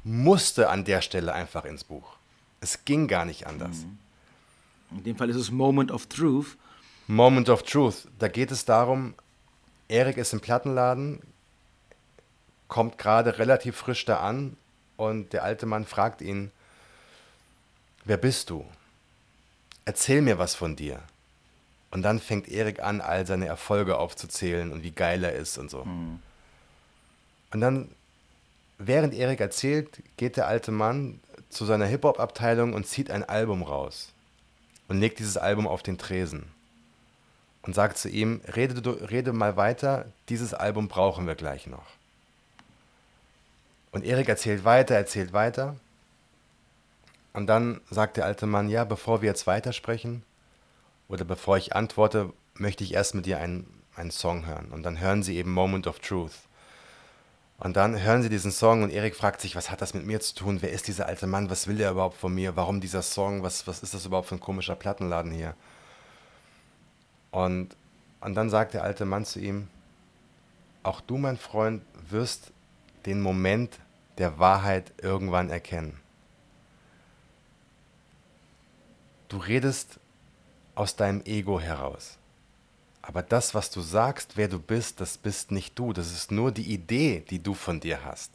musste 0.03 0.69
an 0.69 0.83
der 0.83 1.01
Stelle 1.03 1.31
einfach 1.33 1.63
ins 1.63 1.83
Buch. 1.83 2.15
Es 2.59 2.83
ging 2.83 3.07
gar 3.07 3.25
nicht 3.25 3.45
anders. 3.45 3.85
In 4.91 5.03
dem 5.03 5.15
Fall 5.15 5.29
ist 5.29 5.35
es 5.35 5.51
Moment 5.51 5.91
of 5.91 6.07
Truth. 6.07 6.57
Moment 7.05 7.49
of 7.49 7.61
Truth. 7.61 8.07
Da 8.17 8.27
geht 8.27 8.49
es 8.49 8.65
darum, 8.65 9.13
Erik 9.89 10.17
ist 10.17 10.33
im 10.33 10.39
Plattenladen, 10.39 11.21
kommt 12.67 12.97
gerade 12.97 13.37
relativ 13.37 13.75
frisch 13.75 14.05
da 14.05 14.19
an, 14.19 14.55
und 14.99 15.31
der 15.31 15.45
alte 15.45 15.65
Mann 15.65 15.85
fragt 15.85 16.21
ihn, 16.21 16.51
wer 18.03 18.17
bist 18.17 18.49
du? 18.49 18.65
Erzähl 19.85 20.21
mir 20.21 20.37
was 20.37 20.55
von 20.55 20.75
dir. 20.75 21.01
Und 21.89 22.01
dann 22.01 22.19
fängt 22.19 22.49
Erik 22.49 22.83
an, 22.83 22.99
all 22.99 23.25
seine 23.25 23.47
Erfolge 23.47 23.97
aufzuzählen 23.97 24.73
und 24.73 24.83
wie 24.83 24.91
geil 24.91 25.23
er 25.23 25.33
ist 25.33 25.57
und 25.57 25.71
so. 25.71 25.85
Mhm. 25.85 26.19
Und 27.51 27.61
dann, 27.61 27.89
während 28.77 29.13
Erik 29.13 29.39
erzählt, 29.39 30.03
geht 30.17 30.35
der 30.35 30.47
alte 30.47 30.71
Mann 30.71 31.21
zu 31.49 31.63
seiner 31.63 31.85
Hip-Hop-Abteilung 31.85 32.73
und 32.73 32.85
zieht 32.85 33.09
ein 33.09 33.23
Album 33.23 33.63
raus 33.63 34.11
und 34.89 34.99
legt 34.99 35.19
dieses 35.19 35.37
Album 35.37 35.65
auf 35.65 35.81
den 35.81 35.97
Tresen 35.97 36.51
und 37.69 37.75
sagt 37.75 37.99
zu 37.99 38.09
ihm, 38.09 38.41
rede, 38.55 39.11
rede 39.11 39.31
mal 39.31 39.55
weiter, 39.55 40.05
dieses 40.27 40.55
Album 40.55 40.87
brauchen 40.87 41.27
wir 41.27 41.35
gleich 41.35 41.67
noch. 41.67 41.85
Und 43.91 44.03
Erik 44.03 44.27
erzählt 44.27 44.65
weiter, 44.65 44.95
erzählt 44.95 45.33
weiter. 45.33 45.75
Und 47.31 47.45
dann 47.45 47.79
sagt 47.91 48.17
der 48.17 48.25
alte 48.25 48.47
Mann, 48.47 48.69
ja, 48.69 48.85
bevor 48.85 49.21
wir 49.21 49.29
jetzt 49.29 49.45
weitersprechen 49.45 50.23
oder 51.09 51.25
bevor 51.25 51.57
ich 51.57 51.75
antworte, 51.75 52.33
möchte 52.55 52.83
ich 52.83 52.95
erst 52.95 53.13
mit 53.13 53.27
dir 53.27 53.37
einen, 53.37 53.67
einen 53.95 54.09
Song 54.09 54.47
hören. 54.47 54.69
Und 54.71 54.81
dann 54.81 54.99
hören 54.99 55.21
sie 55.21 55.37
eben 55.37 55.51
Moment 55.51 55.85
of 55.85 55.99
Truth. 55.99 56.39
Und 57.59 57.77
dann 57.77 58.01
hören 58.01 58.23
sie 58.23 58.29
diesen 58.29 58.51
Song 58.51 58.81
und 58.81 58.89
Erik 58.89 59.15
fragt 59.15 59.41
sich, 59.41 59.55
was 59.55 59.69
hat 59.69 59.81
das 59.81 59.93
mit 59.93 60.07
mir 60.07 60.21
zu 60.21 60.33
tun? 60.33 60.63
Wer 60.63 60.71
ist 60.71 60.87
dieser 60.87 61.05
alte 61.05 61.27
Mann? 61.27 61.51
Was 61.51 61.67
will 61.67 61.77
der 61.77 61.91
überhaupt 61.91 62.17
von 62.17 62.33
mir? 62.33 62.55
Warum 62.55 62.81
dieser 62.81 63.03
Song? 63.03 63.43
Was, 63.43 63.67
was 63.67 63.83
ist 63.83 63.93
das 63.93 64.07
überhaupt 64.07 64.29
für 64.29 64.35
ein 64.35 64.39
komischer 64.39 64.75
Plattenladen 64.75 65.31
hier? 65.31 65.53
Und, 67.31 67.75
und 68.21 68.35
dann 68.35 68.49
sagt 68.49 68.73
der 68.73 68.83
alte 68.83 69.05
Mann 69.05 69.25
zu 69.25 69.39
ihm, 69.39 69.67
auch 70.83 71.01
du, 71.01 71.17
mein 71.17 71.37
Freund, 71.37 71.83
wirst 72.09 72.51
den 73.05 73.21
Moment 73.21 73.79
der 74.17 74.39
Wahrheit 74.39 74.91
irgendwann 75.01 75.49
erkennen. 75.49 75.99
Du 79.27 79.37
redest 79.37 79.99
aus 80.75 80.95
deinem 80.95 81.21
Ego 81.25 81.59
heraus. 81.59 82.17
Aber 83.01 83.21
das, 83.21 83.53
was 83.53 83.71
du 83.71 83.81
sagst, 83.81 84.37
wer 84.37 84.47
du 84.47 84.59
bist, 84.59 85.01
das 85.01 85.17
bist 85.17 85.51
nicht 85.51 85.77
du. 85.77 85.93
Das 85.93 86.11
ist 86.11 86.31
nur 86.31 86.51
die 86.51 86.73
Idee, 86.73 87.23
die 87.29 87.41
du 87.41 87.53
von 87.53 87.79
dir 87.79 88.03
hast. 88.03 88.31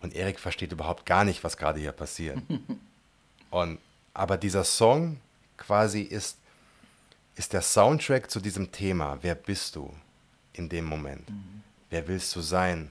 Und 0.00 0.14
Erik 0.14 0.40
versteht 0.40 0.72
überhaupt 0.72 1.06
gar 1.06 1.24
nicht, 1.24 1.44
was 1.44 1.56
gerade 1.56 1.80
hier 1.80 1.92
passiert. 1.92 2.38
Und, 3.50 3.78
aber 4.14 4.36
dieser 4.36 4.64
Song 4.64 5.18
quasi 5.60 6.00
ist, 6.00 6.38
ist 7.36 7.52
der 7.52 7.62
Soundtrack 7.62 8.28
zu 8.30 8.40
diesem 8.40 8.72
Thema. 8.72 9.18
Wer 9.22 9.36
bist 9.36 9.76
du 9.76 9.94
in 10.54 10.68
dem 10.68 10.86
Moment? 10.86 11.30
Mhm. 11.30 11.62
Wer 11.90 12.08
willst 12.08 12.34
du 12.34 12.40
sein? 12.40 12.90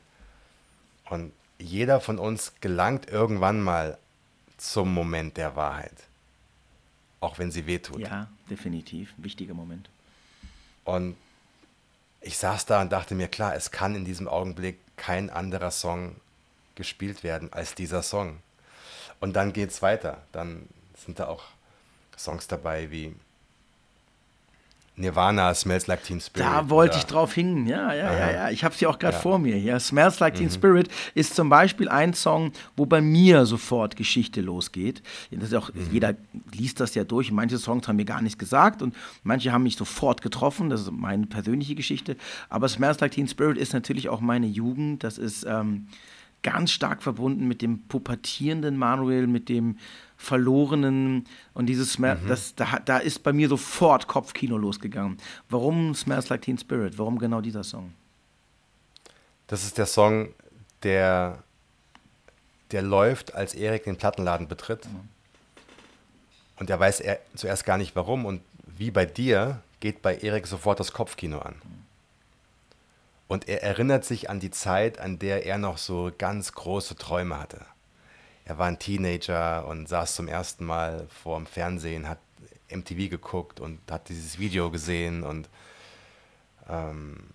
Und 1.09 1.33
jeder 1.57 1.99
von 1.99 2.17
uns 2.17 2.53
gelangt 2.61 3.09
irgendwann 3.09 3.61
mal 3.61 3.97
zum 4.57 4.93
Moment 4.93 5.35
der 5.35 5.57
Wahrheit. 5.57 5.95
Auch 7.19 7.37
wenn 7.37 7.51
sie 7.51 7.65
wehtut. 7.65 7.99
Ja, 7.99 8.29
definitiv. 8.49 9.13
Ein 9.17 9.23
wichtiger 9.25 9.53
Moment. 9.53 9.89
Und 10.85 11.17
ich 12.21 12.37
saß 12.37 12.65
da 12.65 12.81
und 12.81 12.91
dachte 12.91 13.15
mir, 13.15 13.27
klar, 13.27 13.55
es 13.55 13.71
kann 13.71 13.95
in 13.95 14.05
diesem 14.05 14.27
Augenblick 14.27 14.79
kein 14.95 15.29
anderer 15.29 15.71
Song 15.71 16.15
gespielt 16.75 17.23
werden 17.23 17.51
als 17.51 17.75
dieser 17.75 18.03
Song. 18.03 18.37
Und 19.19 19.33
dann 19.33 19.51
geht 19.51 19.69
es 19.69 19.81
weiter. 19.81 20.21
Dann 20.31 20.67
sind 20.95 21.19
da 21.19 21.27
auch 21.27 21.43
Songs 22.19 22.47
dabei 22.47 22.91
wie 22.91 23.15
Nirvana, 24.99 25.53
Smells 25.53 25.87
Like 25.87 26.03
Teen 26.03 26.19
Spirit. 26.19 26.45
Da 26.45 26.69
wollte 26.69 26.97
ich 26.97 27.05
drauf 27.05 27.33
hingen, 27.33 27.65
ja, 27.67 27.93
ja, 27.93 28.11
ja, 28.11 28.31
ja. 28.31 28.49
Ich 28.49 28.65
habe 28.65 28.73
es 28.73 28.79
hier 28.79 28.89
auch 28.89 28.99
gerade 28.99 29.15
ja. 29.15 29.21
vor 29.21 29.39
mir. 29.39 29.57
Ja, 29.57 29.79
Smells 29.79 30.19
Like 30.19 30.33
mhm. 30.33 30.39
Teen 30.39 30.51
Spirit 30.51 30.89
ist 31.15 31.35
zum 31.35 31.47
Beispiel 31.47 31.87
ein 31.87 32.13
Song, 32.13 32.51
wo 32.75 32.85
bei 32.85 32.99
mir 32.99 33.45
sofort 33.45 33.95
Geschichte 33.95 34.41
losgeht. 34.41 35.01
Das 35.31 35.53
auch, 35.53 35.73
mhm. 35.73 35.87
Jeder 35.93 36.15
liest 36.51 36.81
das 36.81 36.95
ja 36.95 37.05
durch. 37.05 37.31
Manche 37.31 37.57
Songs 37.57 37.87
haben 37.87 37.95
mir 37.95 38.05
gar 38.05 38.21
nichts 38.21 38.37
gesagt 38.37 38.81
und 38.81 38.93
manche 39.23 39.53
haben 39.53 39.63
mich 39.63 39.77
sofort 39.77 40.21
getroffen. 40.21 40.69
Das 40.69 40.81
ist 40.81 40.91
meine 40.91 41.27
persönliche 41.27 41.75
Geschichte. 41.75 42.17
Aber 42.49 42.67
Smells 42.67 42.99
Like 42.99 43.13
Teen 43.13 43.29
Spirit 43.29 43.57
ist 43.57 43.73
natürlich 43.73 44.09
auch 44.09 44.19
meine 44.19 44.47
Jugend. 44.47 45.05
Das 45.05 45.17
ist 45.17 45.45
ähm, 45.45 45.87
ganz 46.43 46.71
stark 46.71 47.01
verbunden 47.03 47.47
mit 47.47 47.61
dem 47.61 47.83
pubertierenden 47.87 48.75
Manuel, 48.75 49.27
mit 49.27 49.47
dem 49.47 49.77
verlorenen 50.19 51.25
und 51.53 51.67
dieses 51.67 51.93
Smells, 51.93 52.21
mhm. 52.21 52.27
das, 52.27 52.53
da, 52.53 52.79
da 52.83 52.97
ist 52.97 53.23
bei 53.23 53.31
mir 53.31 53.47
sofort 53.47 54.07
Kopfkino 54.07 54.57
losgegangen. 54.57 55.17
Warum 55.47 55.95
Smells 55.95 56.27
Like 56.27 56.41
Teen 56.41 56.57
Spirit? 56.57 56.97
Warum 56.99 57.17
genau 57.17 57.39
dieser 57.39 57.63
Song? 57.63 57.93
Das 59.47 59.63
ist 59.63 59.77
der 59.77 59.85
Song, 59.85 60.33
der, 60.83 61.41
der 62.71 62.81
läuft, 62.81 63.33
als 63.33 63.55
Erik 63.55 63.85
den 63.85 63.95
Plattenladen 63.95 64.49
betritt. 64.49 64.85
Mhm. 64.85 65.07
Und 66.57 66.69
er 66.69 66.79
weiß 66.81 66.99
er 66.99 67.19
zuerst 67.35 67.65
gar 67.65 67.77
nicht 67.77 67.95
warum. 67.95 68.25
Und 68.25 68.41
wie 68.65 68.91
bei 68.91 69.05
dir 69.05 69.61
geht 69.79 70.01
bei 70.01 70.17
Erik 70.17 70.47
sofort 70.47 70.81
das 70.81 70.91
Kopfkino 70.91 71.39
an. 71.39 71.55
Mhm. 71.55 71.85
Und 73.29 73.47
er 73.47 73.63
erinnert 73.63 74.03
sich 74.03 74.29
an 74.29 74.41
die 74.41 74.51
Zeit, 74.51 74.99
an 74.99 75.17
der 75.17 75.45
er 75.45 75.57
noch 75.57 75.77
so 75.77 76.11
ganz 76.17 76.51
große 76.51 76.97
Träume 76.97 77.39
hatte 77.39 77.65
er 78.49 78.57
war 78.57 78.65
ein 78.65 78.79
Teenager 78.79 79.67
und 79.67 79.87
saß 79.87 80.15
zum 80.15 80.27
ersten 80.27 80.65
Mal 80.65 81.07
vor 81.09 81.37
dem 81.37 81.45
Fernsehen, 81.45 82.09
hat 82.09 82.17
MTV 82.71 83.07
geguckt 83.07 83.59
und 83.59 83.79
hat 83.91 84.09
dieses 84.09 84.39
Video 84.39 84.71
gesehen 84.71 85.21
und 85.21 85.47
ähm, 86.67 87.29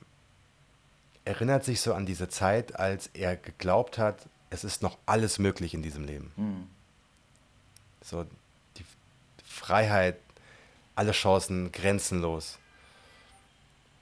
erinnert 1.24 1.64
sich 1.64 1.80
so 1.80 1.94
an 1.94 2.04
diese 2.04 2.28
Zeit, 2.28 2.74
als 2.74 3.10
er 3.14 3.36
geglaubt 3.36 3.96
hat, 3.96 4.26
es 4.50 4.64
ist 4.64 4.82
noch 4.82 4.98
alles 5.06 5.38
möglich 5.38 5.72
in 5.72 5.82
diesem 5.82 6.02
Leben. 6.02 6.32
Mhm. 6.34 6.66
So 8.02 8.26
die 8.76 8.84
Freiheit, 9.44 10.16
alle 10.96 11.12
Chancen 11.12 11.70
grenzenlos. 11.70 12.58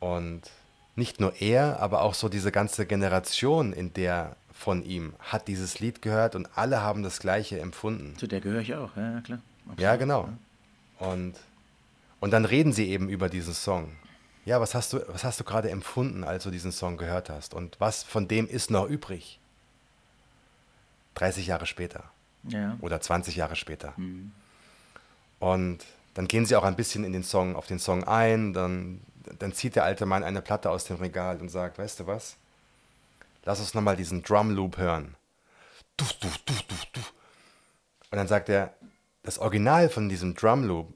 Und 0.00 0.50
nicht 0.96 1.20
nur 1.20 1.34
er, 1.42 1.78
aber 1.78 2.00
auch 2.00 2.14
so 2.14 2.30
diese 2.30 2.52
ganze 2.52 2.86
Generation, 2.86 3.74
in 3.74 3.92
der 3.92 4.34
von 4.62 4.84
ihm 4.84 5.14
hat 5.18 5.48
dieses 5.48 5.80
Lied 5.80 6.02
gehört 6.02 6.36
und 6.36 6.48
alle 6.56 6.80
haben 6.80 7.02
das 7.02 7.18
Gleiche 7.18 7.58
empfunden. 7.58 8.16
Zu 8.16 8.28
der 8.28 8.40
gehöre 8.40 8.60
ich 8.60 8.74
auch, 8.74 8.96
ja, 8.96 9.20
klar. 9.20 9.40
Absolut. 9.62 9.80
Ja, 9.80 9.96
genau. 9.96 10.28
Und, 10.98 11.34
und 12.20 12.30
dann 12.30 12.44
reden 12.44 12.72
sie 12.72 12.88
eben 12.88 13.08
über 13.08 13.28
diesen 13.28 13.54
Song. 13.54 13.96
Ja, 14.44 14.60
was 14.60 14.74
hast 14.74 14.92
du, 14.92 15.00
was 15.08 15.24
hast 15.24 15.40
du 15.40 15.44
gerade 15.44 15.68
empfunden, 15.70 16.22
als 16.22 16.44
du 16.44 16.50
diesen 16.50 16.70
Song 16.70 16.96
gehört 16.96 17.28
hast? 17.28 17.54
Und 17.54 17.80
was 17.80 18.04
von 18.04 18.28
dem 18.28 18.48
ist 18.48 18.70
noch 18.70 18.88
übrig? 18.88 19.40
30 21.14 21.48
Jahre 21.48 21.66
später. 21.66 22.04
Ja. 22.44 22.76
Oder 22.80 23.00
20 23.00 23.34
Jahre 23.34 23.56
später. 23.56 23.94
Mhm. 23.96 24.32
Und 25.40 25.84
dann 26.14 26.28
gehen 26.28 26.46
sie 26.46 26.54
auch 26.54 26.64
ein 26.64 26.76
bisschen 26.76 27.02
in 27.02 27.12
den 27.12 27.24
Song, 27.24 27.56
auf 27.56 27.66
den 27.66 27.80
Song 27.80 28.04
ein, 28.04 28.52
dann, 28.52 29.00
dann 29.38 29.52
zieht 29.52 29.74
der 29.74 29.84
alte 29.84 30.06
Mann 30.06 30.22
eine 30.22 30.40
Platte 30.40 30.70
aus 30.70 30.84
dem 30.84 30.96
Regal 30.96 31.40
und 31.40 31.48
sagt, 31.48 31.78
weißt 31.78 32.00
du 32.00 32.06
was? 32.06 32.36
Lass 33.44 33.60
uns 33.60 33.74
nochmal 33.74 33.96
diesen 33.96 34.22
Drum 34.22 34.50
Loop 34.50 34.76
hören. 34.76 35.16
Und 38.10 38.18
dann 38.18 38.28
sagt 38.28 38.48
er, 38.48 38.74
das 39.22 39.38
Original 39.38 39.88
von 39.88 40.08
diesem 40.08 40.34
Drum 40.34 40.64
Loop 40.64 40.92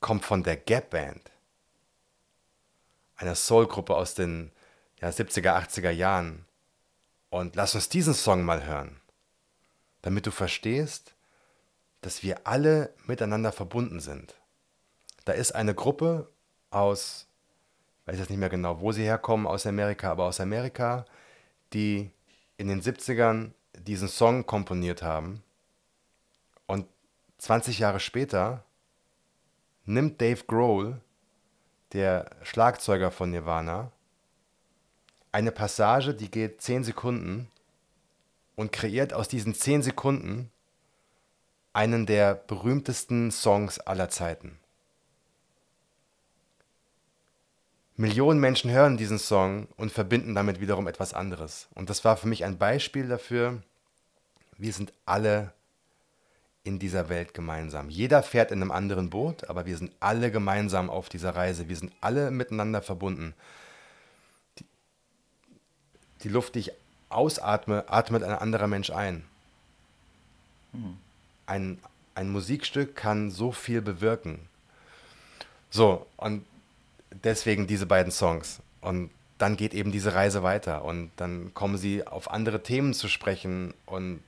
kommt 0.00 0.24
von 0.24 0.42
der 0.42 0.56
Gap 0.56 0.90
Band, 0.90 1.30
einer 3.16 3.34
Soul-Gruppe 3.34 3.94
aus 3.94 4.14
den 4.14 4.52
ja, 5.00 5.08
70er, 5.08 5.56
80er 5.56 5.90
Jahren. 5.90 6.44
Und 7.30 7.56
lass 7.56 7.74
uns 7.74 7.88
diesen 7.88 8.14
Song 8.14 8.42
mal 8.44 8.64
hören, 8.64 9.00
damit 10.02 10.26
du 10.26 10.30
verstehst, 10.30 11.14
dass 12.00 12.22
wir 12.22 12.46
alle 12.46 12.94
miteinander 13.06 13.52
verbunden 13.52 14.00
sind. 14.00 14.34
Da 15.24 15.32
ist 15.32 15.52
eine 15.52 15.74
Gruppe 15.74 16.30
aus 16.70 17.27
weiß 18.08 18.18
jetzt 18.18 18.30
nicht 18.30 18.38
mehr 18.38 18.48
genau, 18.48 18.80
wo 18.80 18.90
sie 18.90 19.02
herkommen 19.04 19.46
aus 19.46 19.66
Amerika, 19.66 20.10
aber 20.10 20.24
aus 20.24 20.40
Amerika, 20.40 21.04
die 21.74 22.10
in 22.56 22.68
den 22.68 22.80
70ern 22.80 23.50
diesen 23.76 24.08
Song 24.08 24.46
komponiert 24.46 25.02
haben. 25.02 25.42
Und 26.66 26.86
20 27.36 27.78
Jahre 27.78 28.00
später 28.00 28.64
nimmt 29.84 30.22
Dave 30.22 30.42
Grohl, 30.46 31.02
der 31.92 32.30
Schlagzeuger 32.42 33.10
von 33.10 33.30
Nirvana, 33.30 33.92
eine 35.30 35.52
Passage, 35.52 36.14
die 36.14 36.30
geht 36.30 36.62
10 36.62 36.84
Sekunden 36.84 37.50
und 38.56 38.72
kreiert 38.72 39.12
aus 39.12 39.28
diesen 39.28 39.54
10 39.54 39.82
Sekunden 39.82 40.50
einen 41.74 42.06
der 42.06 42.34
berühmtesten 42.34 43.30
Songs 43.30 43.78
aller 43.78 44.08
Zeiten. 44.08 44.58
Millionen 47.98 48.38
Menschen 48.38 48.70
hören 48.70 48.96
diesen 48.96 49.18
Song 49.18 49.66
und 49.76 49.90
verbinden 49.90 50.36
damit 50.36 50.60
wiederum 50.60 50.86
etwas 50.86 51.14
anderes. 51.14 51.66
Und 51.74 51.90
das 51.90 52.04
war 52.04 52.16
für 52.16 52.28
mich 52.28 52.44
ein 52.44 52.56
Beispiel 52.56 53.08
dafür, 53.08 53.60
wir 54.56 54.72
sind 54.72 54.92
alle 55.04 55.52
in 56.62 56.78
dieser 56.78 57.08
Welt 57.08 57.34
gemeinsam. 57.34 57.90
Jeder 57.90 58.22
fährt 58.22 58.52
in 58.52 58.62
einem 58.62 58.70
anderen 58.70 59.10
Boot, 59.10 59.50
aber 59.50 59.66
wir 59.66 59.76
sind 59.76 59.90
alle 59.98 60.30
gemeinsam 60.30 60.90
auf 60.90 61.08
dieser 61.08 61.34
Reise. 61.34 61.68
Wir 61.68 61.74
sind 61.74 61.92
alle 62.00 62.30
miteinander 62.30 62.82
verbunden. 62.82 63.34
Die, 64.60 64.64
die 66.22 66.28
Luft, 66.28 66.54
die 66.54 66.60
ich 66.60 66.72
ausatme, 67.08 67.84
atmet 67.88 68.22
ein 68.22 68.30
anderer 68.30 68.68
Mensch 68.68 68.90
ein. 68.90 69.24
Ein, 71.46 71.80
ein 72.14 72.30
Musikstück 72.30 72.94
kann 72.94 73.32
so 73.32 73.50
viel 73.50 73.82
bewirken. 73.82 74.38
So, 75.70 76.06
und 76.16 76.44
deswegen 77.10 77.66
diese 77.66 77.86
beiden 77.86 78.12
Songs. 78.12 78.60
Und 78.80 79.10
dann 79.38 79.56
geht 79.56 79.74
eben 79.74 79.92
diese 79.92 80.14
Reise 80.14 80.42
weiter 80.42 80.84
und 80.84 81.10
dann 81.16 81.54
kommen 81.54 81.78
sie 81.78 82.06
auf 82.06 82.30
andere 82.30 82.62
Themen 82.62 82.92
zu 82.92 83.08
sprechen 83.08 83.72
und 83.86 84.20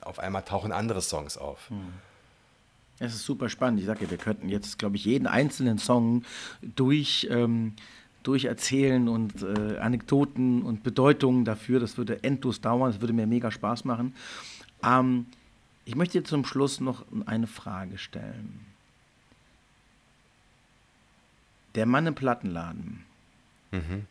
auf 0.00 0.18
einmal 0.18 0.42
tauchen 0.42 0.72
andere 0.72 1.00
Songs 1.02 1.36
auf. 1.38 1.70
Hm. 1.70 1.92
Es 2.98 3.14
ist 3.14 3.24
super 3.24 3.48
spannend. 3.48 3.80
Ich 3.80 3.86
sage 3.86 4.04
ja, 4.04 4.10
wir 4.10 4.18
könnten 4.18 4.48
jetzt, 4.48 4.78
glaube 4.78 4.96
ich, 4.96 5.04
jeden 5.04 5.26
einzelnen 5.26 5.78
Song 5.78 6.24
durch, 6.62 7.28
ähm, 7.30 7.74
durcherzählen 8.22 9.08
und 9.08 9.42
äh, 9.42 9.78
Anekdoten 9.78 10.62
und 10.62 10.82
Bedeutungen 10.82 11.44
dafür. 11.44 11.78
Das 11.78 11.98
würde 11.98 12.24
endlos 12.24 12.60
dauern. 12.60 12.90
Das 12.90 13.00
würde 13.00 13.12
mir 13.12 13.26
mega 13.26 13.50
Spaß 13.50 13.84
machen. 13.84 14.14
Ähm, 14.82 15.26
ich 15.84 15.94
möchte 15.94 16.20
dir 16.20 16.24
zum 16.24 16.44
Schluss 16.44 16.80
noch 16.80 17.04
eine 17.26 17.46
Frage 17.46 17.98
stellen. 17.98 18.60
Der 21.76 21.84
Mann 21.84 22.06
im 22.06 22.14
Plattenladen. 22.14 23.04
Mhm. 23.70 24.06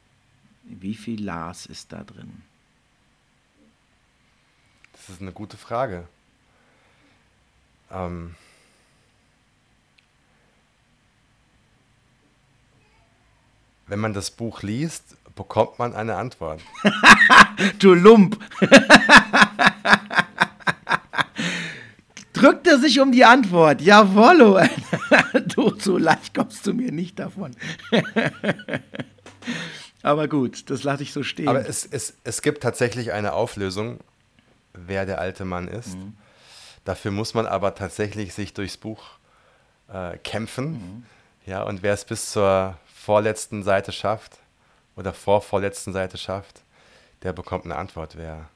Wie 0.63 0.93
viel 0.93 1.23
Lars 1.23 1.65
ist 1.65 1.91
da 1.91 2.03
drin? 2.03 2.43
Das 4.93 5.09
ist 5.09 5.19
eine 5.19 5.31
gute 5.31 5.57
Frage. 5.57 6.07
Ähm 7.89 8.35
wenn 13.87 13.99
man 13.99 14.13
das 14.13 14.29
Buch 14.29 14.61
liest, 14.61 15.17
bekommt 15.35 15.79
man 15.79 15.93
eine 15.95 16.17
Antwort. 16.17 16.61
du 17.79 17.95
Lump. 17.95 18.37
Drückt 22.35 22.67
er 22.67 22.79
sich 22.79 22.99
um 22.99 23.11
die 23.11 23.23
Antwort. 23.23 23.81
Jawollo. 23.81 24.59
du, 25.55 25.73
so 25.79 25.97
leicht 25.97 26.33
kommst 26.33 26.67
du 26.67 26.73
mir 26.73 26.91
nicht 26.91 27.17
davon. 27.17 27.55
Aber 30.03 30.27
gut, 30.27 30.69
das 30.69 30.83
lasse 30.83 31.03
ich 31.03 31.13
so 31.13 31.23
stehen. 31.23 31.47
Aber 31.47 31.67
es, 31.67 31.85
es, 31.85 32.15
es 32.23 32.41
gibt 32.41 32.61
tatsächlich 32.61 33.13
eine 33.13 33.33
Auflösung, 33.33 33.99
wer 34.73 35.05
der 35.05 35.19
alte 35.19 35.45
Mann 35.45 35.67
ist. 35.67 35.95
Mhm. 35.95 36.15
Dafür 36.83 37.11
muss 37.11 37.33
man 37.33 37.47
aber 37.47 37.73
tatsächlich 37.73 38.33
sich 38.33 38.53
durchs 38.53 38.77
Buch 38.77 39.01
äh, 39.91 40.17
kämpfen. 40.17 40.71
Mhm. 40.73 41.05
Ja, 41.45 41.63
und 41.63 41.81
wer 41.81 41.93
es 41.93 42.05
bis 42.05 42.31
zur 42.31 42.77
vorletzten 42.93 43.63
Seite 43.63 43.91
schafft 43.91 44.37
oder 44.95 45.13
vorvorletzten 45.13 45.93
Seite 45.93 46.17
schafft, 46.17 46.61
der 47.23 47.33
bekommt 47.33 47.65
eine 47.65 47.75
Antwort, 47.75 48.17
wer, 48.17 48.49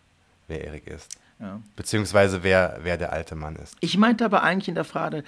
wer 0.47 0.65
Erik 0.65 0.85
ist. 0.85 1.17
Ja. 1.39 1.61
Beziehungsweise 1.75 2.43
wer, 2.43 2.79
wer 2.83 2.97
der 2.97 3.13
alte 3.13 3.35
Mann 3.35 3.55
ist. 3.55 3.75
Ich 3.79 3.97
meinte 3.97 4.25
aber 4.25 4.43
eigentlich 4.43 4.67
in 4.67 4.75
der 4.75 4.83
Frage 4.83 5.23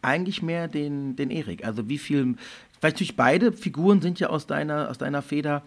eigentlich 0.00 0.42
mehr 0.42 0.68
den, 0.68 1.16
den 1.16 1.30
Erik. 1.30 1.64
Also 1.64 1.88
wie 1.88 1.98
viel, 1.98 2.36
vielleicht 2.78 2.96
natürlich 2.96 3.16
beide 3.16 3.52
Figuren 3.52 4.00
sind 4.00 4.20
ja 4.20 4.28
aus 4.28 4.46
deiner, 4.46 4.88
aus 4.88 4.98
deiner 4.98 5.22
Feder. 5.22 5.62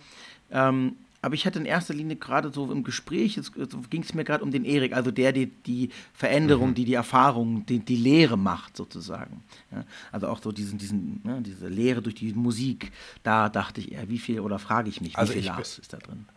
Ähm, 0.52 0.96
aber 1.22 1.34
ich 1.34 1.48
hatte 1.48 1.58
in 1.58 1.66
erster 1.66 1.96
Linie 1.96 2.18
gerade 2.18 2.52
so 2.52 2.72
im 2.72 2.84
Gespräch, 2.84 3.36
es, 3.38 3.52
ging 3.90 4.04
es 4.04 4.14
mir 4.14 4.24
gerade 4.24 4.44
um 4.44 4.52
den 4.52 4.64
Erik, 4.64 4.94
also 4.94 5.10
der, 5.10 5.32
die 5.32 5.48
die 5.48 5.90
Veränderung, 6.14 6.70
mhm. 6.70 6.76
die 6.76 6.86
die 6.86 6.94
Erfahrung, 6.94 7.66
die, 7.66 7.80
die 7.80 7.96
Lehre 7.96 8.38
macht 8.38 8.78
sozusagen. 8.78 9.44
Ja, 9.72 9.86
also 10.12 10.28
auch 10.28 10.40
so 10.40 10.52
diesen, 10.52 10.78
diesen, 10.78 11.22
ne, 11.24 11.42
diese 11.42 11.68
Lehre 11.68 12.04
durch 12.04 12.14
die 12.14 12.32
Musik, 12.34 12.92
da 13.24 13.50
dachte 13.50 13.82
ich 13.82 13.94
eher, 13.94 14.08
wie 14.08 14.20
viel, 14.20 14.40
oder 14.40 14.60
frage 14.60 14.88
ich 14.88 15.02
mich, 15.02 15.14
wie 15.14 15.18
also 15.18 15.34
viel 15.34 15.46
Lars 15.46 15.80
ist 15.80 15.94
da 15.94 15.98
drin? 15.98 16.28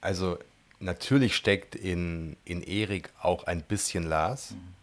Also 0.00 0.38
natürlich 0.80 1.36
steckt 1.36 1.74
in, 1.74 2.36
in 2.44 2.62
Erik 2.62 3.10
auch 3.20 3.44
ein 3.44 3.62
bisschen 3.62 4.04
Lars, 4.04 4.52
mhm. 4.52 4.74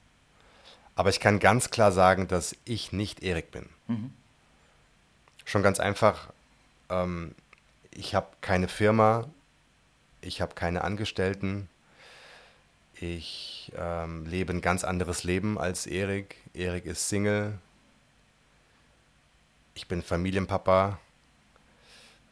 aber 0.96 1.10
ich 1.10 1.20
kann 1.20 1.40
ganz 1.40 1.70
klar 1.70 1.92
sagen, 1.92 2.28
dass 2.28 2.56
ich 2.66 2.92
nicht 2.92 3.24
Erik 3.24 3.52
bin. 3.52 3.70
Mhm. 3.88 4.12
Schon 5.46 5.64
ganz 5.64 5.80
einfach, 5.80 6.32
ähm, 6.90 7.36
ich 7.92 8.16
habe 8.16 8.28
keine 8.42 8.68
Firma, 8.68 9.30
ich 10.22 10.42
habe 10.42 10.56
keine 10.56 10.84
Angestellten, 10.84 11.70
ich 13.00 13.72
ähm, 13.78 14.26
lebe 14.26 14.54
ein 14.54 14.62
ganz 14.62 14.84
anderes 14.84 15.24
Leben 15.24 15.58
als 15.58 15.88
Erik. 15.88 16.38
Erik 16.54 16.86
ist 16.86 17.10
Single, 17.10 17.60
ich 19.76 19.88
bin 19.88 20.02
Familienpapa. 20.02 21.00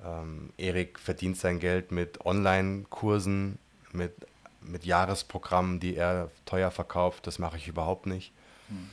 Ähm, 0.06 0.50
Erik 0.58 1.00
verdient 1.00 1.38
sein 1.38 1.60
Geld 1.60 1.92
mit 1.92 2.26
Online-Kursen, 2.26 3.58
mit, 3.92 4.14
mit 4.62 4.86
Jahresprogrammen, 4.86 5.80
die 5.80 5.96
er 5.96 6.32
teuer 6.46 6.72
verkauft. 6.72 7.28
Das 7.28 7.40
mache 7.40 7.58
ich 7.58 7.68
überhaupt 7.68 8.08
nicht. 8.08 8.32
Hm. 8.70 8.90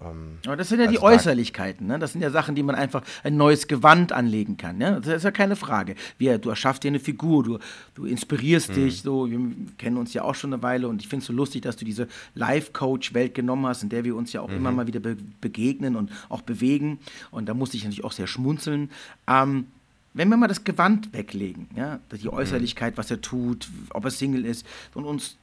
Ähm, 0.00 0.38
Aber 0.46 0.56
das 0.56 0.68
sind 0.68 0.80
ja 0.80 0.86
also 0.86 0.98
die 0.98 1.02
Äußerlichkeiten, 1.02 1.86
ne? 1.86 1.98
Das 1.98 2.12
sind 2.12 2.22
ja 2.22 2.30
Sachen, 2.30 2.54
die 2.54 2.62
man 2.62 2.74
einfach 2.74 3.02
ein 3.22 3.36
neues 3.36 3.68
Gewand 3.68 4.12
anlegen 4.12 4.56
kann. 4.56 4.78
Ne? 4.78 5.00
Das 5.02 5.16
ist 5.16 5.24
ja 5.24 5.30
keine 5.30 5.56
Frage. 5.56 5.94
Wie, 6.18 6.36
du 6.38 6.50
erschaffst 6.50 6.82
dir 6.82 6.88
eine 6.88 7.00
Figur, 7.00 7.44
du, 7.44 7.58
du 7.94 8.06
inspirierst 8.06 8.70
mhm. 8.70 8.74
dich, 8.74 9.02
so, 9.02 9.30
wir 9.30 9.38
kennen 9.78 9.96
uns 9.96 10.14
ja 10.14 10.22
auch 10.22 10.34
schon 10.34 10.52
eine 10.52 10.62
Weile 10.62 10.88
und 10.88 11.02
ich 11.02 11.08
finde 11.08 11.22
es 11.22 11.26
so 11.26 11.32
lustig, 11.32 11.62
dass 11.62 11.76
du 11.76 11.84
diese 11.84 12.08
Life-Coach-Welt 12.34 13.34
genommen 13.34 13.66
hast, 13.66 13.82
in 13.82 13.88
der 13.88 14.04
wir 14.04 14.16
uns 14.16 14.32
ja 14.32 14.40
auch 14.40 14.48
mhm. 14.48 14.56
immer 14.56 14.72
mal 14.72 14.86
wieder 14.86 15.00
be 15.00 15.16
begegnen 15.40 15.96
und 15.96 16.10
auch 16.28 16.42
bewegen. 16.42 16.98
Und 17.30 17.48
da 17.48 17.54
musste 17.54 17.76
ich 17.76 17.84
natürlich 17.84 18.04
auch 18.04 18.12
sehr 18.12 18.26
schmunzeln. 18.26 18.90
Ähm, 19.26 19.66
wenn 20.14 20.28
wir 20.28 20.36
mal 20.36 20.48
das 20.48 20.64
Gewand 20.64 21.12
weglegen, 21.12 21.68
ja, 21.74 21.98
die. 22.10 22.28
Äußerlichkeit, 22.28 22.96
was 22.96 23.10
er 23.10 23.20
tut, 23.20 23.68
ob 23.90 24.04
er 24.04 24.10
Single 24.10 24.44
ist, 24.44 24.66
und 24.94 25.04
uns 25.04 25.36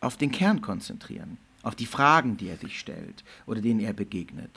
auf 0.00 0.16
den 0.16 0.30
Kern 0.30 0.60
konzentrieren 0.60 1.38
auf 1.62 1.74
die 1.74 1.86
Fragen, 1.86 2.36
die 2.36 2.48
er 2.48 2.56
sich 2.56 2.78
stellt 2.78 3.24
oder 3.46 3.60
denen 3.60 3.80
er 3.80 3.92
begegnet. 3.92 4.50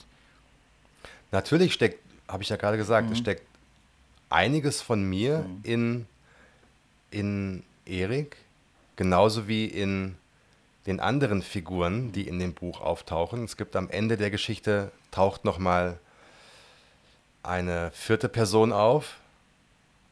Natürlich 1.30 1.72
steckt, 1.72 2.00
habe 2.28 2.42
ich 2.42 2.48
ja 2.48 2.56
gerade 2.56 2.76
gesagt, 2.76 3.08
mhm. 3.08 3.12
es 3.12 3.18
steckt 3.18 3.46
einiges 4.30 4.80
von 4.80 5.02
mir 5.02 5.40
mhm. 5.40 5.60
in, 5.62 6.06
in 7.10 7.62
Erik, 7.84 8.36
genauso 8.96 9.48
wie 9.48 9.66
in 9.66 10.16
den 10.86 11.00
anderen 11.00 11.42
Figuren, 11.42 12.12
die 12.12 12.26
in 12.26 12.38
dem 12.38 12.54
Buch 12.54 12.80
auftauchen. 12.80 13.44
Es 13.44 13.56
gibt 13.56 13.76
am 13.76 13.88
Ende 13.88 14.16
der 14.16 14.30
Geschichte, 14.30 14.90
taucht 15.10 15.44
nochmal 15.44 15.98
eine 17.42 17.90
vierte 17.92 18.28
Person 18.28 18.72
auf. 18.72 19.18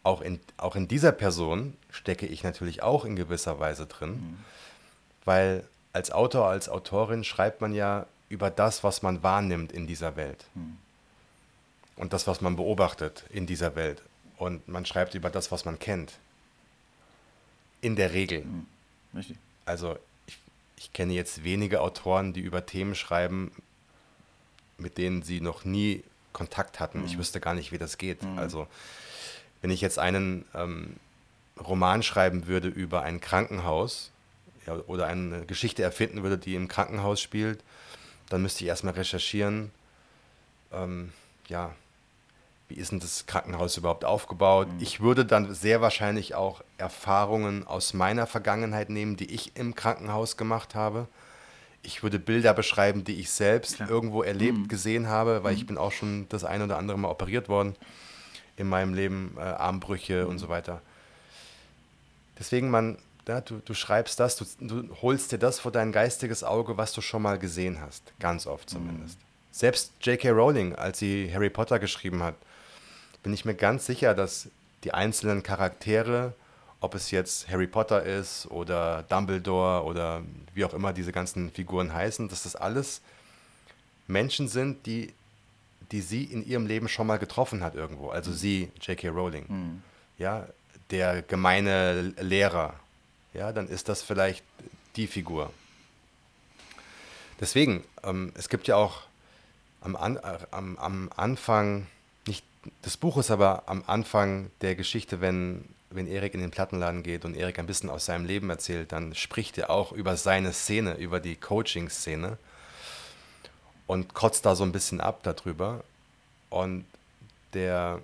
Auch 0.03 0.21
in, 0.23 0.41
auch 0.57 0.77
in 0.77 0.89
dieser 0.89 1.13
Person 1.13 1.77
stecke 1.91 2.27
ich 2.27 2.43
natürlich 2.43 2.83
auch 2.83 3.05
in 3.05 3.17
gewisser 3.17 3.61
Weise 3.61 3.87
drin, 3.87 4.11
mhm. 4.11 4.39
weil 5.25 5.65
als 5.93 6.11
Autor, 6.11 6.47
als 6.47 6.69
Autorin 6.69 7.25
schreibt 7.25 7.61
man 7.61 7.73
ja 7.73 8.07
über 8.29 8.51
das, 8.51 8.85
was 8.85 9.03
man 9.03 9.23
wahrnimmt 9.23 9.73
in 9.73 9.87
dieser 9.87 10.17
Welt. 10.17 10.47
Hm. 10.55 10.79
Und 11.97 12.13
das, 12.13 12.27
was 12.27 12.41
man 12.41 12.57
beobachtet 12.57 13.25
in 13.31 13.47
dieser 13.47 13.75
Welt. 13.75 14.03
Und 14.39 14.67
man 14.69 14.87
schreibt 14.87 15.15
über 15.15 15.29
das, 15.29 15.53
was 15.53 15.65
man 15.65 15.79
kennt. 15.79 16.15
In 17.83 17.97
der 17.97 18.13
Regel. 18.13 18.45
Hm. 18.45 18.67
Also 19.67 19.99
ich, 20.27 20.39
ich 20.77 20.93
kenne 20.93 21.13
jetzt 21.13 21.45
wenige 21.45 21.81
Autoren, 21.81 22.33
die 22.33 22.41
über 22.41 22.65
Themen 22.65 22.95
schreiben, 22.95 23.51
mit 24.79 24.97
denen 24.97 25.23
sie 25.23 25.41
noch 25.41 25.65
nie 25.65 26.05
Kontakt 26.33 26.79
hatten. 26.79 27.01
Mhm. 27.01 27.07
Ich 27.07 27.13
hm. 27.13 27.19
wüsste 27.19 27.41
gar 27.41 27.55
nicht, 27.55 27.73
wie 27.73 27.79
das 27.79 27.99
geht. 27.99 28.23
Mhm. 28.23 28.39
Also, 28.39 28.69
wenn 29.63 29.71
ich 29.71 29.81
jetzt 29.81 29.99
einen 29.99 30.45
ähm, 30.55 30.97
Roman 31.59 32.03
schreiben 32.03 32.47
würde 32.47 32.69
über 32.69 33.03
ein 33.03 33.21
Krankenhaus, 33.21 34.11
ja, 34.67 34.75
oder 34.87 35.07
eine 35.07 35.45
Geschichte 35.47 35.83
erfinden 35.83 36.23
würde, 36.23 36.39
die 36.39 36.55
im 36.55 36.69
Krankenhaus 36.69 37.21
spielt, 37.21 37.63
dann 38.29 38.43
müsste 38.43 38.65
ich 38.65 38.69
erstmal 38.69 38.95
recherchieren, 38.95 39.71
ähm, 40.73 41.13
ja, 41.49 41.75
wie 42.69 42.77
ist 42.77 42.93
denn 42.93 43.01
das 43.01 43.27
Krankenhaus 43.27 43.77
überhaupt 43.77 44.05
aufgebaut? 44.05 44.69
Mhm. 44.69 44.79
Ich 44.81 45.01
würde 45.01 45.25
dann 45.25 45.53
sehr 45.53 45.81
wahrscheinlich 45.81 46.35
auch 46.37 46.63
Erfahrungen 46.79 47.67
aus 47.67 47.95
meiner 47.95 48.27
Vergangenheit 48.29 48.91
nehmen, 48.91 49.17
die 49.17 49.33
ich 49.35 49.57
im 49.57 49.75
Krankenhaus 49.75 50.37
gemacht 50.37 50.77
habe. 50.77 51.09
Ich 51.83 52.03
würde 52.03 52.19
Bilder 52.19 52.55
beschreiben, 52.55 53.05
die 53.05 53.19
ich 53.19 53.31
selbst 53.33 53.77
Klar. 53.77 53.91
irgendwo 53.91 54.23
erlebt, 54.23 54.59
mhm. 54.59 54.69
gesehen 54.69 55.09
habe, 55.09 55.43
weil 55.43 55.55
mhm. 55.55 55.59
ich 55.59 55.67
bin 55.67 55.79
auch 55.79 55.93
schon 55.93 56.29
das 56.29 56.45
ein 56.45 56.63
oder 56.63 56.79
andere 56.79 56.99
Mal 56.99 57.11
operiert 57.11 57.49
worden 57.49 57.75
in 58.61 58.69
meinem 58.69 58.95
Leben, 58.95 59.35
äh, 59.37 59.41
Armbrüche 59.41 60.27
und 60.27 60.35
mhm. 60.35 60.39
so 60.39 60.49
weiter. 60.49 60.83
Deswegen, 62.39 62.71
man, 62.71 62.99
ja, 63.27 63.41
du, 63.41 63.61
du 63.65 63.75
schreibst 63.75 64.21
das, 64.21 64.37
du, 64.37 64.45
du, 64.61 64.89
holst 65.03 65.33
dir 65.33 65.39
das 65.39 65.59
vor 65.61 65.73
dein 65.73 65.93
geistiges 65.93 66.45
Auge, 66.45 66.77
was 66.77 66.93
du 66.93 67.01
schon 67.01 67.23
mal 67.23 67.39
gesehen 67.39 67.81
hast. 67.81 68.03
Ganz 68.19 68.47
oft 68.47 68.71
zumindest. 68.71 69.19
Mhm. 69.19 69.25
Selbst 69.53 69.93
J.K. 70.03 70.31
Rowling, 70.31 70.75
als 70.75 70.99
sie 70.99 71.31
Harry 71.33 71.51
Potter 71.51 71.79
geschrieben 71.79 72.23
hat, 72.23 72.35
bin 73.23 73.33
ich 73.33 73.45
mir 73.45 73.55
ganz 73.55 73.87
sicher, 73.87 74.15
dass 74.15 74.49
die 74.85 74.95
einzelnen 74.95 75.43
Charaktere, 75.43 76.35
ob 76.81 76.95
es 76.95 77.11
jetzt 77.11 77.49
Harry 77.51 77.67
Potter 77.67 78.03
ist 78.03 78.47
oder 78.51 79.03
Dumbledore 79.03 79.85
oder 79.85 80.23
wie 80.55 80.65
auch 80.65 80.73
immer 80.73 80.93
diese 80.93 81.13
ganzen 81.13 81.51
Figuren 81.51 81.93
heißen, 81.93 82.29
dass 82.29 82.45
das 82.45 82.57
alles 82.57 83.03
Menschen 84.07 84.49
sind, 84.49 84.87
die, 84.87 85.13
die 85.93 86.01
sie 86.01 86.25
in 86.25 86.47
ihrem 86.47 86.67
Leben 86.67 86.89
schon 86.89 87.07
mal 87.07 87.19
getroffen 87.19 87.63
hat 87.63 87.75
irgendwo. 87.75 88.11
Also 88.11 88.33
sie, 88.33 88.71
J.K. 88.81 89.09
Rowling. 89.09 89.45
Mhm. 89.49 89.83
Ja, 90.19 90.47
der 90.91 91.23
gemeine 91.23 92.13
Lehrer, 92.21 92.75
ja, 93.33 93.53
dann 93.53 93.69
ist 93.69 93.89
das 93.89 94.03
vielleicht 94.03 94.45
die 94.97 95.07
Figur. 95.07 95.53
Deswegen, 97.41 97.85
ähm, 98.03 98.33
es 98.37 98.49
gibt 98.49 98.69
ja 98.69 98.77
auch 98.77 99.03
am, 99.81 99.97
An 99.97 100.17
äh, 100.17 100.39
am, 100.51 100.77
am 100.77 101.11
Anfang, 101.17 101.87
nicht 102.27 102.45
des 102.85 102.97
Buches, 102.97 103.31
aber 103.31 103.65
am 103.67 103.83
Anfang 103.87 104.51
der 104.61 104.75
Geschichte, 104.75 105.21
wenn, 105.21 105.65
wenn 105.91 106.07
Erik 106.07 106.35
in 106.35 106.41
den 106.41 106.51
Plattenladen 106.51 107.03
geht 107.03 107.25
und 107.25 107.35
Erik 107.35 107.59
ein 107.59 107.67
bisschen 107.67 107.89
aus 107.89 108.05
seinem 108.05 108.27
Leben 108.27 108.51
erzählt, 108.51 108.93
dann 108.93 109.15
spricht 109.15 109.57
er 109.59 109.71
auch 109.71 109.93
über 109.93 110.17
seine 110.17 110.53
Szene, 110.53 110.97
über 110.97 111.19
die 111.21 111.37
Coaching-Szene 111.37 112.37
und 113.91 114.15
kotzt 114.15 114.47
da 114.47 114.55
so 114.55 114.63
ein 114.63 114.71
bisschen 114.71 115.01
ab 115.01 115.25
darüber. 115.25 115.83
Und 116.49 116.85
der, 117.55 118.01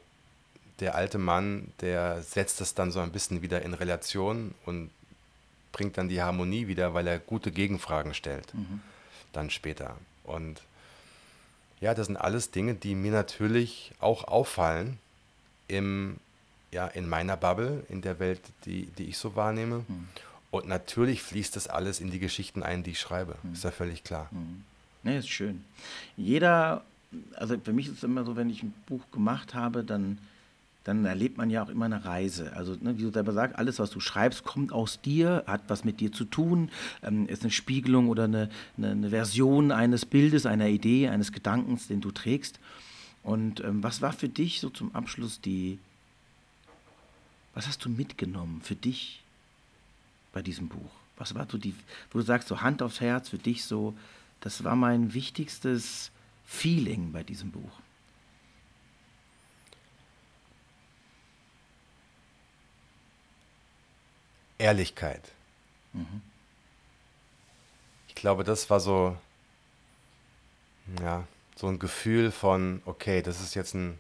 der 0.81 0.97
alte 0.97 1.17
Mann, 1.17 1.73
der 1.81 2.23
setzt 2.23 2.61
das 2.61 2.75
dann 2.75 2.91
so 2.91 2.99
ein 2.99 3.13
bisschen 3.13 3.41
wieder 3.41 3.63
in 3.63 3.73
Relation 3.73 4.53
und 4.65 4.91
bringt 5.71 5.97
dann 5.97 6.09
die 6.09 6.21
Harmonie 6.21 6.67
wieder, 6.67 6.93
weil 6.93 7.07
er 7.07 7.21
gute 7.21 7.53
Gegenfragen 7.53 8.15
stellt. 8.15 8.53
Mhm. 8.53 8.81
Dann 9.33 9.49
später. 9.49 9.97
Und 10.25 10.61
ja, 11.81 11.95
das 11.95 12.09
sind 12.09 12.17
alles 12.17 12.51
Dinge, 12.51 12.75
die 12.75 12.97
mir 12.97 13.13
natürlich 13.13 13.93
auch 14.01 14.25
auffallen 14.25 14.99
im, 15.69 16.17
ja, 16.73 16.89
in 16.89 17.09
meiner 17.09 17.37
Bubble, 17.37 17.87
in 17.89 18.03
der 18.03 18.19
Welt, 18.19 18.41
die, 18.65 18.87
die 18.87 19.05
ich 19.05 19.19
so 19.19 19.37
wahrnehme. 19.37 19.85
Mhm. 19.87 20.09
Und 20.51 20.67
natürlich 20.67 21.23
fließt 21.23 21.55
das 21.55 21.69
alles 21.69 22.01
in 22.01 22.11
die 22.11 22.19
Geschichten 22.19 22.65
ein, 22.65 22.83
die 22.83 22.91
ich 22.91 22.99
schreibe. 22.99 23.37
Mhm. 23.45 23.53
Ist 23.53 23.63
ja 23.63 23.71
völlig 23.71 24.03
klar. 24.03 24.29
Nee, 25.07 25.19
ist 25.19 25.29
schön. 25.29 25.65
Jeder 26.17 26.85
also 27.35 27.59
für 27.59 27.73
mich 27.73 27.87
ist 27.87 27.99
es 27.99 28.03
immer 28.03 28.25
so, 28.25 28.37
wenn 28.37 28.51
ich 28.51 28.63
ein 28.63 28.75
Buch 28.87 29.03
gemacht 29.13 29.55
habe, 29.55 29.85
dann, 29.85 30.19
dann 30.85 31.05
erlebt 31.05 31.39
man 31.39 31.51
ja 31.51 31.63
auch 31.63 31.69
immer 31.69 31.87
eine 31.87 32.05
Reise. 32.05 32.53
Also, 32.55 32.77
ne, 32.81 32.99
wie 32.99 33.03
du 33.03 33.11
selber 33.11 33.33
sagst, 33.33 33.57
alles, 33.57 33.79
was 33.79 33.91
du 33.91 34.01
schreibst, 34.01 34.45
kommt 34.45 34.73
aus 34.73 35.01
dir, 35.01 35.45
hat 35.47 35.63
was 35.69 35.85
mit 35.85 36.01
dir 36.01 36.13
zu 36.13 36.25
tun, 36.25 36.71
ähm, 37.03 37.27
ist 37.29 37.43
eine 37.43 37.51
Spiegelung 37.51 38.09
oder 38.09 38.25
eine, 38.25 38.51
eine, 38.77 38.91
eine, 38.91 39.11
Version 39.11 39.73
eines 39.73 40.07
Bildes, 40.07 40.47
einer 40.47 40.69
Idee, 40.69 41.09
eines 41.09 41.33
Gedankens, 41.33 41.89
den 41.89 42.01
du 42.01 42.11
trägst. 42.11 42.59
Und 43.23 43.61
ähm, 43.61 43.83
was 43.83 44.03
war 44.03 44.13
für 44.13 44.29
dich 44.29 44.61
so 44.61 44.71
zum 44.71 44.95
Abschluss 44.95 45.41
die, 45.41 45.79
was 47.55 47.67
hast 47.67 47.85
du 47.85 47.89
mitgenommen 47.89 48.61
für 48.63 48.77
dich 48.77 49.23
bei 50.33 50.43
diesem 50.43 50.69
Buch? 50.69 50.91
Was 51.17 51.35
war 51.35 51.47
so 51.51 51.57
die, 51.57 51.75
wo 52.11 52.19
du 52.19 52.25
sagst, 52.25 52.47
so 52.49 52.61
Hand 52.61 52.83
aufs 52.83 53.01
Herz 53.01 53.31
für 53.31 53.39
dich 53.39 53.65
so, 53.65 53.95
das 54.41 54.65
war 54.65 54.77
mein 54.77 55.15
wichtigstes 55.15 56.11
Feeling 56.45 57.13
bei 57.13 57.23
diesem 57.23 57.51
Buch? 57.51 57.81
Ehrlichkeit. 64.59 65.33
Mhm. 65.93 66.23
Ich 68.09 68.15
glaube, 68.15 68.45
das 68.45 68.71
war 68.71 68.81
so, 68.81 69.17
ja, 71.01 71.27
so 71.57 71.69
ein 71.69 71.79
Gefühl 71.79 72.31
von, 72.31 72.83
okay, 72.87 73.23
das 73.23 73.41
ist 73.41 73.55
jetzt 73.55 73.75
ein, 73.75 73.99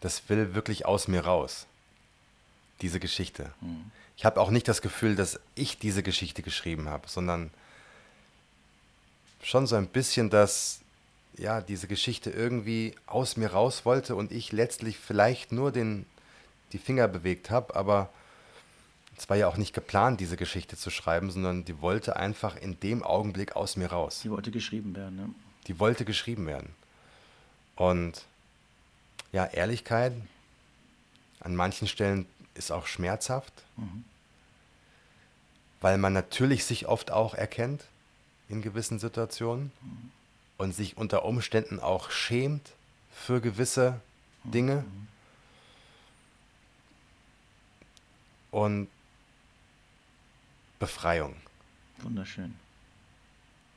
das 0.00 0.28
will 0.28 0.54
wirklich 0.54 0.86
aus 0.86 1.08
mir 1.08 1.24
raus, 1.24 1.66
diese 2.80 3.00
Geschichte. 3.00 3.52
Mhm. 3.60 3.90
Ich 4.16 4.24
habe 4.24 4.40
auch 4.40 4.50
nicht 4.50 4.68
das 4.68 4.82
Gefühl, 4.82 5.16
dass 5.16 5.40
ich 5.54 5.78
diese 5.78 6.02
Geschichte 6.02 6.42
geschrieben 6.42 6.88
habe, 6.88 7.08
sondern 7.08 7.50
schon 9.42 9.66
so 9.66 9.76
ein 9.76 9.88
bisschen, 9.88 10.30
dass 10.30 10.80
ja, 11.36 11.60
diese 11.60 11.88
Geschichte 11.88 12.30
irgendwie 12.30 12.94
aus 13.06 13.36
mir 13.36 13.52
raus 13.52 13.84
wollte 13.84 14.14
und 14.14 14.32
ich 14.32 14.52
letztlich 14.52 14.98
vielleicht 14.98 15.52
nur 15.52 15.72
den, 15.72 16.06
die 16.72 16.78
Finger 16.78 17.08
bewegt 17.08 17.50
habe, 17.50 17.74
aber 17.74 18.10
es 19.16 19.28
war 19.28 19.36
ja 19.36 19.48
auch 19.48 19.56
nicht 19.56 19.74
geplant, 19.74 20.20
diese 20.20 20.36
Geschichte 20.36 20.76
zu 20.76 20.90
schreiben, 20.90 21.30
sondern 21.30 21.64
die 21.64 21.80
wollte 21.80 22.16
einfach 22.16 22.56
in 22.56 22.78
dem 22.80 23.02
Augenblick 23.02 23.56
aus 23.56 23.76
mir 23.76 23.88
raus. 23.88 24.20
Die 24.22 24.30
wollte 24.30 24.50
geschrieben 24.50 24.94
werden, 24.96 25.16
ne? 25.16 25.30
Die 25.68 25.78
wollte 25.78 26.04
geschrieben 26.04 26.46
werden. 26.46 26.74
Und 27.76 28.24
ja, 29.32 29.46
Ehrlichkeit 29.46 30.12
an 31.40 31.56
manchen 31.56 31.88
Stellen 31.88 32.26
ist 32.54 32.72
auch 32.72 32.86
schmerzhaft, 32.86 33.52
mhm. 33.76 34.04
weil 35.80 35.98
man 35.98 36.12
natürlich 36.12 36.64
sich 36.64 36.86
oft 36.88 37.10
auch 37.10 37.34
erkennt 37.34 37.84
in 38.48 38.62
gewissen 38.62 38.98
Situationen 38.98 39.72
und 40.58 40.74
sich 40.74 40.96
unter 40.96 41.24
Umständen 41.24 41.80
auch 41.80 42.10
schämt 42.10 42.72
für 43.10 43.40
gewisse 43.40 44.00
Dinge. 44.44 44.84
Und 48.50 48.88
Befreiung. 50.78 51.36
Wunderschön. 51.98 52.54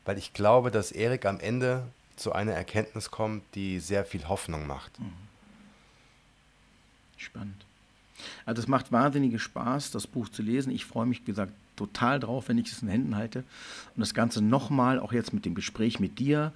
Weil 0.05 0.17
ich 0.17 0.33
glaube, 0.33 0.71
dass 0.71 0.91
Erik 0.91 1.25
am 1.25 1.39
Ende 1.39 1.87
zu 2.15 2.33
einer 2.33 2.53
Erkenntnis 2.53 3.11
kommt, 3.11 3.43
die 3.55 3.79
sehr 3.79 4.05
viel 4.05 4.27
Hoffnung 4.27 4.67
macht. 4.67 4.99
Mhm. 4.99 5.13
Spannend. 7.17 7.65
Also 8.45 8.61
es 8.61 8.67
macht 8.67 8.91
wahnsinnigen 8.91 9.39
Spaß, 9.39 9.91
das 9.91 10.07
Buch 10.07 10.29
zu 10.29 10.41
lesen. 10.41 10.71
Ich 10.71 10.85
freue 10.85 11.05
mich, 11.05 11.21
wie 11.21 11.25
gesagt, 11.25 11.53
total 11.75 12.19
drauf, 12.19 12.47
wenn 12.47 12.57
ich 12.57 12.71
es 12.71 12.81
in 12.81 12.87
Händen 12.87 13.15
halte. 13.15 13.39
Und 13.95 13.99
das 13.99 14.13
Ganze 14.13 14.41
nochmal, 14.41 14.99
auch 14.99 15.13
jetzt 15.13 15.33
mit 15.33 15.45
dem 15.45 15.55
Gespräch 15.55 15.99
mit 15.99 16.19
dir, 16.19 16.51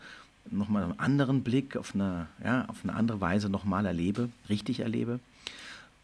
nochmal 0.52 0.84
einen 0.84 1.00
anderen 1.00 1.44
Blick 1.44 1.78
auf 1.78 1.94
eine, 1.94 2.28
ja, 2.44 2.66
auf 2.68 2.78
eine 2.84 2.94
andere 2.94 3.22
Weise 3.22 3.50
nochmal 3.50 3.86
erlebe, 3.86 4.30
richtig 4.50 4.80
erlebe. 4.80 5.20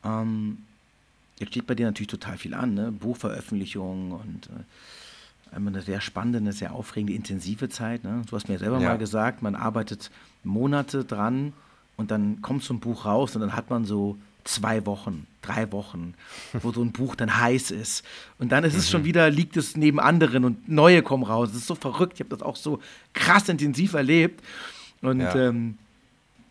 Ähm, 0.03 0.59
jetzt 1.39 1.49
steht 1.49 1.67
bei 1.67 1.75
dir 1.75 1.85
natürlich 1.85 2.07
total 2.07 2.37
viel 2.37 2.53
an, 2.53 2.73
ne? 2.73 2.91
Buchveröffentlichung 2.91 4.11
und 4.11 4.47
äh, 4.47 5.55
eine 5.55 5.81
sehr 5.81 6.01
spannende, 6.01 6.39
eine 6.39 6.53
sehr 6.53 6.73
aufregende, 6.73 7.13
intensive 7.13 7.69
Zeit. 7.69 8.03
Ne? 8.03 8.23
Du 8.29 8.35
hast 8.35 8.49
mir 8.49 8.59
selber 8.59 8.79
ja. 8.79 8.89
mal 8.89 8.97
gesagt, 8.97 9.41
man 9.41 9.55
arbeitet 9.55 10.11
Monate 10.43 11.05
dran 11.05 11.53
und 11.97 12.11
dann 12.11 12.41
kommt 12.41 12.63
so 12.63 12.73
ein 12.73 12.79
Buch 12.79 13.05
raus 13.05 13.35
und 13.35 13.41
dann 13.41 13.55
hat 13.55 13.69
man 13.69 13.85
so 13.85 14.17
zwei 14.45 14.85
Wochen, 14.85 15.27
drei 15.41 15.71
Wochen, 15.71 16.13
wo 16.53 16.71
so 16.71 16.81
ein 16.81 16.91
Buch 16.91 17.15
dann 17.15 17.37
heiß 17.37 17.71
ist. 17.71 18.05
Und 18.39 18.51
dann 18.51 18.63
ist 18.63 18.75
es 18.75 18.87
mhm. 18.87 18.91
schon 18.91 19.03
wieder, 19.03 19.29
liegt 19.29 19.57
es 19.57 19.75
neben 19.75 19.99
anderen 19.99 20.45
und 20.45 20.69
neue 20.69 21.01
kommen 21.01 21.23
raus. 21.23 21.49
Das 21.49 21.57
ist 21.57 21.67
so 21.67 21.75
verrückt. 21.75 22.13
Ich 22.13 22.19
habe 22.21 22.29
das 22.29 22.41
auch 22.41 22.55
so 22.55 22.79
krass 23.13 23.49
intensiv 23.49 23.93
erlebt. 23.93 24.41
Und 25.01 25.19
ja. 25.19 25.35
ähm, 25.35 25.77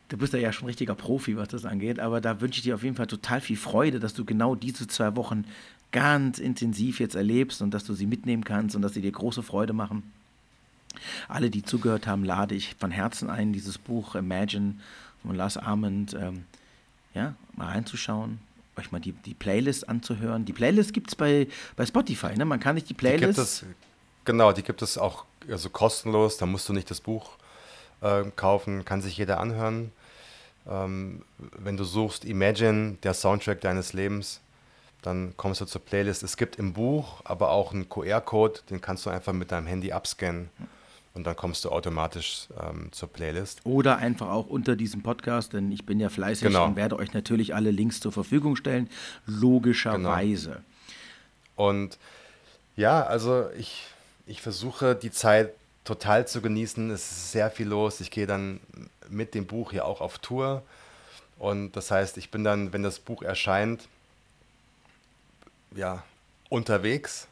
du 0.08 0.16
bist 0.16 0.32
ja 0.32 0.52
schon 0.52 0.66
richtiger 0.66 0.94
Profi, 0.94 1.36
was 1.36 1.48
das 1.48 1.64
angeht. 1.64 2.00
Aber 2.00 2.20
da 2.20 2.40
wünsche 2.40 2.58
ich 2.58 2.64
dir 2.64 2.74
auf 2.74 2.82
jeden 2.82 2.96
Fall 2.96 3.06
total 3.06 3.40
viel 3.40 3.56
Freude, 3.56 4.00
dass 4.00 4.12
du 4.12 4.24
genau 4.24 4.54
diese 4.54 4.86
zwei 4.88 5.14
Wochen 5.16 5.44
ganz 5.92 6.40
intensiv 6.40 6.98
jetzt 6.98 7.14
erlebst 7.14 7.62
und 7.62 7.72
dass 7.72 7.84
du 7.84 7.94
sie 7.94 8.06
mitnehmen 8.06 8.44
kannst 8.44 8.74
und 8.74 8.82
dass 8.82 8.94
sie 8.94 9.00
dir 9.00 9.12
große 9.12 9.44
Freude 9.44 9.72
machen. 9.72 10.02
Alle, 11.28 11.50
die 11.50 11.62
zugehört 11.62 12.08
haben, 12.08 12.24
lade 12.24 12.56
ich 12.56 12.74
von 12.78 12.90
Herzen 12.90 13.30
ein, 13.30 13.52
dieses 13.52 13.78
Buch 13.78 14.16
Imagine 14.16 14.74
von 15.22 15.36
Lars 15.36 15.56
Armand 15.56 16.14
ähm, 16.14 16.44
ja, 17.14 17.34
mal 17.54 17.68
reinzuschauen, 17.68 18.40
euch 18.76 18.92
mal 18.92 19.00
die, 19.00 19.12
die 19.12 19.34
Playlist 19.34 19.88
anzuhören. 19.88 20.44
Die 20.44 20.52
Playlist 20.52 20.92
gibt 20.92 21.08
es 21.08 21.14
bei, 21.14 21.48
bei 21.76 21.86
Spotify, 21.86 22.36
ne? 22.36 22.44
Man 22.44 22.60
kann 22.60 22.74
nicht 22.74 22.88
die 22.88 22.94
Playlist. 22.94 23.22
Die 23.22 23.26
gibt 23.26 23.38
es, 23.38 23.64
genau, 24.24 24.52
die 24.52 24.62
gibt 24.62 24.82
es 24.82 24.98
auch 24.98 25.24
also 25.48 25.70
kostenlos, 25.70 26.36
da 26.36 26.46
musst 26.46 26.68
du 26.68 26.72
nicht 26.72 26.90
das 26.90 27.00
Buch 27.00 27.30
äh, 28.00 28.24
kaufen, 28.36 28.84
kann 28.84 29.02
sich 29.02 29.16
jeder 29.16 29.40
anhören. 29.40 29.92
Ähm, 30.68 31.22
wenn 31.38 31.76
du 31.76 31.84
suchst 31.84 32.24
Imagine, 32.24 32.96
der 33.02 33.14
Soundtrack 33.14 33.60
deines 33.60 33.92
Lebens, 33.92 34.40
dann 35.02 35.34
kommst 35.36 35.60
du 35.60 35.66
zur 35.66 35.82
Playlist. 35.82 36.22
Es 36.22 36.36
gibt 36.38 36.56
im 36.56 36.72
Buch 36.72 37.20
aber 37.24 37.50
auch 37.50 37.72
einen 37.72 37.88
QR-Code, 37.88 38.60
den 38.70 38.80
kannst 38.80 39.04
du 39.04 39.10
einfach 39.10 39.34
mit 39.34 39.52
deinem 39.52 39.66
Handy 39.66 39.92
abscannen 39.92 40.48
und 41.14 41.24
dann 41.24 41.36
kommst 41.36 41.64
du 41.64 41.70
automatisch 41.70 42.48
ähm, 42.60 42.88
zur 42.90 43.08
Playlist. 43.08 43.60
Oder 43.64 43.98
einfach 43.98 44.28
auch 44.28 44.48
unter 44.48 44.74
diesem 44.74 45.02
Podcast, 45.02 45.52
denn 45.52 45.70
ich 45.70 45.86
bin 45.86 46.00
ja 46.00 46.08
fleißig 46.08 46.48
genau. 46.48 46.66
und 46.66 46.76
werde 46.76 46.96
euch 46.96 47.12
natürlich 47.14 47.54
alle 47.54 47.70
Links 47.70 48.00
zur 48.00 48.10
Verfügung 48.10 48.56
stellen, 48.56 48.90
logischerweise. 49.24 50.50
Genau. 51.56 51.68
Und 51.68 51.98
ja, 52.76 53.04
also 53.04 53.48
ich, 53.56 53.86
ich 54.26 54.42
versuche 54.42 54.96
die 54.96 55.12
Zeit 55.12 55.54
total 55.84 56.26
zu 56.26 56.42
genießen. 56.42 56.90
Es 56.90 57.12
ist 57.12 57.32
sehr 57.32 57.48
viel 57.48 57.68
los. 57.68 58.00
Ich 58.00 58.10
gehe 58.10 58.26
dann 58.26 58.58
mit 59.08 59.34
dem 59.34 59.46
Buch 59.46 59.72
ja 59.72 59.84
auch 59.84 60.00
auf 60.00 60.18
Tour. 60.18 60.64
Und 61.38 61.72
das 61.72 61.92
heißt, 61.92 62.16
ich 62.16 62.32
bin 62.32 62.42
dann, 62.42 62.72
wenn 62.72 62.82
das 62.82 62.98
Buch 62.98 63.22
erscheint, 63.22 63.86
ja, 65.76 66.02
unterwegs. 66.48 67.28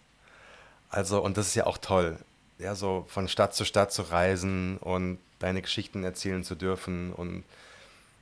Also, 0.89 1.21
und 1.21 1.37
das 1.37 1.49
ist 1.49 1.55
ja 1.57 1.67
auch 1.67 1.79
toll 1.79 2.17
ja, 2.59 2.75
so 2.75 3.05
von 3.09 3.29
Stadt 3.29 3.55
zu 3.55 3.65
Stadt 3.65 3.93
zu 3.93 4.03
reisen 4.03 4.79
und 4.79 5.19
deine 5.39 5.63
Geschichten 5.63 6.05
erzählen 6.05 6.45
zu 6.45 6.55
dürfen. 6.55 7.13
Und 7.13 7.45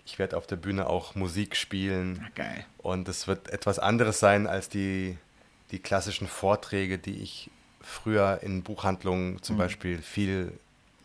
ich 0.07 0.19
werde 0.19 0.37
auf 0.37 0.47
der 0.47 0.57
Bühne 0.57 0.89
auch 0.89 1.15
Musik 1.15 1.57
spielen. 1.57 2.25
Ach, 2.25 2.35
geil. 2.35 2.65
Und 2.79 3.09
es 3.09 3.27
wird 3.29 3.51
etwas 3.51 3.79
anderes 3.79 4.19
sein 4.21 4.47
als 4.47 4.69
die, 4.69 5.17
die 5.71 5.79
klassischen 5.79 6.27
Vorträge, 6.27 6.99
die 6.99 7.23
ich 7.23 7.51
früher 7.81 8.41
in 8.43 8.63
Buchhandlungen 8.63 9.43
zum 9.43 9.57
mhm. 9.57 9.61
Beispiel 9.61 9.99
viel 9.99 10.53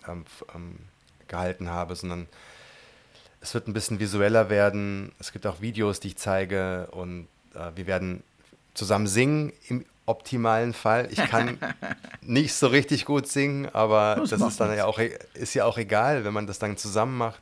ähm, 0.07 0.25
ähm, 0.53 0.77
gehalten 1.27 1.69
habe, 1.69 1.95
sondern 1.95 2.27
es 3.41 3.53
wird 3.53 3.67
ein 3.67 3.73
bisschen 3.73 3.99
visueller 3.99 4.49
werden. 4.49 5.11
Es 5.19 5.31
gibt 5.31 5.45
auch 5.45 5.61
Videos, 5.61 5.99
die 5.99 6.09
ich 6.09 6.17
zeige 6.17 6.87
und 6.91 7.27
äh, 7.53 7.71
wir 7.75 7.87
werden 7.87 8.23
zusammen 8.73 9.07
singen 9.07 9.53
im 9.67 9.85
optimalen 10.05 10.73
Fall. 10.73 11.07
Ich 11.11 11.17
kann 11.17 11.57
nicht 12.21 12.53
so 12.53 12.67
richtig 12.67 13.05
gut 13.05 13.27
singen, 13.27 13.67
aber 13.73 14.17
das, 14.19 14.29
das 14.31 14.41
ist 14.41 14.59
dann 14.59 14.75
ja 14.75 14.85
auch, 14.85 14.99
e-, 14.99 15.17
ist 15.33 15.53
ja 15.53 15.65
auch 15.65 15.77
egal, 15.77 16.23
wenn 16.23 16.33
man 16.33 16.47
das 16.47 16.59
dann 16.59 16.77
zusammen 16.77 17.17
macht. 17.17 17.41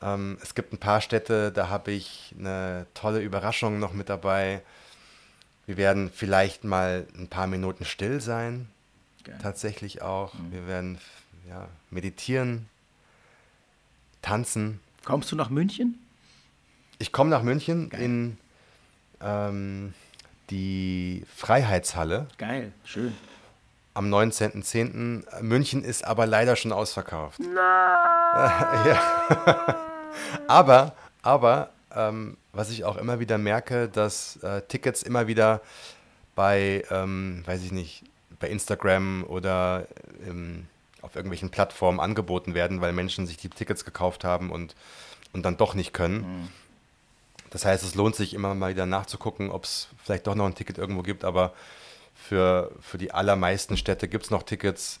Ähm, 0.00 0.38
es 0.42 0.54
gibt 0.54 0.72
ein 0.72 0.78
paar 0.78 1.00
Städte, 1.00 1.52
da 1.52 1.68
habe 1.68 1.90
ich 1.90 2.34
eine 2.38 2.86
tolle 2.94 3.20
Überraschung 3.20 3.78
noch 3.78 3.92
mit 3.92 4.08
dabei. 4.08 4.62
Wir 5.66 5.76
werden 5.76 6.10
vielleicht 6.14 6.64
mal 6.64 7.06
ein 7.16 7.28
paar 7.28 7.46
Minuten 7.46 7.84
still 7.84 8.20
sein. 8.20 8.68
Geil. 9.24 9.38
Tatsächlich 9.42 10.02
auch. 10.02 10.34
Mhm. 10.34 10.52
Wir 10.52 10.66
werden 10.66 10.98
ja, 11.48 11.68
meditieren, 11.90 12.68
tanzen. 14.22 14.80
Kommst 15.04 15.30
du 15.32 15.36
nach 15.36 15.50
München? 15.50 15.98
Ich 16.98 17.12
komme 17.12 17.30
nach 17.30 17.42
München 17.42 17.90
Geil. 17.90 18.02
in 18.02 18.38
ähm, 19.20 19.94
die 20.50 21.24
Freiheitshalle. 21.34 22.28
Geil, 22.38 22.72
schön. 22.84 23.14
Am 23.94 24.12
19.10. 24.12 25.42
München 25.42 25.82
ist 25.82 26.04
aber 26.04 26.26
leider 26.26 26.56
schon 26.56 26.72
ausverkauft. 26.72 27.40
Nein. 27.40 27.54
ja. 28.86 29.76
aber, 30.46 30.94
aber, 31.22 31.70
ähm, 31.94 32.36
was 32.52 32.70
ich 32.70 32.84
auch 32.84 32.96
immer 32.96 33.18
wieder 33.20 33.38
merke, 33.38 33.88
dass 33.88 34.36
äh, 34.42 34.62
Tickets 34.62 35.02
immer 35.02 35.26
wieder 35.26 35.60
bei, 36.34 36.84
ähm, 36.90 37.42
weiß 37.46 37.64
ich 37.64 37.72
nicht, 37.72 38.04
bei 38.38 38.48
Instagram 38.48 39.24
oder 39.24 39.88
ähm, 40.26 40.66
auf 41.02 41.16
irgendwelchen 41.16 41.50
Plattformen 41.50 42.00
angeboten 42.00 42.54
werden, 42.54 42.80
weil 42.80 42.92
Menschen 42.92 43.26
sich 43.26 43.36
die 43.36 43.48
Tickets 43.48 43.84
gekauft 43.84 44.24
haben 44.24 44.50
und, 44.50 44.74
und 45.32 45.44
dann 45.44 45.56
doch 45.56 45.74
nicht 45.74 45.92
können. 45.92 46.18
Mhm. 46.20 46.48
Das 47.50 47.64
heißt, 47.64 47.82
es 47.84 47.94
lohnt 47.94 48.16
sich 48.16 48.34
immer 48.34 48.54
mal 48.54 48.70
wieder 48.70 48.86
nachzugucken, 48.86 49.50
ob 49.50 49.64
es 49.64 49.88
vielleicht 50.02 50.26
doch 50.26 50.34
noch 50.34 50.46
ein 50.46 50.54
Ticket 50.54 50.78
irgendwo 50.78 51.02
gibt, 51.02 51.24
aber 51.24 51.52
für, 52.14 52.72
für 52.80 52.98
die 52.98 53.12
allermeisten 53.12 53.76
Städte 53.76 54.08
gibt 54.08 54.24
es 54.24 54.30
noch 54.30 54.42
Tickets. 54.42 55.00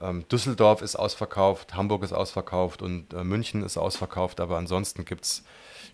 Ähm, 0.00 0.26
Düsseldorf 0.28 0.82
ist 0.82 0.96
ausverkauft, 0.96 1.74
Hamburg 1.74 2.02
ist 2.02 2.12
ausverkauft 2.12 2.82
und 2.82 3.12
äh, 3.12 3.22
München 3.22 3.62
ist 3.62 3.76
ausverkauft, 3.76 4.40
aber 4.40 4.56
ansonsten 4.56 5.04
gibt 5.04 5.24
es 5.24 5.44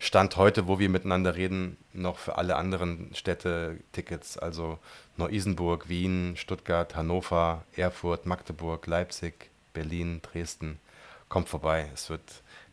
Stand 0.03 0.37
heute, 0.37 0.67
wo 0.67 0.79
wir 0.79 0.89
miteinander 0.89 1.35
reden, 1.37 1.77
noch 1.93 2.17
für 2.17 2.39
alle 2.39 2.57
anderen 2.57 3.15
Städte 3.15 3.81
Tickets. 3.93 4.39
Also 4.39 4.79
Neu-Isenburg, 5.19 5.91
Wien, 5.91 6.37
Stuttgart, 6.39 6.97
Hannover, 6.97 7.65
Erfurt, 7.77 8.25
Magdeburg, 8.25 8.87
Leipzig, 8.87 9.51
Berlin, 9.75 10.23
Dresden. 10.23 10.81
Kommt 11.29 11.51
vorbei, 11.51 11.91
es 11.93 12.09
wird 12.09 12.23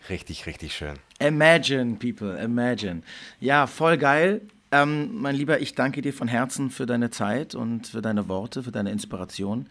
richtig, 0.09 0.45
richtig 0.45 0.75
schön. 0.75 0.95
Imagine, 1.19 1.95
people, 1.95 2.37
imagine. 2.41 3.01
Ja, 3.39 3.67
voll 3.67 3.97
geil. 3.97 4.41
Ähm, 4.71 5.21
mein 5.21 5.35
Lieber, 5.35 5.61
ich 5.61 5.75
danke 5.75 6.01
dir 6.01 6.13
von 6.13 6.27
Herzen 6.27 6.69
für 6.69 6.85
deine 6.85 7.09
Zeit 7.09 7.55
und 7.55 7.87
für 7.87 8.01
deine 8.01 8.27
Worte, 8.27 8.63
für 8.63 8.71
deine 8.71 8.91
Inspiration. 8.91 9.67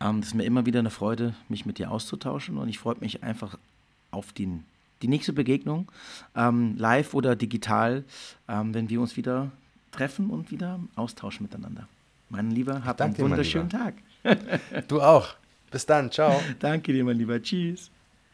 Ähm, 0.00 0.20
es 0.20 0.28
ist 0.28 0.34
mir 0.34 0.44
immer 0.44 0.64
wieder 0.66 0.78
eine 0.78 0.90
Freude, 0.90 1.34
mich 1.48 1.66
mit 1.66 1.78
dir 1.78 1.90
auszutauschen 1.90 2.56
und 2.56 2.68
ich 2.68 2.78
freue 2.78 2.96
mich 3.00 3.22
einfach 3.22 3.58
auf 4.10 4.32
den 4.32 4.64
die 5.02 5.08
nächste 5.08 5.32
Begegnung, 5.32 5.90
ähm, 6.36 6.76
live 6.76 7.14
oder 7.14 7.34
digital, 7.34 8.04
ähm, 8.48 8.74
wenn 8.74 8.90
wir 8.90 9.00
uns 9.00 9.16
wieder 9.16 9.50
treffen 9.92 10.30
und 10.30 10.50
wieder 10.50 10.78
austauschen 10.94 11.44
miteinander. 11.44 11.88
Mein 12.28 12.50
Lieber, 12.50 12.84
hab 12.84 13.00
einen 13.00 13.18
wunderschönen 13.18 13.70
Tag. 13.70 13.94
du 14.88 15.00
auch. 15.00 15.34
Bis 15.70 15.86
dann. 15.86 16.10
Ciao. 16.10 16.40
Danke 16.58 16.92
dir, 16.92 17.04
mein 17.04 17.16
Lieber. 17.16 17.40
Tschüss. 17.42 17.90